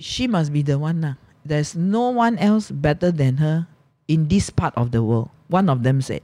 she 0.00 0.24
must 0.24 0.48
be 0.48 0.64
the 0.64 0.80
one. 0.80 1.04
Nah. 1.04 1.20
There's 1.48 1.74
no 1.74 2.10
one 2.12 2.36
else 2.38 2.70
better 2.70 3.10
than 3.10 3.38
her 3.38 3.66
in 4.06 4.28
this 4.28 4.50
part 4.52 4.74
of 4.76 4.92
the 4.92 5.02
world. 5.02 5.30
One 5.48 5.68
of 5.72 5.82
them 5.82 6.02
said. 6.04 6.22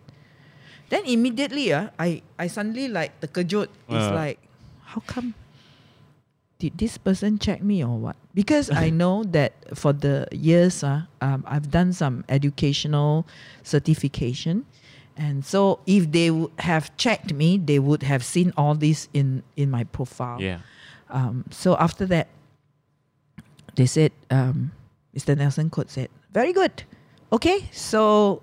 Then 0.93 1.05
immediately, 1.07 1.72
uh, 1.72 1.89
I, 1.99 2.20
I 2.39 2.47
suddenly 2.47 2.89
like 2.89 3.18
the 3.20 3.29
kejut. 3.29 3.68
It's 3.89 4.09
Uh. 4.12 4.14
like, 4.14 4.39
how 4.85 5.01
come? 5.07 5.33
Did 6.61 6.77
this 6.79 6.97
person 6.99 7.39
check 7.39 7.62
me 7.64 7.83
or 7.83 7.97
what? 7.99 8.16
Because 8.35 8.70
I 8.70 8.91
know 9.01 9.25
that 9.33 9.53
for 9.77 9.93
the 9.93 10.29
years, 10.31 10.85
uh, 10.85 11.09
um, 11.20 11.43
I've 11.49 11.70
done 11.70 11.93
some 11.93 12.25
educational 12.29 13.27
certification. 13.64 14.64
And 15.16 15.45
so 15.45 15.81
if 15.87 16.11
they 16.12 16.31
would 16.31 16.53
have 16.59 16.95
checked 16.97 17.33
me, 17.33 17.57
they 17.59 17.79
would 17.79 18.03
have 18.03 18.22
seen 18.25 18.53
all 18.57 18.75
this 18.75 19.09
in, 19.14 19.43
in 19.57 19.70
my 19.70 19.85
profile. 19.85 20.41
Yeah. 20.41 20.61
Um, 21.11 21.45
so 21.51 21.77
after 21.79 22.05
that, 22.07 22.29
they 23.77 23.87
said, 23.87 24.12
um, 24.31 24.72
Mr. 25.15 25.37
Nelson 25.37 25.71
Coates 25.71 25.95
said, 25.95 26.09
very 26.33 26.53
good. 26.53 26.83
Okay, 27.33 27.69
so 27.73 28.43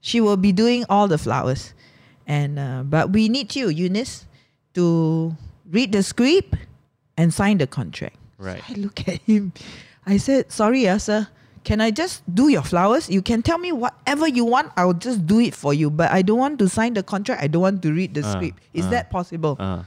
she 0.00 0.20
will 0.20 0.36
be 0.36 0.52
doing 0.52 0.84
all 0.88 1.08
the 1.08 1.18
flowers. 1.18 1.72
And 2.26 2.58
uh, 2.58 2.82
but 2.84 3.10
we 3.10 3.28
need 3.28 3.54
you, 3.54 3.68
Eunice, 3.68 4.26
to 4.74 5.34
read 5.70 5.92
the 5.92 6.02
script 6.02 6.54
and 7.16 7.32
sign 7.32 7.58
the 7.58 7.66
contract. 7.66 8.16
Right. 8.38 8.62
I 8.68 8.74
look 8.74 9.06
at 9.08 9.20
him. 9.22 9.52
I 10.06 10.16
said, 10.18 10.50
sorry, 10.52 10.88
uh, 10.88 10.98
sir. 10.98 11.28
Can 11.64 11.80
I 11.80 11.90
just 11.90 12.22
do 12.32 12.46
your 12.48 12.62
flowers? 12.62 13.10
You 13.10 13.22
can 13.22 13.42
tell 13.42 13.58
me 13.58 13.72
whatever 13.72 14.28
you 14.28 14.44
want. 14.44 14.70
I'll 14.76 14.92
just 14.94 15.26
do 15.26 15.40
it 15.40 15.52
for 15.54 15.74
you. 15.74 15.90
But 15.90 16.12
I 16.12 16.22
don't 16.22 16.38
want 16.38 16.58
to 16.60 16.68
sign 16.68 16.94
the 16.94 17.02
contract. 17.02 17.42
I 17.42 17.48
don't 17.48 17.62
want 17.62 17.82
to 17.82 17.92
read 17.92 18.14
the 18.14 18.22
Uh, 18.24 18.32
script. 18.32 18.62
Is 18.72 18.86
uh, 18.86 18.90
that 18.90 19.10
possible? 19.10 19.56
Uh. 19.58 19.82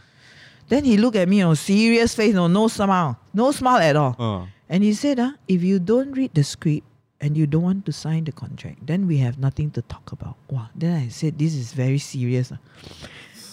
Then 0.67 0.83
he 0.83 0.97
looked 0.97 1.15
at 1.15 1.27
me, 1.29 1.41
on 1.41 1.55
serious 1.55 2.13
face, 2.13 2.35
no, 2.35 2.47
no 2.47 2.67
smile, 2.67 3.17
no 3.33 3.51
smile 3.51 3.79
at 3.79 3.95
all. 3.95 4.47
Uh. 4.69 4.73
And 4.73 4.83
he 4.83 4.93
said, 4.93 5.19
uh, 5.19 5.31
if 5.47 5.63
you 5.63 5.79
don't 5.79 6.11
read 6.13 6.33
the 6.33 6.43
script 6.43 6.85
and 7.21 7.35
you 7.35 7.47
don't 7.47 7.63
want 7.63 7.85
to 7.87 7.91
sign 7.91 8.23
the 8.23 8.31
contract, 8.31 8.85
then 8.85 9.07
we 9.07 9.17
have 9.17 9.39
nothing 9.39 9.71
to 9.71 9.81
talk 9.81 10.11
about. 10.13 10.37
Wow. 10.49 10.69
Then 10.75 10.95
I 10.95 11.07
said, 11.09 11.39
this 11.39 11.55
is 11.55 11.73
very 11.73 11.97
serious. 11.97 12.51
ah. 12.53 12.59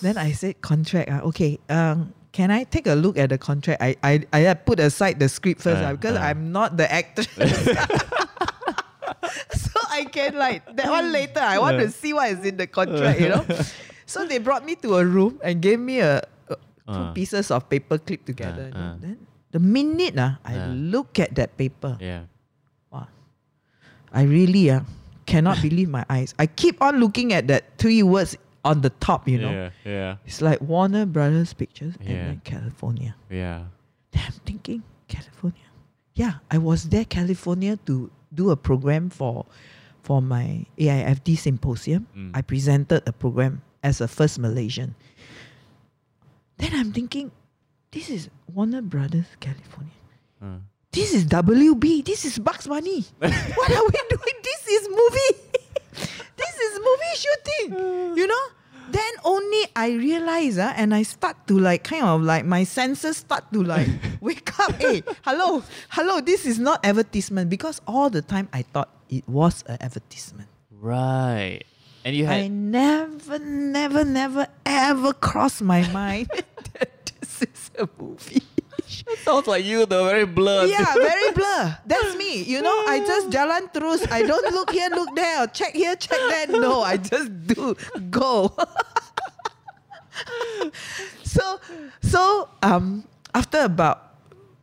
Then 0.02 0.18
I 0.20 0.32
said, 0.32 0.60
contract. 0.60 1.08
ah, 1.10 1.20
okay. 1.32 1.58
Um, 1.72 2.12
can 2.36 2.50
I 2.52 2.64
take 2.68 2.86
a 2.86 2.92
look 2.94 3.16
at 3.16 3.30
the 3.32 3.38
contract? 3.40 3.80
I 3.80 3.96
I, 4.04 4.20
I 4.32 4.52
put 4.52 4.76
aside 4.78 5.16
the 5.18 5.24
script 5.28 5.62
first 5.64 5.80
Uh, 5.80 5.88
ah, 5.88 5.92
because 5.96 6.20
uh. 6.20 6.28
I'm 6.28 6.52
not 6.52 6.76
the 6.76 6.84
actress. 6.84 7.32
so 9.56 9.72
I 9.88 10.04
can 10.04 10.36
like 10.36 10.60
that 10.76 10.90
one 10.92 11.10
later. 11.12 11.40
I 11.40 11.56
want 11.58 11.80
to 11.80 11.88
see 11.90 12.12
what 12.12 12.28
is 12.30 12.44
in 12.44 12.58
the 12.60 12.66
contract, 12.68 13.20
you 13.20 13.30
know. 13.32 13.44
So 14.06 14.22
they 14.22 14.38
brought 14.38 14.62
me 14.62 14.78
to 14.86 14.98
a 14.98 15.04
room 15.04 15.40
and 15.42 15.58
gave 15.58 15.82
me 15.82 15.98
a, 15.98 16.22
a 16.46 16.54
two 16.86 16.86
Uh. 16.86 17.10
pieces 17.10 17.50
of 17.50 17.66
paper 17.66 17.98
clipped 17.98 18.30
together. 18.30 18.70
Uh, 18.70 18.78
uh. 18.78 18.94
Then 19.02 19.25
the 19.52 19.58
minute 19.60 20.18
uh, 20.18 20.36
I 20.44 20.54
Uh. 20.58 20.66
look 20.74 21.18
at 21.18 21.34
that 21.36 21.56
paper, 21.56 21.96
Yeah. 22.00 22.24
wow, 22.90 23.08
I 24.12 24.22
really 24.24 24.70
uh, 24.70 24.80
cannot 25.26 25.60
believe 25.62 25.88
my 25.88 26.04
eyes. 26.08 26.34
I 26.38 26.46
keep 26.46 26.80
on 26.82 26.98
looking 27.00 27.32
at 27.32 27.46
that 27.48 27.78
three 27.78 28.02
words 28.02 28.36
on 28.64 28.80
the 28.82 28.90
top, 28.98 29.28
you 29.28 29.38
know. 29.38 29.50
Yeah. 29.50 29.70
Yeah. 29.84 30.12
It's 30.26 30.42
like 30.42 30.60
Warner 30.60 31.06
Brothers 31.06 31.54
Pictures 31.54 31.94
Yeah. 32.02 32.10
and 32.10 32.18
then 32.28 32.40
California. 32.44 33.14
Yeah. 33.30 33.64
Then 34.10 34.22
I'm 34.26 34.38
thinking, 34.44 34.82
California. 35.08 35.62
Yeah, 36.14 36.40
I 36.50 36.58
was 36.58 36.88
there, 36.88 37.04
California, 37.04 37.76
to 37.86 38.10
do 38.34 38.50
a 38.50 38.56
program 38.56 39.10
for 39.10 39.46
for 40.02 40.22
my 40.22 40.64
AIFD 40.78 41.36
symposium. 41.36 42.06
Mm. 42.16 42.30
I 42.34 42.40
presented 42.42 43.02
a 43.06 43.12
program 43.12 43.62
as 43.82 44.00
a 44.00 44.06
first 44.08 44.38
Malaysian. 44.38 44.94
Then 46.58 46.70
I'm 46.74 46.92
thinking, 46.92 47.30
this 47.96 48.10
is 48.10 48.28
Warner 48.52 48.82
Brothers 48.82 49.24
California. 49.40 49.96
Uh. 50.36 50.60
This 50.92 51.14
is 51.14 51.24
WB. 51.24 52.04
This 52.04 52.26
is 52.26 52.38
Bugs 52.38 52.68
Bunny. 52.68 53.00
what 53.18 53.70
are 53.72 53.84
we 53.88 53.96
doing? 54.12 54.36
This 54.44 54.68
is 54.68 54.88
movie. 54.92 55.32
this 56.36 56.54
is 56.60 56.72
movie 56.76 57.14
shooting. 57.16 58.16
You 58.20 58.26
know? 58.26 58.44
Then 58.90 59.12
only 59.24 59.64
I 59.74 59.96
realize, 59.96 60.58
uh, 60.58 60.74
and 60.76 60.94
I 60.94 61.04
start 61.04 61.48
to 61.48 61.58
like 61.58 61.84
kind 61.84 62.04
of 62.04 62.20
like 62.20 62.44
my 62.44 62.64
senses 62.64 63.16
start 63.16 63.50
to 63.54 63.64
like 63.64 63.88
wake 64.20 64.52
up. 64.60 64.76
Hey, 64.76 65.02
hello, 65.24 65.64
hello. 65.88 66.20
This 66.20 66.44
is 66.44 66.58
not 66.58 66.84
advertisement 66.84 67.48
because 67.48 67.80
all 67.86 68.10
the 68.10 68.22
time 68.22 68.48
I 68.52 68.60
thought 68.60 68.92
it 69.08 69.26
was 69.26 69.64
an 69.66 69.78
advertisement. 69.80 70.48
Right. 70.70 71.64
And 72.04 72.14
you 72.14 72.26
had 72.26 72.44
I 72.44 72.48
never, 72.48 73.38
never, 73.38 74.04
never, 74.04 74.46
ever 74.66 75.12
crossed 75.14 75.62
my 75.62 75.80
mind 75.90 76.28
a 77.78 77.88
movie. 77.98 78.42
sounds 79.24 79.46
like 79.46 79.64
you 79.64 79.86
though, 79.86 80.06
very 80.06 80.26
blurred. 80.26 80.70
yeah, 80.70 80.94
very 80.94 81.32
blur. 81.38 81.78
That's 81.86 82.16
me. 82.16 82.42
You 82.42 82.62
know, 82.62 82.84
I 82.86 83.00
just 83.00 83.30
jalan 83.30 83.72
terus. 83.72 84.06
I 84.10 84.22
don't 84.22 84.52
look 84.52 84.70
here, 84.70 84.88
look 84.90 85.14
there, 85.14 85.44
or 85.44 85.46
check 85.48 85.74
here, 85.74 85.96
check 85.96 86.18
there. 86.18 86.46
No, 86.48 86.82
I 86.82 86.96
just 86.96 87.30
do 87.46 87.76
go. 88.10 88.54
so, 91.24 91.60
so 92.02 92.48
um, 92.62 93.04
after 93.34 93.60
about 93.64 94.15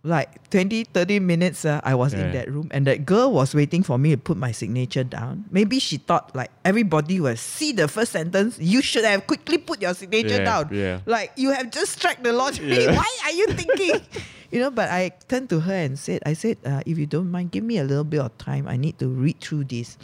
like 0.04 0.50
20, 0.52 0.84
30 0.92 1.20
minutes, 1.20 1.64
uh, 1.64 1.80
I 1.84 1.96
was 1.96 2.14
in 2.14 2.32
that 2.34 2.52
room, 2.52 2.68
and 2.72 2.86
that 2.88 3.06
girl 3.06 3.32
was 3.32 3.56
waiting 3.56 3.84
for 3.84 3.98
me 3.98 4.12
to 4.12 4.18
put 4.18 4.36
my 4.36 4.52
signature 4.52 5.04
down. 5.06 5.46
Maybe 5.50 5.80
she 5.80 5.96
thought 5.96 6.36
like 6.36 6.52
everybody 6.66 7.20
will 7.24 7.38
see 7.38 7.72
the 7.72 7.88
first 7.88 8.12
sentence. 8.12 8.60
You 8.60 8.82
should 8.82 9.06
have 9.06 9.26
quickly 9.28 9.58
put 9.58 9.82
your 9.82 9.94
signature 9.94 10.44
Yeah, 10.44 10.46
down. 10.46 10.68
yeah. 10.76 11.00
Like 11.06 11.32
you 11.38 11.52
have 11.52 11.72
just 11.72 11.94
struck 11.94 12.22
the 12.22 12.34
lottery. 12.34 12.76
Yeah. 12.84 12.96
Why 13.00 13.08
are 13.24 13.32
you 13.32 13.48
thinking? 13.56 14.02
you 14.52 14.60
know, 14.60 14.72
but 14.72 14.90
I 14.92 15.12
turned 15.32 15.48
to 15.56 15.62
her 15.62 15.74
and 15.74 15.98
said, 15.98 16.20
I 16.26 16.34
said, 16.34 16.58
uh, 16.66 16.82
if 16.86 16.98
you 17.00 17.06
don't 17.08 17.32
mind, 17.32 17.52
give 17.52 17.64
me 17.64 17.78
a 17.80 17.84
little 17.88 18.04
bit 18.04 18.20
of 18.20 18.36
time. 18.38 18.68
I 18.68 18.76
need 18.76 19.00
to 19.00 19.08
read 19.08 19.40
through 19.40 19.66
this. 19.72 19.98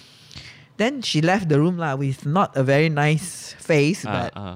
Then 0.77 1.01
she 1.03 1.19
left 1.19 1.49
the 1.51 1.59
room 1.59 1.75
lah 1.77 1.95
with 1.99 2.25
not 2.25 2.55
a 2.55 2.63
very 2.63 2.87
nice 2.87 3.51
face, 3.59 4.05
Uh, 4.07 4.11
but 4.15 4.31
uh. 4.39 4.55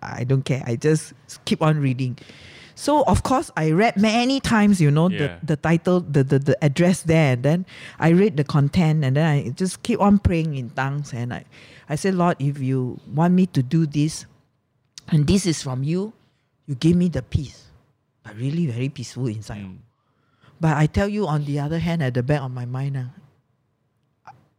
I 0.00 0.22
don't 0.22 0.44
care. 0.46 0.62
I 0.64 0.76
just 0.78 1.10
keep 1.44 1.58
on 1.60 1.80
reading. 1.82 2.16
So 2.76 3.02
of 3.08 3.24
course 3.24 3.50
I 3.56 3.72
read 3.72 3.96
many 3.96 4.36
times, 4.38 4.80
you 4.84 4.90
know, 4.92 5.08
Yeah. 5.08 5.40
the, 5.40 5.56
the 5.56 5.56
title, 5.56 6.04
the, 6.04 6.20
the 6.22 6.38
the 6.38 6.56
address 6.60 7.02
there, 7.08 7.32
and 7.32 7.42
then 7.42 7.60
I 7.98 8.12
read 8.12 8.36
the 8.36 8.44
content 8.44 9.00
and 9.02 9.16
then 9.16 9.24
I 9.24 9.48
just 9.56 9.80
keep 9.82 9.96
on 9.98 10.20
praying 10.20 10.54
in 10.60 10.68
tongues 10.76 11.16
and 11.16 11.32
I, 11.32 11.48
I 11.88 11.96
said, 11.96 12.14
Lord, 12.20 12.36
if 12.38 12.60
you 12.60 13.00
want 13.08 13.32
me 13.32 13.46
to 13.56 13.62
do 13.64 13.86
this, 13.88 14.26
and 15.08 15.24
this 15.26 15.46
is 15.48 15.62
from 15.64 15.82
you, 15.82 16.12
you 16.68 16.74
give 16.76 16.96
me 17.00 17.08
the 17.08 17.22
peace. 17.24 17.64
But 18.22 18.36
really 18.36 18.66
very 18.68 18.90
peaceful 18.92 19.26
inside. 19.32 19.64
Mm. 19.64 19.78
But 20.60 20.76
I 20.76 20.84
tell 20.86 21.08
you, 21.08 21.26
on 21.26 21.44
the 21.46 21.60
other 21.60 21.78
hand, 21.78 22.02
at 22.02 22.12
the 22.12 22.22
back 22.22 22.42
of 22.42 22.50
my 22.52 22.66
mind, 22.66 22.98
ah, 23.00 23.08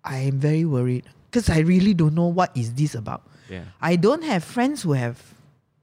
I 0.04 0.20
am 0.26 0.40
very 0.40 0.66
worried. 0.66 1.06
because 1.30 1.50
I 1.52 1.60
really 1.60 1.94
don't 1.94 2.16
know 2.16 2.32
what 2.32 2.56
is 2.56 2.74
this 2.74 2.96
about. 2.96 3.28
Yeah. 3.52 3.66
I 3.82 3.96
don't 4.00 4.24
have 4.24 4.44
friends 4.44 4.82
who 4.82 4.94
have 4.94 5.22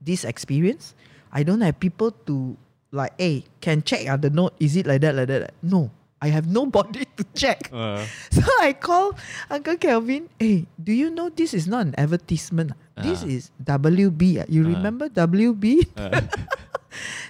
this 0.01 0.24
experience. 0.24 0.95
I 1.35 1.43
don't 1.43 1.61
have 1.61 1.78
people 1.82 2.12
to 2.30 2.57
like, 2.95 3.12
hey, 3.18 3.43
can 3.61 3.82
check 3.82 4.07
out 4.07 4.22
the 4.22 4.30
note. 4.30 4.55
Is 4.62 4.76
it 4.78 4.87
like 4.87 5.03
that, 5.03 5.14
like 5.18 5.26
that? 5.28 5.53
No. 5.62 5.91
I 6.22 6.28
have 6.32 6.47
nobody 6.49 7.05
to 7.18 7.24
check. 7.35 7.68
Uh, 7.74 8.01
So 8.32 8.41
I 8.62 8.72
call 8.72 9.12
Uncle 9.51 9.76
Kelvin, 9.76 10.30
hey, 10.41 10.64
do 10.78 10.93
you 10.95 11.11
know 11.11 11.28
this 11.28 11.53
is 11.53 11.66
not 11.66 11.85
an 11.91 11.95
advertisement? 11.99 12.72
This 12.97 13.20
Ah. 13.20 13.35
is 13.35 13.43
WB. 13.61 14.41
ah. 14.41 14.47
You 14.49 14.62
Ah. 14.70 14.72
remember 14.78 15.11
WB? 15.11 15.85
uh, 15.99 16.22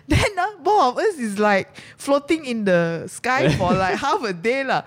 then 0.07 0.31
uh, 0.39 0.61
both 0.63 0.95
of 0.95 0.99
us 1.01 1.17
is 1.19 1.39
like 1.41 1.73
floating 1.97 2.45
in 2.45 2.65
the 2.69 3.09
sky 3.09 3.49
for 3.57 3.73
like 3.73 3.97
half 3.97 4.23
a 4.23 4.33
day. 4.37 4.63
lah. 4.63 4.85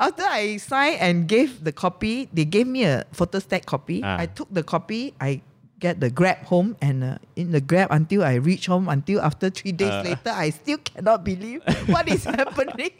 After 0.00 0.24
I 0.24 0.56
signed 0.56 0.96
and 1.04 1.28
gave 1.28 1.60
the 1.60 1.72
copy, 1.76 2.30
they 2.32 2.46
gave 2.48 2.64
me 2.64 2.88
a 2.88 3.04
photostat 3.12 3.66
copy. 3.68 4.00
I 4.00 4.24
took 4.24 4.48
the 4.48 4.62
copy, 4.64 5.12
I 5.20 5.42
get 5.80 5.98
the 6.00 6.10
grab 6.10 6.44
home 6.44 6.76
and 6.80 7.02
uh, 7.02 7.16
in 7.36 7.50
the 7.52 7.60
grab 7.60 7.88
until 7.90 8.22
I 8.22 8.34
reach 8.34 8.66
home 8.66 8.88
until 8.88 9.20
after 9.20 9.48
three 9.50 9.72
days 9.72 9.90
Ah. 9.90 10.02
later, 10.04 10.30
I 10.30 10.50
still 10.50 10.78
cannot 10.78 11.24
believe 11.24 11.62
what 11.88 12.06
is 12.08 12.24
happening. 12.38 12.92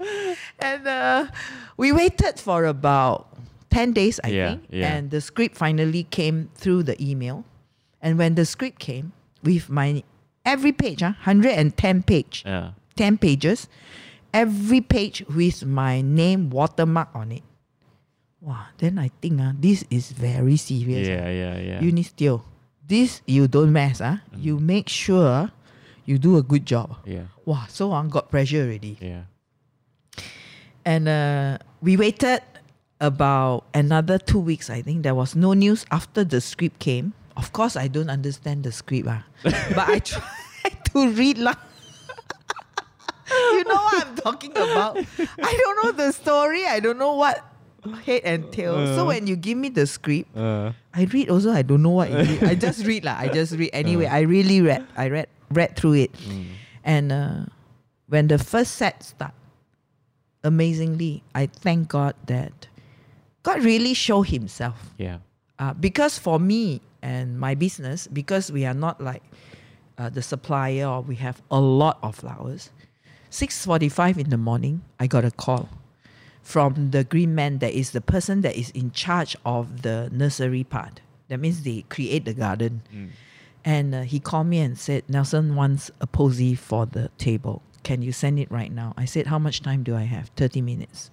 and 0.58 0.86
uh, 0.86 1.26
we 1.76 1.92
waited 1.92 2.38
for 2.40 2.64
about 2.64 3.28
10 3.70 3.92
days, 3.92 4.18
I 4.24 4.28
Yeah, 4.28 4.48
think. 4.50 4.62
yeah. 4.70 4.92
And 4.94 5.10
the 5.10 5.20
script 5.20 5.56
finally 5.56 6.04
came 6.04 6.50
through 6.54 6.84
the 6.84 6.96
email. 7.02 7.44
And 8.02 8.18
when 8.18 8.34
the 8.34 8.44
script 8.44 8.78
came 8.80 9.12
with 9.42 9.68
my 9.70 10.02
every 10.44 10.72
page, 10.72 11.00
huh, 11.00 11.12
110 11.24 12.02
page, 12.02 12.42
yeah. 12.46 12.72
10 12.96 13.18
pages, 13.18 13.68
every 14.34 14.80
page 14.80 15.22
with 15.28 15.64
my 15.64 16.00
name 16.00 16.50
watermark 16.50 17.08
on 17.14 17.32
it. 17.32 17.42
Wow, 18.40 18.64
then 18.78 18.98
I 18.98 19.10
think 19.20 19.40
uh, 19.40 19.52
this 19.58 19.84
is 19.90 20.12
very 20.12 20.56
serious. 20.56 21.06
Yeah, 21.06 21.28
yeah, 21.28 21.58
yeah. 21.58 21.80
You 21.84 21.92
need 21.92 22.04
still. 22.08 22.42
This 22.88 23.20
you 23.26 23.46
don't 23.46 23.70
mess. 23.72 24.00
Uh. 24.00 24.18
You 24.34 24.58
make 24.58 24.88
sure 24.88 25.50
you 26.06 26.16
do 26.18 26.36
a 26.38 26.42
good 26.42 26.64
job. 26.64 26.96
yeah, 27.04 27.28
Wow, 27.44 27.66
so 27.68 27.92
I 27.92 28.00
got 28.08 28.30
pressure 28.30 28.64
already. 28.64 28.96
yeah. 29.00 29.28
And 30.84 31.06
uh, 31.08 31.58
we 31.82 31.96
waited 31.96 32.40
about 33.00 33.64
another 33.74 34.18
two 34.18 34.40
weeks, 34.40 34.70
I 34.70 34.80
think. 34.82 35.02
There 35.04 35.14
was 35.14 35.36
no 35.36 35.52
news 35.52 35.84
after 35.90 36.24
the 36.24 36.40
script 36.40 36.80
came. 36.80 37.12
Of 37.36 37.52
course, 37.52 37.76
I 37.76 37.86
don't 37.88 38.08
understand 38.10 38.64
the 38.64 38.72
script, 38.72 39.06
ah, 39.08 39.22
but 39.44 39.86
I 39.88 39.98
tried 40.00 40.80
to 40.92 41.10
read. 41.12 41.38
lah. 41.38 41.54
you 43.52 43.64
know 43.64 43.76
what 43.76 44.06
I'm 44.06 44.16
talking 44.16 44.52
about? 44.52 44.96
I 44.98 45.52
don't 45.52 45.76
know 45.84 45.92
the 45.92 46.12
story. 46.12 46.64
I 46.66 46.80
don't 46.80 46.98
know 46.98 47.14
what 47.14 47.44
head 48.04 48.22
and 48.24 48.50
tail. 48.52 48.74
so 48.96 49.02
Uh. 49.04 49.12
when 49.14 49.26
you 49.26 49.36
give 49.36 49.56
me 49.58 49.68
the 49.68 49.86
script, 49.86 50.28
Uh, 50.36 50.72
I 50.92 51.04
read 51.08 51.30
also. 51.30 51.50
I 51.52 51.62
don't 51.62 51.82
know 51.82 51.96
what 51.96 52.10
it 52.10 52.20
is. 52.28 52.42
I 52.42 52.54
just 52.66 52.84
read 52.84 53.04
lah. 53.04 53.16
I 53.18 53.28
just 53.28 53.56
read 53.56 53.70
anyway. 53.72 54.06
I 54.06 54.20
really 54.28 54.60
read. 54.60 54.84
I 54.96 55.08
read 55.08 55.28
read 55.50 55.74
through 55.76 56.06
it, 56.06 56.12
mm, 56.14 56.46
and 56.84 57.10
uh, 57.10 57.40
when 58.06 58.28
the 58.28 58.38
first 58.38 58.76
set 58.78 59.02
start, 59.02 59.34
amazingly, 60.44 61.22
I 61.34 61.46
thank 61.46 61.88
God 61.88 62.14
that 62.26 62.68
God 63.42 63.62
really 63.64 63.94
showed 63.94 64.28
Himself. 64.28 64.92
yeah. 64.98 65.18
Uh, 65.60 65.74
because 65.76 66.16
for 66.16 66.40
me 66.40 66.80
and 67.02 67.36
my 67.38 67.54
business, 67.54 68.08
because 68.08 68.50
we 68.50 68.64
are 68.64 68.72
not 68.72 68.96
like 69.00 69.20
uh, 69.98 70.08
the 70.08 70.22
supplier 70.22 70.86
or 70.88 71.02
we 71.02 71.16
have 71.16 71.42
a 71.50 71.60
lot 71.60 71.98
of 72.02 72.16
flowers. 72.16 72.70
Six 73.28 73.64
forty-five 73.64 74.16
in 74.18 74.30
the 74.30 74.38
morning, 74.40 74.80
I 74.98 75.06
got 75.06 75.24
a 75.24 75.30
call 75.30 75.68
from 76.42 76.90
the 76.90 77.04
green 77.04 77.34
man 77.34 77.58
that 77.58 77.72
is 77.72 77.90
the 77.90 78.00
person 78.00 78.40
that 78.42 78.56
is 78.56 78.70
in 78.70 78.90
charge 78.92 79.36
of 79.44 79.82
the 79.82 80.08
nursery 80.12 80.64
part. 80.64 81.00
That 81.28 81.38
means 81.38 81.62
they 81.62 81.82
create 81.88 82.24
the 82.24 82.34
garden. 82.34 82.82
Mm. 82.92 83.10
And 83.64 83.94
uh, 83.94 84.02
he 84.02 84.18
called 84.20 84.46
me 84.46 84.58
and 84.58 84.78
said, 84.78 85.04
Nelson 85.08 85.54
wants 85.54 85.90
a 86.00 86.06
posy 86.06 86.54
for 86.54 86.86
the 86.86 87.10
table. 87.18 87.62
Can 87.82 88.02
you 88.02 88.12
send 88.12 88.38
it 88.38 88.50
right 88.50 88.72
now? 88.72 88.94
I 88.96 89.04
said, 89.04 89.26
How 89.26 89.38
much 89.38 89.62
time 89.62 89.82
do 89.82 89.94
I 89.94 90.02
have? 90.02 90.30
30 90.36 90.60
minutes. 90.62 91.10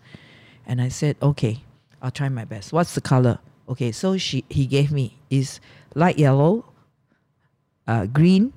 And 0.66 0.82
I 0.82 0.88
said, 0.90 1.18
Okay, 1.22 1.64
I'll 2.02 2.12
try 2.12 2.30
my 2.30 2.46
best. 2.46 2.74
What's 2.74 2.96
the 2.96 3.02
color? 3.02 3.40
Okay, 3.70 3.92
so 3.92 4.18
she 4.18 4.46
he 4.50 4.66
gave 4.66 4.92
me 4.92 5.18
is 5.30 5.60
light 5.94 6.18
yellow, 6.18 6.66
uh, 7.86 8.06
green, 8.06 8.54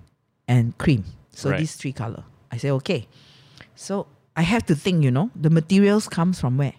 and 0.47 0.77
cream. 0.79 1.05
So 1.33 1.51
Right. 1.51 1.59
these 1.59 1.75
three 1.75 1.93
color. 1.93 2.25
I 2.51 2.57
said, 2.57 2.71
Okay. 2.73 3.09
So 3.75 4.07
I 4.41 4.45
have 4.53 4.65
to 4.71 4.75
think, 4.85 4.97
you 5.07 5.11
know, 5.17 5.29
the 5.45 5.51
materials 5.61 6.05
comes 6.09 6.37
from 6.43 6.53
where? 6.61 6.77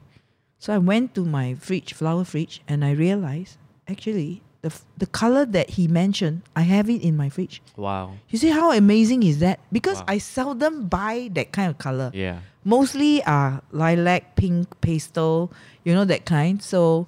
So 0.64 0.68
I 0.74 0.80
went 0.92 1.14
to 1.18 1.22
my 1.38 1.48
fridge, 1.66 1.94
flower 2.00 2.24
fridge, 2.32 2.56
and 2.72 2.80
I 2.90 2.92
realized 3.06 3.54
actually 3.94 4.32
the 4.66 4.72
f- 4.76 4.86
the 5.04 5.10
color 5.22 5.44
that 5.58 5.68
he 5.78 5.84
mentioned, 6.02 6.38
I 6.62 6.64
have 6.76 6.88
it 6.96 7.02
in 7.10 7.14
my 7.24 7.30
fridge. 7.36 7.62
Wow. 7.78 8.06
You 8.32 8.38
see 8.44 8.50
how 8.60 8.68
amazing 8.84 9.22
is 9.32 9.38
that? 9.46 9.58
Because 9.78 10.00
Wow. 10.02 10.14
I 10.14 10.18
seldom 10.38 10.74
buy 10.98 11.16
that 11.38 11.50
kind 11.58 11.70
of 11.72 11.78
color. 11.88 12.10
Yeah. 12.14 12.38
Mostly 12.64 13.14
are 13.26 13.62
lilac, 13.84 14.36
pink, 14.42 14.66
pastel, 14.86 15.52
you 15.86 15.92
know 15.98 16.06
that 16.14 16.24
kind. 16.26 16.56
So 16.72 17.08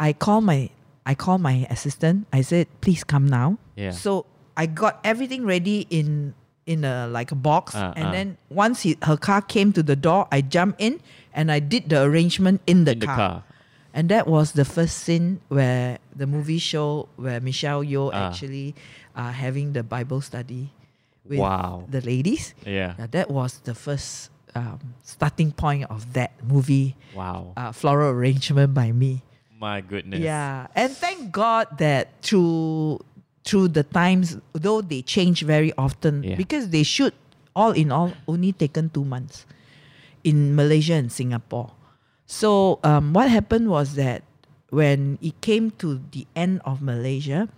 I 0.00 0.12
call 0.24 0.40
my 0.40 0.60
I 1.04 1.14
call 1.14 1.38
my 1.38 1.66
assistant. 1.70 2.26
I 2.32 2.40
said, 2.50 2.66
please 2.84 3.02
come 3.04 3.26
now. 3.40 3.48
Yeah. 3.76 3.92
So 3.92 4.24
I 4.56 4.64
got 4.82 5.00
everything 5.04 5.42
ready 5.54 5.86
in 5.88 6.34
in 6.68 6.84
a 6.84 7.08
like 7.08 7.32
a 7.32 7.38
box, 7.40 7.72
Uh, 7.74 7.96
and 7.96 8.06
uh. 8.08 8.12
then 8.12 8.36
once 8.52 8.84
he, 8.84 8.96
her 9.08 9.16
car 9.16 9.40
came 9.40 9.72
to 9.72 9.82
the 9.82 9.96
door, 9.96 10.28
I 10.30 10.44
jumped 10.44 10.76
in 10.80 11.00
and 11.32 11.48
I 11.50 11.58
did 11.64 11.88
the 11.88 12.04
arrangement 12.04 12.60
in 12.68 12.84
the 12.84 12.92
In 12.92 12.98
the 13.00 13.06
car. 13.08 13.16
car. 13.16 13.36
And 13.96 14.08
that 14.12 14.28
was 14.28 14.52
the 14.52 14.68
first 14.68 15.00
scene 15.02 15.40
where 15.48 15.96
the 16.14 16.26
movie 16.28 16.60
show 16.60 17.08
where 17.16 17.40
Michelle 17.40 17.82
Yeoh 17.82 18.12
Ah. 18.12 18.28
actually 18.28 18.76
uh, 19.16 19.32
having 19.32 19.72
the 19.72 19.82
Bible 19.82 20.20
study 20.20 20.70
with 21.24 21.40
Wow. 21.40 21.88
the 21.88 22.04
ladies. 22.04 22.52
Yeah. 22.68 22.94
Yeah, 23.00 23.08
that 23.10 23.30
was 23.32 23.64
the 23.64 23.74
first 23.74 24.30
um, 24.54 24.94
starting 25.02 25.52
point 25.52 25.84
of 25.90 26.12
that 26.12 26.32
movie, 26.44 26.96
Wow. 27.16 27.52
uh, 27.56 27.72
floral 27.72 28.10
arrangement 28.12 28.74
by 28.76 28.92
me. 28.92 29.22
My 29.58 29.80
goodness. 29.82 30.20
Yeah, 30.20 30.68
and 30.76 30.92
thank 30.92 31.32
God 31.32 31.66
that 31.82 32.14
through 32.22 33.02
through 33.44 33.68
the 33.68 33.82
times, 33.82 34.36
though 34.52 34.80
they 34.80 35.02
change 35.02 35.42
very 35.42 35.72
often, 35.78 36.22
Yeah. 36.22 36.36
because 36.36 36.70
they 36.70 36.82
should, 36.82 37.14
all 37.56 37.72
in 37.72 37.90
all 37.90 38.12
only 38.26 38.52
taken 38.52 38.90
two 38.90 39.04
months 39.04 39.46
in 40.24 40.54
Malaysia 40.54 40.94
and 40.94 41.10
Singapore. 41.10 41.72
So 42.26 42.78
um, 42.84 43.12
what 43.12 43.30
happened 43.30 43.68
was 43.70 43.94
that 43.94 44.22
when 44.70 45.18
it 45.22 45.40
came 45.40 45.70
to 45.80 46.00
the 46.12 46.26
end 46.36 46.60
of 46.64 46.82
Malaysia, 46.82 47.48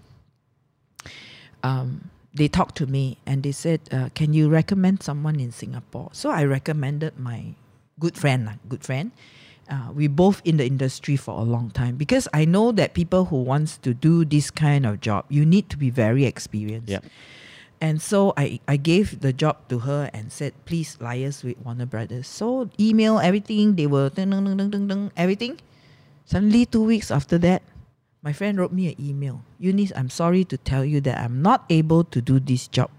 um, 1.62 2.10
they 2.34 2.46
talked 2.48 2.76
to 2.76 2.86
me 2.86 3.18
and 3.26 3.42
they 3.42 3.52
said, 3.52 3.80
uh, 3.90 4.08
"Can 4.14 4.32
you 4.32 4.48
recommend 4.48 5.02
someone 5.02 5.40
in 5.40 5.50
Singapore?" 5.50 6.10
So 6.12 6.30
I 6.30 6.44
recommended 6.44 7.18
my 7.18 7.54
good 7.98 8.16
friend, 8.16 8.58
good 8.68 8.84
friend. 8.84 9.10
Uh, 9.70 9.94
we 9.94 10.08
both 10.10 10.42
in 10.44 10.56
the 10.58 10.66
industry 10.66 11.14
for 11.14 11.38
a 11.38 11.46
long 11.46 11.70
time 11.70 11.94
because 11.94 12.26
I 12.34 12.44
know 12.44 12.72
that 12.74 12.92
people 12.92 13.26
who 13.30 13.38
wants 13.46 13.78
to 13.86 13.94
do 13.94 14.24
this 14.26 14.50
kind 14.50 14.84
of 14.84 14.98
job, 15.00 15.26
you 15.30 15.46
need 15.46 15.70
to 15.70 15.78
be 15.78 15.90
very 15.94 16.26
experienced. 16.26 16.90
Yep. 16.90 17.04
And 17.80 18.02
so 18.02 18.34
I, 18.36 18.58
I 18.66 18.76
gave 18.76 19.20
the 19.22 19.32
job 19.32 19.56
to 19.70 19.86
her 19.86 20.10
and 20.12 20.32
said, 20.34 20.52
please 20.66 20.98
liaise 21.00 21.44
with 21.46 21.56
Warner 21.64 21.86
Brothers. 21.86 22.26
So 22.26 22.68
email 22.82 23.20
everything, 23.20 23.76
they 23.76 23.86
were 23.86 24.10
ding, 24.10 24.30
ding, 24.30 24.44
ding, 24.44 24.70
ding, 24.70 24.88
ding, 24.88 25.12
everything. 25.16 25.60
Suddenly 26.26 26.66
two 26.66 26.82
weeks 26.82 27.10
after 27.10 27.38
that, 27.38 27.62
my 28.22 28.34
friend 28.34 28.58
wrote 28.58 28.72
me 28.74 28.88
an 28.92 28.96
email. 29.00 29.40
Eunice, 29.58 29.92
I'm 29.96 30.10
sorry 30.10 30.44
to 30.50 30.58
tell 30.58 30.84
you 30.84 31.00
that 31.02 31.16
I'm 31.22 31.40
not 31.40 31.64
able 31.70 32.04
to 32.10 32.20
do 32.20 32.38
this 32.40 32.66
job. 32.68 32.90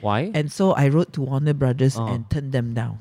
Why? 0.00 0.30
And 0.32 0.50
so 0.50 0.72
I 0.72 0.88
wrote 0.88 1.12
to 1.14 1.22
Warner 1.22 1.52
Brothers 1.54 1.98
Oh. 1.98 2.06
and 2.06 2.30
turned 2.30 2.52
them 2.52 2.72
down. 2.72 2.98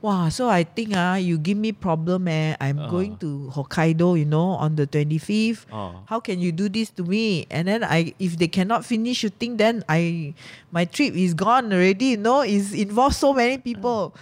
Wow, 0.00 0.32
so 0.32 0.48
I 0.48 0.64
think 0.64 0.96
ah, 0.96 1.20
you 1.20 1.36
give 1.36 1.60
me 1.60 1.72
problem 1.76 2.24
eh. 2.24 2.56
I'm 2.56 2.80
Oh. 2.80 2.88
going 2.88 3.20
to 3.20 3.52
Hokkaido, 3.52 4.16
you 4.16 4.24
know, 4.24 4.56
on 4.56 4.72
the 4.76 4.88
25th 4.88 5.68
oh. 5.68 6.00
how 6.08 6.20
can 6.24 6.40
you 6.40 6.52
do 6.56 6.72
this 6.72 6.88
to 6.96 7.04
me 7.04 7.44
and 7.52 7.68
then 7.68 7.84
i 7.84 8.14
if 8.18 8.38
they 8.40 8.48
cannot 8.48 8.80
finish 8.84 9.18
shooting 9.20 9.56
then 9.60 9.84
i 9.92 10.32
my 10.72 10.84
trip 10.88 11.12
is 11.12 11.34
gone 11.36 11.68
already 11.72 12.16
you 12.16 12.20
know 12.20 12.40
it's 12.40 12.72
involved 12.72 13.14
so 13.16 13.32
many 13.36 13.58
people 13.60 14.14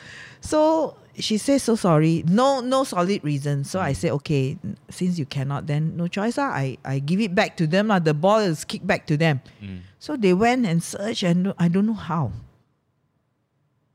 so 0.42 0.94
she 1.18 1.38
says 1.38 1.62
so 1.62 1.74
sorry 1.78 2.22
no 2.26 2.58
no 2.60 2.82
solid 2.82 3.22
reason 3.22 3.62
so 3.62 3.78
i 3.78 3.92
said 3.94 4.10
okay 4.10 4.58
since 4.90 5.14
you 5.18 5.26
cannot 5.26 5.66
then 5.70 5.94
no 5.96 6.06
choice 6.10 6.38
lah. 6.38 6.50
i 6.54 6.74
i 6.84 6.98
give 6.98 7.20
it 7.22 7.34
back 7.34 7.54
to 7.56 7.66
them 7.70 7.86
lah. 7.86 7.98
the 8.02 8.14
ball 8.14 8.38
is 8.42 8.66
kicked 8.66 8.86
back 8.86 9.06
to 9.06 9.14
them 9.16 9.38
Mm. 9.62 9.82
so 10.02 10.14
they 10.18 10.34
went 10.34 10.66
and 10.66 10.82
searched 10.82 11.22
and 11.22 11.54
i 11.58 11.66
don't 11.70 11.86
know 11.86 11.94
how 11.98 12.30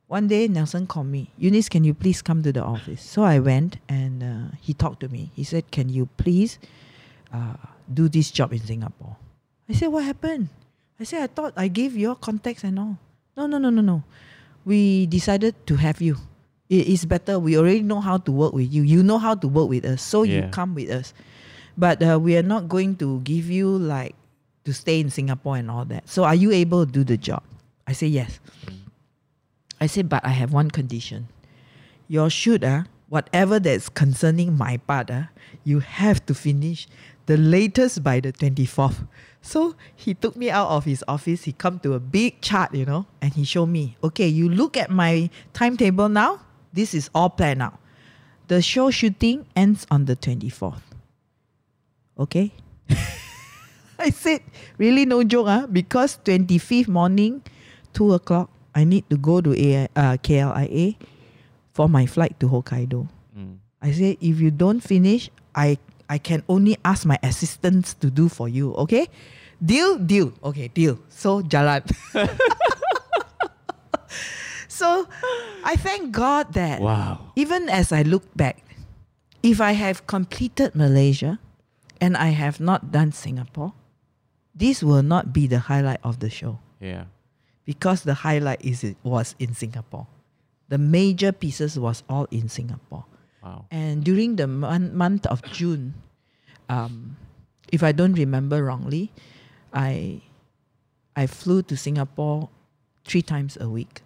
one 0.07 0.27
day 0.27 0.47
Nelson 0.47 0.85
called 0.87 1.07
me, 1.07 1.31
Eunice, 1.37 1.69
can 1.69 1.83
you 1.83 1.93
please 1.93 2.21
come 2.21 2.43
to 2.43 2.51
the 2.51 2.61
office? 2.63 3.01
So 3.01 3.23
I 3.23 3.39
went 3.39 3.77
and 3.89 4.23
uh, 4.23 4.55
he 4.61 4.73
talked 4.73 4.99
to 5.01 5.09
me. 5.09 5.31
He 5.33 5.43
said, 5.43 5.71
Can 5.71 5.89
you 5.89 6.07
please 6.17 6.59
uh, 7.33 7.55
do 7.91 8.07
this 8.09 8.29
job 8.31 8.53
in 8.53 8.59
Singapore? 8.59 9.15
I 9.69 9.73
said, 9.73 9.87
What 9.87 10.03
happened? 10.03 10.49
I 10.99 11.03
said, 11.05 11.23
I 11.23 11.27
thought 11.27 11.53
I 11.57 11.67
gave 11.67 11.97
your 11.97 12.15
contacts 12.15 12.63
and 12.63 12.77
all. 12.77 12.97
No, 13.35 13.47
no, 13.47 13.57
no, 13.57 13.69
no, 13.69 13.81
no. 13.81 14.03
We 14.65 15.07
decided 15.07 15.55
to 15.67 15.75
have 15.75 15.99
you. 16.01 16.17
it 16.69 16.87
is 16.87 17.05
better. 17.05 17.39
We 17.39 17.57
already 17.57 17.81
know 17.81 17.99
how 17.99 18.17
to 18.17 18.31
work 18.31 18.53
with 18.53 18.71
you. 18.71 18.83
You 18.83 19.03
know 19.03 19.17
how 19.17 19.35
to 19.35 19.47
work 19.47 19.69
with 19.69 19.85
us, 19.85 20.01
so 20.01 20.23
you 20.23 20.47
come 20.51 20.75
with 20.75 20.89
us. 20.89 21.13
But 21.77 22.01
uh, 22.03 22.19
we 22.21 22.37
are 22.37 22.43
not 22.45 22.69
going 22.69 22.95
to 22.97 23.19
give 23.21 23.49
you 23.49 23.67
like 23.67 24.15
to 24.65 24.73
stay 24.73 24.99
in 24.99 25.09
Singapore 25.09 25.57
and 25.57 25.69
all 25.69 25.85
that. 25.85 26.07
So 26.07 26.23
are 26.23 26.35
you 26.35 26.51
able 26.51 26.85
to 26.85 26.91
do 26.91 27.03
the 27.03 27.17
job? 27.17 27.43
I 27.87 27.93
say 27.93 28.07
yes. 28.07 28.39
I 29.83 29.87
said, 29.87 30.07
but 30.07 30.23
I 30.23 30.29
have 30.29 30.53
one 30.53 30.71
condition. 30.71 31.27
Your 32.07 32.29
shoot, 32.29 32.63
uh, 32.63 32.83
whatever 33.09 33.59
that's 33.59 33.89
concerning 33.89 34.57
my 34.57 34.77
part, 34.77 35.11
uh, 35.11 35.23
you 35.65 35.81
have 35.81 36.25
to 36.27 36.33
finish 36.33 36.87
the 37.25 37.35
latest 37.35 38.01
by 38.01 38.21
the 38.21 38.31
24th. 38.31 39.05
So 39.41 39.75
he 39.93 40.13
took 40.13 40.37
me 40.37 40.49
out 40.49 40.69
of 40.69 40.85
his 40.85 41.03
office. 41.05 41.43
He 41.43 41.51
come 41.51 41.79
to 41.79 41.95
a 41.95 41.99
big 41.99 42.39
chart, 42.39 42.73
you 42.73 42.85
know, 42.85 43.07
and 43.21 43.33
he 43.33 43.43
showed 43.43 43.65
me, 43.65 43.97
okay, 44.01 44.25
you 44.25 44.47
look 44.47 44.77
at 44.77 44.89
my 44.89 45.29
timetable 45.51 46.07
now. 46.07 46.39
This 46.71 46.93
is 46.93 47.09
all 47.13 47.29
planned 47.29 47.61
out. 47.61 47.77
The 48.47 48.61
show 48.61 48.89
shooting 48.89 49.45
ends 49.53 49.85
on 49.91 50.05
the 50.05 50.15
24th. 50.15 50.79
Okay? 52.17 52.53
I 53.99 54.11
said, 54.11 54.43
really 54.77 55.05
no 55.05 55.25
joke, 55.25 55.47
ah, 55.49 55.67
because 55.67 56.19
25th 56.23 56.87
morning, 56.87 57.43
2 57.91 58.13
o'clock, 58.13 58.49
I 58.75 58.83
need 58.83 59.05
to 59.09 59.17
go 59.17 59.41
to 59.41 59.53
A- 59.53 59.87
uh, 59.95 60.17
KLIA 60.17 60.95
for 61.73 61.87
my 61.89 62.05
flight 62.05 62.39
to 62.41 62.47
Hokkaido. 62.49 63.07
Mm. 63.37 63.57
I 63.81 63.91
say, 63.91 64.17
if 64.21 64.39
you 64.41 64.49
don't 64.51 64.79
finish, 64.81 65.29
I 65.53 65.77
I 66.09 66.17
can 66.17 66.43
only 66.49 66.77
ask 66.85 67.05
my 67.05 67.17
assistants 67.23 67.93
to 68.01 68.09
do 68.11 68.29
for 68.29 68.49
you, 68.49 68.73
okay? 68.85 69.07
Deal, 69.63 69.97
deal. 69.97 70.33
Okay, 70.43 70.67
deal. 70.67 70.99
So 71.09 71.41
jalan. 71.41 71.81
so 74.67 75.07
I 75.63 75.75
thank 75.75 76.11
God 76.11 76.53
that 76.53 76.81
Wow. 76.81 77.31
even 77.35 77.69
as 77.69 77.91
I 77.91 78.01
look 78.03 78.23
back, 78.35 78.63
if 79.41 79.61
I 79.61 79.71
have 79.73 80.05
completed 80.07 80.75
Malaysia 80.75 81.39
and 82.01 82.17
I 82.17 82.29
have 82.35 82.59
not 82.59 82.91
done 82.91 83.11
Singapore, 83.11 83.73
this 84.53 84.83
will 84.83 85.03
not 85.03 85.31
be 85.33 85.47
the 85.47 85.59
highlight 85.71 85.99
of 86.03 86.19
the 86.19 86.29
show 86.29 86.59
Yeah. 86.79 87.05
Because 87.65 88.03
the 88.03 88.13
highlight 88.13 88.63
is 88.63 88.83
it 88.83 88.97
was 89.03 89.35
in 89.39 89.53
Singapore. 89.53 90.07
The 90.69 90.77
major 90.77 91.31
pieces 91.31 91.77
was 91.77 92.03
all 92.09 92.27
in 92.31 92.49
Singapore. 92.49 93.05
Wow. 93.43 93.65
And 93.71 94.03
during 94.03 94.37
the 94.37 94.47
mon- 94.47 94.95
month 94.95 95.25
of 95.27 95.43
June, 95.51 95.93
um, 96.69 97.17
if 97.71 97.83
I 97.83 97.91
don't 97.91 98.13
remember 98.13 98.63
wrongly, 98.63 99.11
I 99.73 100.21
I 101.15 101.27
flew 101.27 101.61
to 101.63 101.77
Singapore 101.77 102.49
three 103.05 103.21
times 103.21 103.57
a 103.59 103.67
week, 103.67 104.01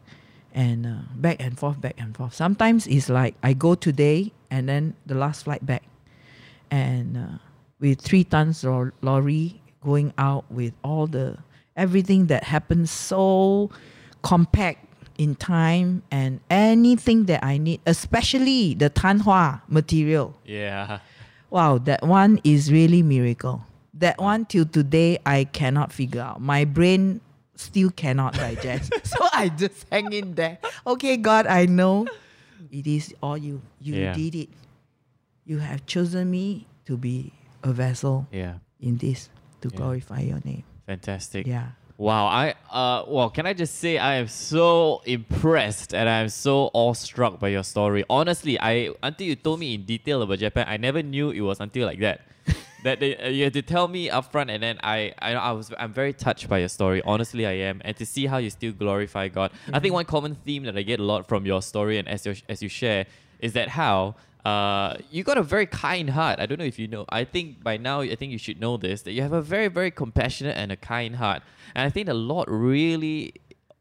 and 0.54 0.86
uh, 0.86 1.06
back 1.16 1.38
and 1.40 1.58
forth, 1.58 1.80
back 1.80 1.96
and 1.98 2.16
forth. 2.18 2.34
Sometimes 2.34 2.88
it's 2.88 3.10
like 3.10 3.36
I 3.44 3.54
go 3.54 3.76
today 3.76 4.34
and 4.50 4.68
then 4.68 4.96
the 5.06 5.16
last 5.16 5.44
flight 5.44 5.66
back, 5.66 5.84
and 6.72 7.18
uh, 7.18 7.38
with 7.80 8.02
three 8.02 8.24
tons 8.24 8.64
lor- 8.64 8.94
lorry 9.02 9.62
going 9.84 10.14
out 10.18 10.50
with 10.52 10.74
all 10.84 11.06
the 11.08 11.38
everything 11.78 12.26
that 12.28 12.44
happens 12.44 12.92
so 12.92 13.70
compact 14.24 14.84
in 15.18 15.36
time 15.36 16.04
and 16.12 16.40
anything 16.50 17.26
that 17.26 17.44
I 17.44 17.58
need, 17.58 17.82
especially 17.86 18.74
the 18.74 18.90
tanhua 18.90 19.62
material. 19.68 20.36
Yeah. 20.46 21.00
Wow, 21.50 21.78
that 21.80 22.04
one 22.06 22.42
is 22.44 22.72
really 22.72 23.02
miracle. 23.02 23.64
That 23.94 24.20
one 24.20 24.46
till 24.46 24.66
today 24.66 25.18
I 25.26 25.46
cannot 25.46 25.92
figure 25.94 26.22
out. 26.22 26.42
My 26.42 26.66
brain 26.66 27.22
still 27.56 27.90
cannot 27.90 28.34
digest. 28.34 28.92
so 29.08 29.18
I 29.34 29.50
just 29.50 29.86
hang 29.92 30.12
in 30.14 30.36
there. 30.36 30.60
Okay, 30.86 31.18
God, 31.18 31.48
I 31.48 31.66
know 31.66 32.06
it 32.70 32.86
is 32.86 33.16
all 33.24 33.38
you. 33.38 33.62
You 33.82 33.96
Yeah. 33.96 34.14
did 34.14 34.36
it. 34.36 34.50
You 35.46 35.58
have 35.60 35.86
chosen 35.88 36.30
me 36.30 36.68
to 36.86 36.98
be 36.98 37.32
a 37.64 37.72
vessel 37.72 38.28
Yeah. 38.32 38.60
in 38.80 38.98
this 38.98 39.30
to 39.62 39.70
Yeah. 39.72 39.78
glorify 39.78 40.20
your 40.22 40.42
name. 40.46 40.64
Fantastic. 40.88 41.46
Yeah. 41.46 41.68
Wow, 41.98 42.28
I 42.28 42.54
uh 42.72 43.04
well, 43.08 43.30
can 43.30 43.46
I 43.48 43.54
just 43.54 43.76
say 43.76 43.98
I 43.98 44.16
am 44.16 44.28
so 44.28 45.02
impressed 45.06 45.94
and 45.94 46.08
I'm 46.08 46.30
so 46.30 46.70
awestruck 46.74 47.40
by 47.40 47.50
your 47.50 47.64
story. 47.64 48.06
Honestly, 48.10 48.60
I 48.60 48.92
until 49.02 49.28
you 49.28 49.36
told 49.36 49.60
me 49.60 49.74
in 49.74 49.84
detail 49.84 50.22
about 50.22 50.40
Japan, 50.40 50.66
I 50.68 50.78
never 50.78 51.02
knew 51.02 51.32
it 51.32 51.42
was 51.42 51.60
until 51.60 51.88
like 51.88 52.00
that. 52.00 52.22
that 52.84 53.00
they, 53.00 53.18
uh, 53.18 53.28
you 53.30 53.44
had 53.46 53.54
to 53.54 53.64
tell 53.64 53.88
me 53.88 54.10
upfront, 54.10 54.50
and 54.52 54.62
then 54.62 54.80
I, 54.84 55.12
I 55.20 55.34
I 55.34 55.52
was 55.52 55.74
I'm 55.78 55.92
very 55.92 56.14
touched 56.14 56.48
by 56.48 56.60
your 56.60 56.70
story. 56.70 57.02
Honestly, 57.04 57.48
I 57.48 57.54
am, 57.70 57.82
and 57.84 57.98
to 57.98 58.06
see 58.06 58.28
how 58.28 58.38
you 58.38 58.52
still 58.52 58.72
glorify 58.72 59.28
God. 59.28 59.52
I 59.74 59.80
think 59.80 59.94
one 59.94 60.06
common 60.06 60.36
theme 60.36 60.64
that 60.64 60.78
I 60.78 60.84
get 60.84 61.00
a 61.00 61.04
lot 61.04 61.28
from 61.28 61.48
your 61.48 61.64
story 61.64 61.98
and 61.98 62.08
as 62.08 62.26
you 62.28 62.36
as 62.48 62.62
you 62.62 62.70
share 62.70 63.08
is 63.40 63.54
that 63.54 63.70
how 63.70 64.16
uh, 64.48 64.96
you 65.12 65.26
got 65.26 65.38
a 65.38 65.44
very 65.44 65.66
kind 65.66 66.10
heart. 66.10 66.40
I 66.40 66.46
don't 66.46 66.58
know 66.58 66.64
if 66.64 66.80
you 66.80 66.88
know. 66.88 67.04
I 67.10 67.26
think 67.26 67.62
by 67.62 67.76
now, 67.76 68.00
I 68.00 68.16
think 68.16 68.32
you 68.32 68.38
should 68.38 68.62
know 68.62 68.78
this 68.78 69.02
that 69.02 69.12
you 69.12 69.22
have 69.22 69.34
a 69.34 69.42
very, 69.42 69.68
very 69.68 69.92
compassionate 69.92 70.56
and 70.56 70.72
a 70.72 70.78
kind 70.78 71.18
heart. 71.18 71.42
And 71.76 71.86
I 71.86 71.90
think 71.90 72.06
the 72.06 72.14
Lord 72.14 72.48
really 72.50 73.34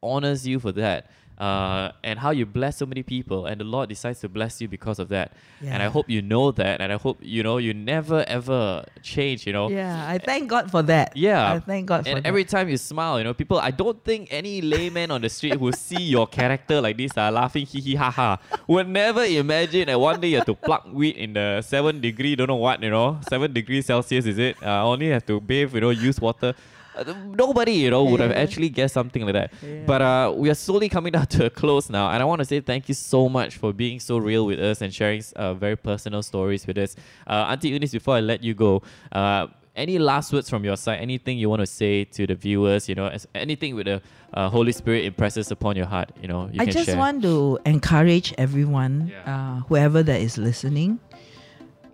honors 0.03 0.45
you 0.45 0.59
for 0.59 0.73
that. 0.73 1.09
Uh, 1.39 1.93
and 2.03 2.19
how 2.19 2.31
you 2.31 2.47
bless 2.47 2.79
so 2.79 2.87
many 2.87 3.03
people, 3.03 3.45
and 3.45 3.61
the 3.61 3.65
Lord 3.65 3.91
decides 3.91 4.21
to 4.21 4.29
bless 4.29 4.61
you 4.61 4.69
because 4.69 4.99
of 4.99 5.09
that. 5.11 5.33
And 5.63 5.83
I 5.83 5.89
hope 5.89 6.09
you 6.09 6.23
know 6.23 6.51
that, 6.53 6.81
and 6.81 6.91
I 6.93 6.97
hope 6.97 7.19
you 7.21 7.43
know 7.43 7.59
you 7.59 7.75
never 7.75 8.25
ever 8.27 8.85
change. 9.03 9.47
You 9.47 9.53
know, 9.53 9.69
Yeah, 9.69 10.09
I 10.09 10.17
thank 10.17 10.49
God 10.49 10.71
for 10.71 10.83
that. 10.85 11.15
yeah. 11.17 11.53
I 11.53 11.59
thank 11.61 11.87
God 11.87 12.05
for 12.05 12.09
and 12.09 12.25
that. 12.25 12.27
every 12.27 12.45
time 12.45 12.69
you 12.69 12.79
smile, 12.79 13.19
you 13.19 13.25
know, 13.25 13.35
people, 13.35 13.59
I 13.59 13.71
don't 13.71 14.03
think 14.03 14.29
any 14.31 14.63
layman 14.63 15.11
on 15.11 15.21
the 15.21 15.29
street 15.29 15.55
who 15.61 15.73
see 15.73 16.03
your 16.03 16.27
character 16.27 16.81
like 16.81 16.97
this, 16.97 17.13
uh, 17.17 17.31
laughing 17.31 17.67
hee 17.67 17.81
hee 17.81 17.95
ha 17.97 18.11
ha, 18.11 18.39
would 18.67 18.89
never 18.89 19.25
imagine 19.25 19.87
that 19.89 20.01
one 20.01 20.21
day 20.21 20.29
you 20.29 20.37
have 20.37 20.47
to 20.47 20.55
pluck 20.55 20.87
weed 20.91 21.17
in 21.17 21.35
the 21.35 21.61
seven 21.61 22.01
degree, 22.01 22.35
don't 22.35 22.49
know 22.49 22.57
what, 22.57 22.83
you 22.83 22.89
know, 22.91 23.21
seven 23.29 23.53
degrees 23.53 23.85
Celsius, 23.87 24.25
is 24.25 24.39
it? 24.39 24.57
Uh, 24.63 24.87
only 24.89 25.11
have 25.11 25.27
to 25.27 25.39
bathe, 25.41 25.75
you 25.75 25.81
know, 25.83 25.91
use 25.91 26.19
water. 26.19 26.55
Uh, 26.97 27.15
nobody, 27.45 27.73
you 27.73 27.91
know, 27.91 28.05
would 28.05 28.21
have 28.21 28.33
actually 28.33 28.69
guessed 28.69 28.95
something 28.95 29.23
like 29.25 29.35
that. 29.35 29.53
Yeah. 29.63 29.83
But 29.87 30.03
uh, 30.03 30.33
we 30.37 30.49
are 30.51 30.55
slowly 30.55 30.89
coming 30.89 31.13
down 31.13 31.27
to 31.37 31.47
a 31.47 31.51
close 31.51 31.91
now, 31.91 32.11
and 32.11 32.23
I 32.23 32.25
want 32.27 32.39
to 32.41 32.45
say 32.45 32.61
thank 32.61 32.89
you 32.89 32.95
so 32.95 33.29
much 33.29 33.57
for 33.57 33.73
being 33.73 34.01
so 34.01 34.19
real 34.19 34.47
with 34.47 34.59
us 34.61 34.81
and 34.83 34.93
sharing 34.93 35.23
uh, 35.37 35.55
very 35.55 35.77
personal 35.77 36.23
stories 36.23 36.67
with 36.67 36.79
us. 36.79 36.97
Uh, 37.27 37.49
Auntie 37.51 37.69
Eunice, 37.69 37.93
before 37.93 38.17
I 38.17 38.21
let 38.21 38.43
you 38.43 38.55
go, 38.55 38.83
uh, 39.13 39.47
any 39.75 39.99
last 39.99 40.33
words 40.33 40.49
from 40.49 40.65
your 40.65 40.77
side? 40.79 41.01
Anything 41.01 41.37
you 41.37 41.51
want 41.51 41.61
to 41.61 41.67
say 41.67 42.05
to 42.05 42.27
the 42.27 42.35
viewers? 42.35 42.89
You 42.89 42.95
know, 42.95 43.09
as, 43.09 43.29
anything 43.35 43.75
with 43.75 43.85
the 43.85 44.01
uh, 44.33 44.49
Holy 44.49 44.73
Spirit 44.73 45.05
impresses 45.05 45.51
upon 45.51 45.77
your 45.77 45.85
heart. 45.85 46.13
You 46.23 46.29
know, 46.29 46.49
you 46.51 46.63
I 46.63 46.65
can 46.65 46.73
just 46.73 46.87
share. 46.87 46.97
want 46.97 47.21
to 47.23 47.59
encourage 47.67 48.33
everyone, 48.39 49.13
Yeah. 49.13 49.35
uh, 49.35 49.61
whoever 49.69 50.03
that 50.03 50.19
is 50.21 50.39
listening. 50.39 50.99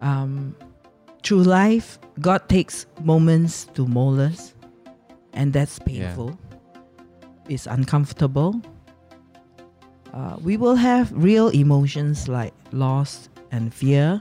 Um, 0.00 0.54
through 1.24 1.42
life, 1.44 1.98
God 2.20 2.48
takes 2.48 2.86
moments 3.02 3.64
to 3.74 3.86
mold 3.86 4.18
us, 4.20 4.51
and 5.32 5.52
that's 5.52 5.78
painful. 5.78 6.38
It's 7.48 7.66
uncomfortable. 7.66 8.60
Uh, 10.12 10.36
we 10.42 10.56
will 10.56 10.74
have 10.76 11.10
real 11.12 11.48
emotions 11.48 12.28
like 12.28 12.52
loss 12.72 13.28
and 13.50 13.72
fear, 13.72 14.20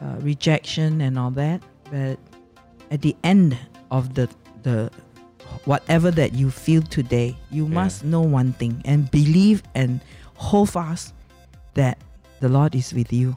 uh, 0.00 0.16
rejection, 0.20 1.00
and 1.00 1.18
all 1.18 1.30
that. 1.32 1.62
But 1.90 2.18
at 2.90 3.00
the 3.02 3.16
end 3.24 3.56
of 3.90 4.14
the 4.14 4.28
the 4.62 4.90
whatever 5.64 6.10
that 6.10 6.34
you 6.34 6.50
feel 6.50 6.82
today, 6.82 7.36
you 7.50 7.64
Yeah. 7.66 7.74
must 7.74 8.04
know 8.04 8.20
one 8.20 8.52
thing 8.52 8.82
and 8.84 9.10
believe 9.10 9.62
and 9.74 10.00
hold 10.34 10.70
fast 10.70 11.14
that 11.74 11.98
the 12.40 12.48
Lord 12.48 12.74
is 12.74 12.92
with 12.92 13.12
you. 13.12 13.36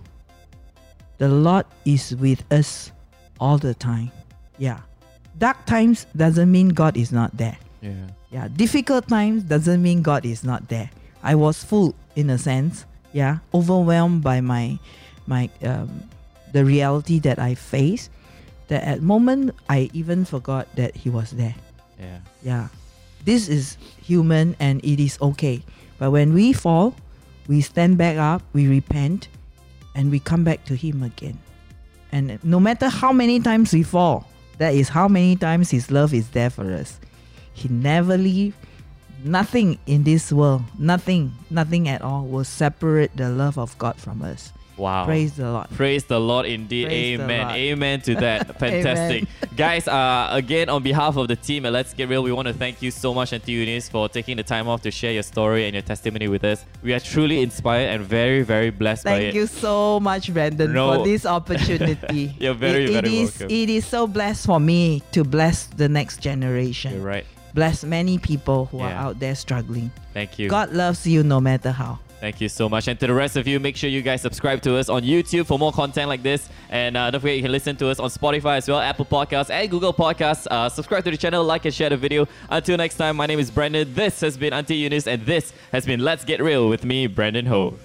The 1.18 1.30
Lord 1.30 1.66
is 1.86 2.16
with 2.16 2.44
us 2.52 2.92
all 3.40 3.58
the 3.58 3.74
time. 3.74 4.12
Yeah. 4.58 4.80
Dark 5.40 5.66
times 5.66 6.06
doesn't 6.16 6.52
mean 6.52 6.70
God 6.70 6.98
is 6.98 7.12
not 7.12 7.36
there. 7.36 7.58
Yeah. 7.82 8.12
Yeah. 8.30 8.48
Difficult 8.52 9.08
times 9.08 9.44
doesn't 9.44 9.82
mean 9.82 10.02
God 10.04 10.26
is 10.26 10.44
not 10.44 10.68
there. 10.68 10.92
I 11.24 11.36
was 11.36 11.64
full 11.64 11.96
in 12.16 12.30
a 12.30 12.38
sense. 12.38 12.86
Yeah. 13.14 13.40
Overwhelmed 13.54 14.22
by 14.22 14.42
my 14.42 14.78
my 15.28 15.50
um, 15.64 16.04
the 16.52 16.66
reality 16.66 17.20
that 17.20 17.40
I 17.40 17.56
faced. 17.56 18.12
That 18.68 18.84
at 18.84 19.02
moment 19.02 19.56
I 19.68 19.90
even 19.94 20.26
forgot 20.26 20.68
that 20.76 20.94
He 20.96 21.10
was 21.10 21.32
there. 21.32 21.56
Yeah. 21.98 22.20
Yeah. 22.44 22.68
This 23.24 23.48
is 23.48 23.78
human 24.04 24.56
and 24.60 24.84
it 24.84 25.00
is 25.00 25.18
okay. 25.22 25.64
But 25.98 26.12
when 26.12 26.34
we 26.34 26.54
fall, 26.54 26.96
we 27.48 27.62
stand 27.62 27.98
back 27.98 28.18
up, 28.18 28.44
we 28.54 28.68
repent, 28.68 29.28
and 29.96 30.12
we 30.12 30.20
come 30.20 30.44
back 30.44 30.64
to 30.66 30.76
Him 30.76 31.04
again. 31.04 31.40
And 32.12 32.40
no 32.44 32.60
matter 32.60 32.90
how 32.90 33.12
many 33.12 33.40
times 33.40 33.74
we 33.74 33.84
fall, 33.84 34.26
that 34.60 34.76
is 34.76 34.90
how 34.90 35.08
many 35.08 35.36
times 35.36 35.72
His 35.72 35.90
love 35.90 36.14
is 36.14 36.30
there 36.30 36.50
for 36.50 36.72
us. 36.72 37.00
He 37.54 37.68
never 37.68 38.18
leave. 38.18 38.56
Nothing 39.24 39.80
in 39.86 40.04
this 40.04 40.32
world, 40.32 40.64
nothing, 40.78 41.34
nothing 41.50 41.90
at 41.90 42.02
all 42.02 42.24
will 42.26 42.46
separate 42.46 43.18
the 43.18 43.30
love 43.30 43.58
of 43.58 43.78
God 43.78 43.98
from 43.98 44.22
us. 44.22 44.54
Wow. 44.80 45.06
Praise 45.06 45.34
the 45.36 45.52
Lord. 45.52 45.70
Praise 45.72 46.06
the 46.06 46.20
Lord 46.20 46.46
indeed. 46.46 46.88
Praise 46.88 47.20
Amen. 47.20 47.50
Amen 47.52 48.02
to 48.02 48.16
that. 48.16 48.58
Fantastic. 48.60 49.28
Guys, 49.58 49.88
uh, 49.88 50.30
again, 50.32 50.70
on 50.70 50.82
behalf 50.82 51.18
of 51.18 51.28
the 51.28 51.36
team 51.36 51.66
at 51.66 51.74
Let's 51.74 51.94
Get 51.94 52.08
Real, 52.08 52.24
we 52.24 52.32
want 52.32 52.48
to 52.48 52.54
thank 52.54 52.82
you 52.82 52.90
so 52.90 53.14
much, 53.14 53.34
Auntie 53.34 53.52
Eunice, 53.52 53.90
for 53.90 54.08
taking 54.08 54.38
the 54.38 54.44
time 54.44 54.68
off 54.70 54.82
to 54.84 54.92
share 54.92 55.12
your 55.12 55.24
story 55.24 55.66
and 55.66 55.74
your 55.74 55.82
testimony 55.84 56.30
with 56.30 56.44
us. 56.46 56.64
We 56.82 56.94
are 56.94 57.00
truly 57.02 57.42
inspired 57.42 57.90
and 57.90 58.04
very, 58.06 58.42
very 58.42 58.70
blessed 58.70 59.04
by 59.04 59.20
Thank 59.20 59.36
you 59.36 59.48
so 59.48 60.00
much, 60.00 60.34
Brandon, 60.34 60.72
No. 60.72 60.96
for 61.00 61.04
this 61.06 61.26
opportunity. 61.26 62.34
You're 62.40 62.54
very, 62.54 62.86
It- 62.86 62.90
it 62.90 62.94
very 63.04 63.18
is- 63.20 63.40
welcome. 63.40 63.56
It 63.56 63.70
is 63.70 63.86
so 63.86 64.08
blessed 64.08 64.46
for 64.46 64.60
me 64.62 65.04
to 65.12 65.24
bless 65.26 65.66
the 65.66 65.90
next 65.90 66.22
generation. 66.22 66.94
You're 66.94 67.04
right. 67.04 67.26
Bless 67.54 67.84
many 67.84 68.18
people 68.20 68.66
who 68.68 68.80
are 68.80 68.92
out 68.92 69.20
there 69.20 69.36
struggling. 69.36 69.92
Thank 70.14 70.38
you. 70.40 70.48
God 70.50 70.72
loves 70.72 71.06
you 71.06 71.24
no 71.24 71.42
matter 71.42 71.72
how. 71.72 72.00
Thank 72.20 72.42
you 72.42 72.50
so 72.50 72.68
much. 72.68 72.90
And 72.90 73.00
to 73.00 73.08
the 73.08 73.14
rest 73.14 73.38
of 73.38 73.48
you, 73.48 73.62
make 73.62 73.78
sure 73.78 73.90
you 73.90 74.02
guys 74.02 74.22
subscribe 74.22 74.62
to 74.64 74.76
us 74.76 74.90
on 74.90 75.04
YouTube 75.04 75.48
for 75.48 75.58
more 75.58 75.72
content 75.72 76.10
like 76.10 76.22
this. 76.22 76.50
And 76.70 76.98
uh, 76.98 77.10
don't 77.12 77.22
forget, 77.22 77.38
you 77.38 77.44
can 77.44 77.52
listen 77.52 77.78
to 77.78 77.88
us 77.88 78.00
on 78.00 78.10
Spotify 78.10 78.58
as 78.58 78.68
well, 78.68 78.80
Apple 78.80 79.06
Podcasts, 79.06 79.50
and 79.50 79.70
Google 79.72 79.94
Podcasts. 79.94 80.46
Uh, 80.52 80.68
subscribe 80.68 81.06
to 81.06 81.12
the 81.12 81.18
channel, 81.18 81.46
like 81.46 81.64
and 81.64 81.74
share 81.74 81.90
the 81.90 81.98
video. 81.98 82.28
Until 82.50 82.76
next 82.76 82.98
time, 82.98 83.16
my 83.16 83.26
name 83.26 83.40
is 83.40 83.50
Brandon. 83.50 83.92
This 83.94 84.20
has 84.20 84.38
been 84.38 84.52
Auntie 84.52 84.76
Eunice, 84.76 85.08
and 85.08 85.26
this 85.26 85.54
has 85.72 85.86
been 85.86 86.02
Let's 86.02 86.26
Get 86.26 86.42
Real 86.42 86.68
with 86.68 86.84
me, 86.84 87.08
Brandon 87.08 87.46
Ho. 87.46 87.76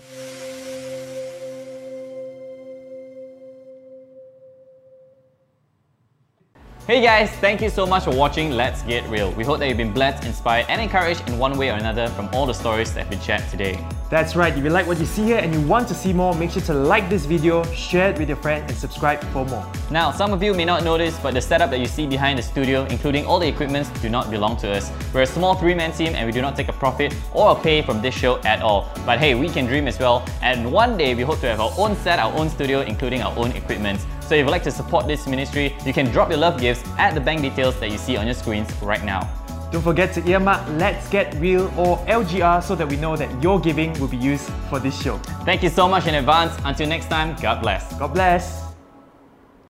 Hey 6.86 7.00
guys, 7.00 7.30
thank 7.36 7.62
you 7.62 7.70
so 7.70 7.86
much 7.86 8.04
for 8.04 8.10
watching 8.10 8.50
Let's 8.50 8.82
Get 8.82 9.08
Real. 9.08 9.32
We 9.32 9.42
hope 9.42 9.58
that 9.60 9.68
you've 9.68 9.78
been 9.78 9.94
blessed, 9.94 10.26
inspired, 10.26 10.66
and 10.68 10.82
encouraged 10.82 11.26
in 11.26 11.38
one 11.38 11.56
way 11.56 11.70
or 11.70 11.76
another 11.76 12.08
from 12.08 12.28
all 12.34 12.44
the 12.44 12.52
stories 12.52 12.92
that 12.92 13.00
have 13.00 13.08
been 13.08 13.22
shared 13.22 13.42
today. 13.48 13.82
That's 14.10 14.36
right, 14.36 14.54
if 14.54 14.62
you 14.62 14.68
like 14.68 14.86
what 14.86 14.98
you 14.98 15.06
see 15.06 15.24
here 15.24 15.38
and 15.38 15.54
you 15.54 15.62
want 15.62 15.88
to 15.88 15.94
see 15.94 16.12
more, 16.12 16.34
make 16.34 16.50
sure 16.50 16.60
to 16.60 16.74
like 16.74 17.08
this 17.08 17.24
video, 17.24 17.62
share 17.72 18.10
it 18.10 18.18
with 18.18 18.28
your 18.28 18.36
friend, 18.36 18.68
and 18.68 18.76
subscribe 18.76 19.24
for 19.32 19.46
more. 19.46 19.66
Now, 19.90 20.10
some 20.10 20.34
of 20.34 20.42
you 20.42 20.52
may 20.52 20.66
not 20.66 20.84
notice, 20.84 21.18
but 21.20 21.32
the 21.32 21.40
setup 21.40 21.70
that 21.70 21.80
you 21.80 21.86
see 21.86 22.06
behind 22.06 22.38
the 22.38 22.42
studio, 22.42 22.84
including 22.90 23.24
all 23.24 23.38
the 23.38 23.48
equipments, 23.48 23.88
do 24.02 24.10
not 24.10 24.30
belong 24.30 24.58
to 24.58 24.70
us. 24.70 24.92
We're 25.14 25.22
a 25.22 25.26
small 25.26 25.54
three-man 25.54 25.92
team 25.92 26.14
and 26.14 26.26
we 26.26 26.32
do 26.32 26.42
not 26.42 26.54
take 26.54 26.68
a 26.68 26.74
profit 26.74 27.16
or 27.32 27.52
a 27.52 27.54
pay 27.54 27.80
from 27.80 28.02
this 28.02 28.14
show 28.14 28.42
at 28.42 28.60
all. 28.60 28.90
But 29.06 29.20
hey, 29.20 29.34
we 29.34 29.48
can 29.48 29.64
dream 29.64 29.88
as 29.88 29.98
well, 29.98 30.22
and 30.42 30.70
one 30.70 30.98
day 30.98 31.14
we 31.14 31.22
hope 31.22 31.40
to 31.40 31.48
have 31.48 31.60
our 31.60 31.72
own 31.78 31.96
set, 31.96 32.18
our 32.18 32.34
own 32.34 32.50
studio, 32.50 32.82
including 32.82 33.22
our 33.22 33.34
own 33.38 33.52
equipment. 33.52 34.04
So 34.26 34.34
if 34.34 34.46
you'd 34.46 34.50
like 34.50 34.62
to 34.64 34.70
support 34.70 35.06
this 35.06 35.26
ministry, 35.26 35.76
you 35.84 35.92
can 35.92 36.06
drop 36.06 36.30
your 36.30 36.38
love 36.38 36.58
gifts 36.60 36.82
at 36.98 37.14
the 37.14 37.20
bank 37.20 37.42
details 37.42 37.78
that 37.80 37.90
you 37.90 37.98
see 37.98 38.16
on 38.16 38.26
your 38.26 38.34
screens 38.34 38.72
right 38.82 39.04
now. 39.04 39.28
Don't 39.70 39.82
forget 39.82 40.14
to 40.14 40.26
earmark 40.26 40.66
Let's 40.78 41.08
Get 41.08 41.34
Real 41.34 41.66
or 41.78 41.98
LGR 42.06 42.62
so 42.62 42.74
that 42.74 42.88
we 42.88 42.96
know 42.96 43.16
that 43.16 43.42
your 43.42 43.60
giving 43.60 43.92
will 44.00 44.08
be 44.08 44.16
used 44.16 44.48
for 44.70 44.78
this 44.78 45.00
show. 45.02 45.18
Thank 45.44 45.62
you 45.62 45.68
so 45.68 45.88
much 45.88 46.06
in 46.06 46.14
advance. 46.14 46.56
Until 46.64 46.88
next 46.88 47.10
time, 47.10 47.36
God 47.42 47.60
bless. 47.60 47.92
God 47.98 48.14
bless. 48.14 48.63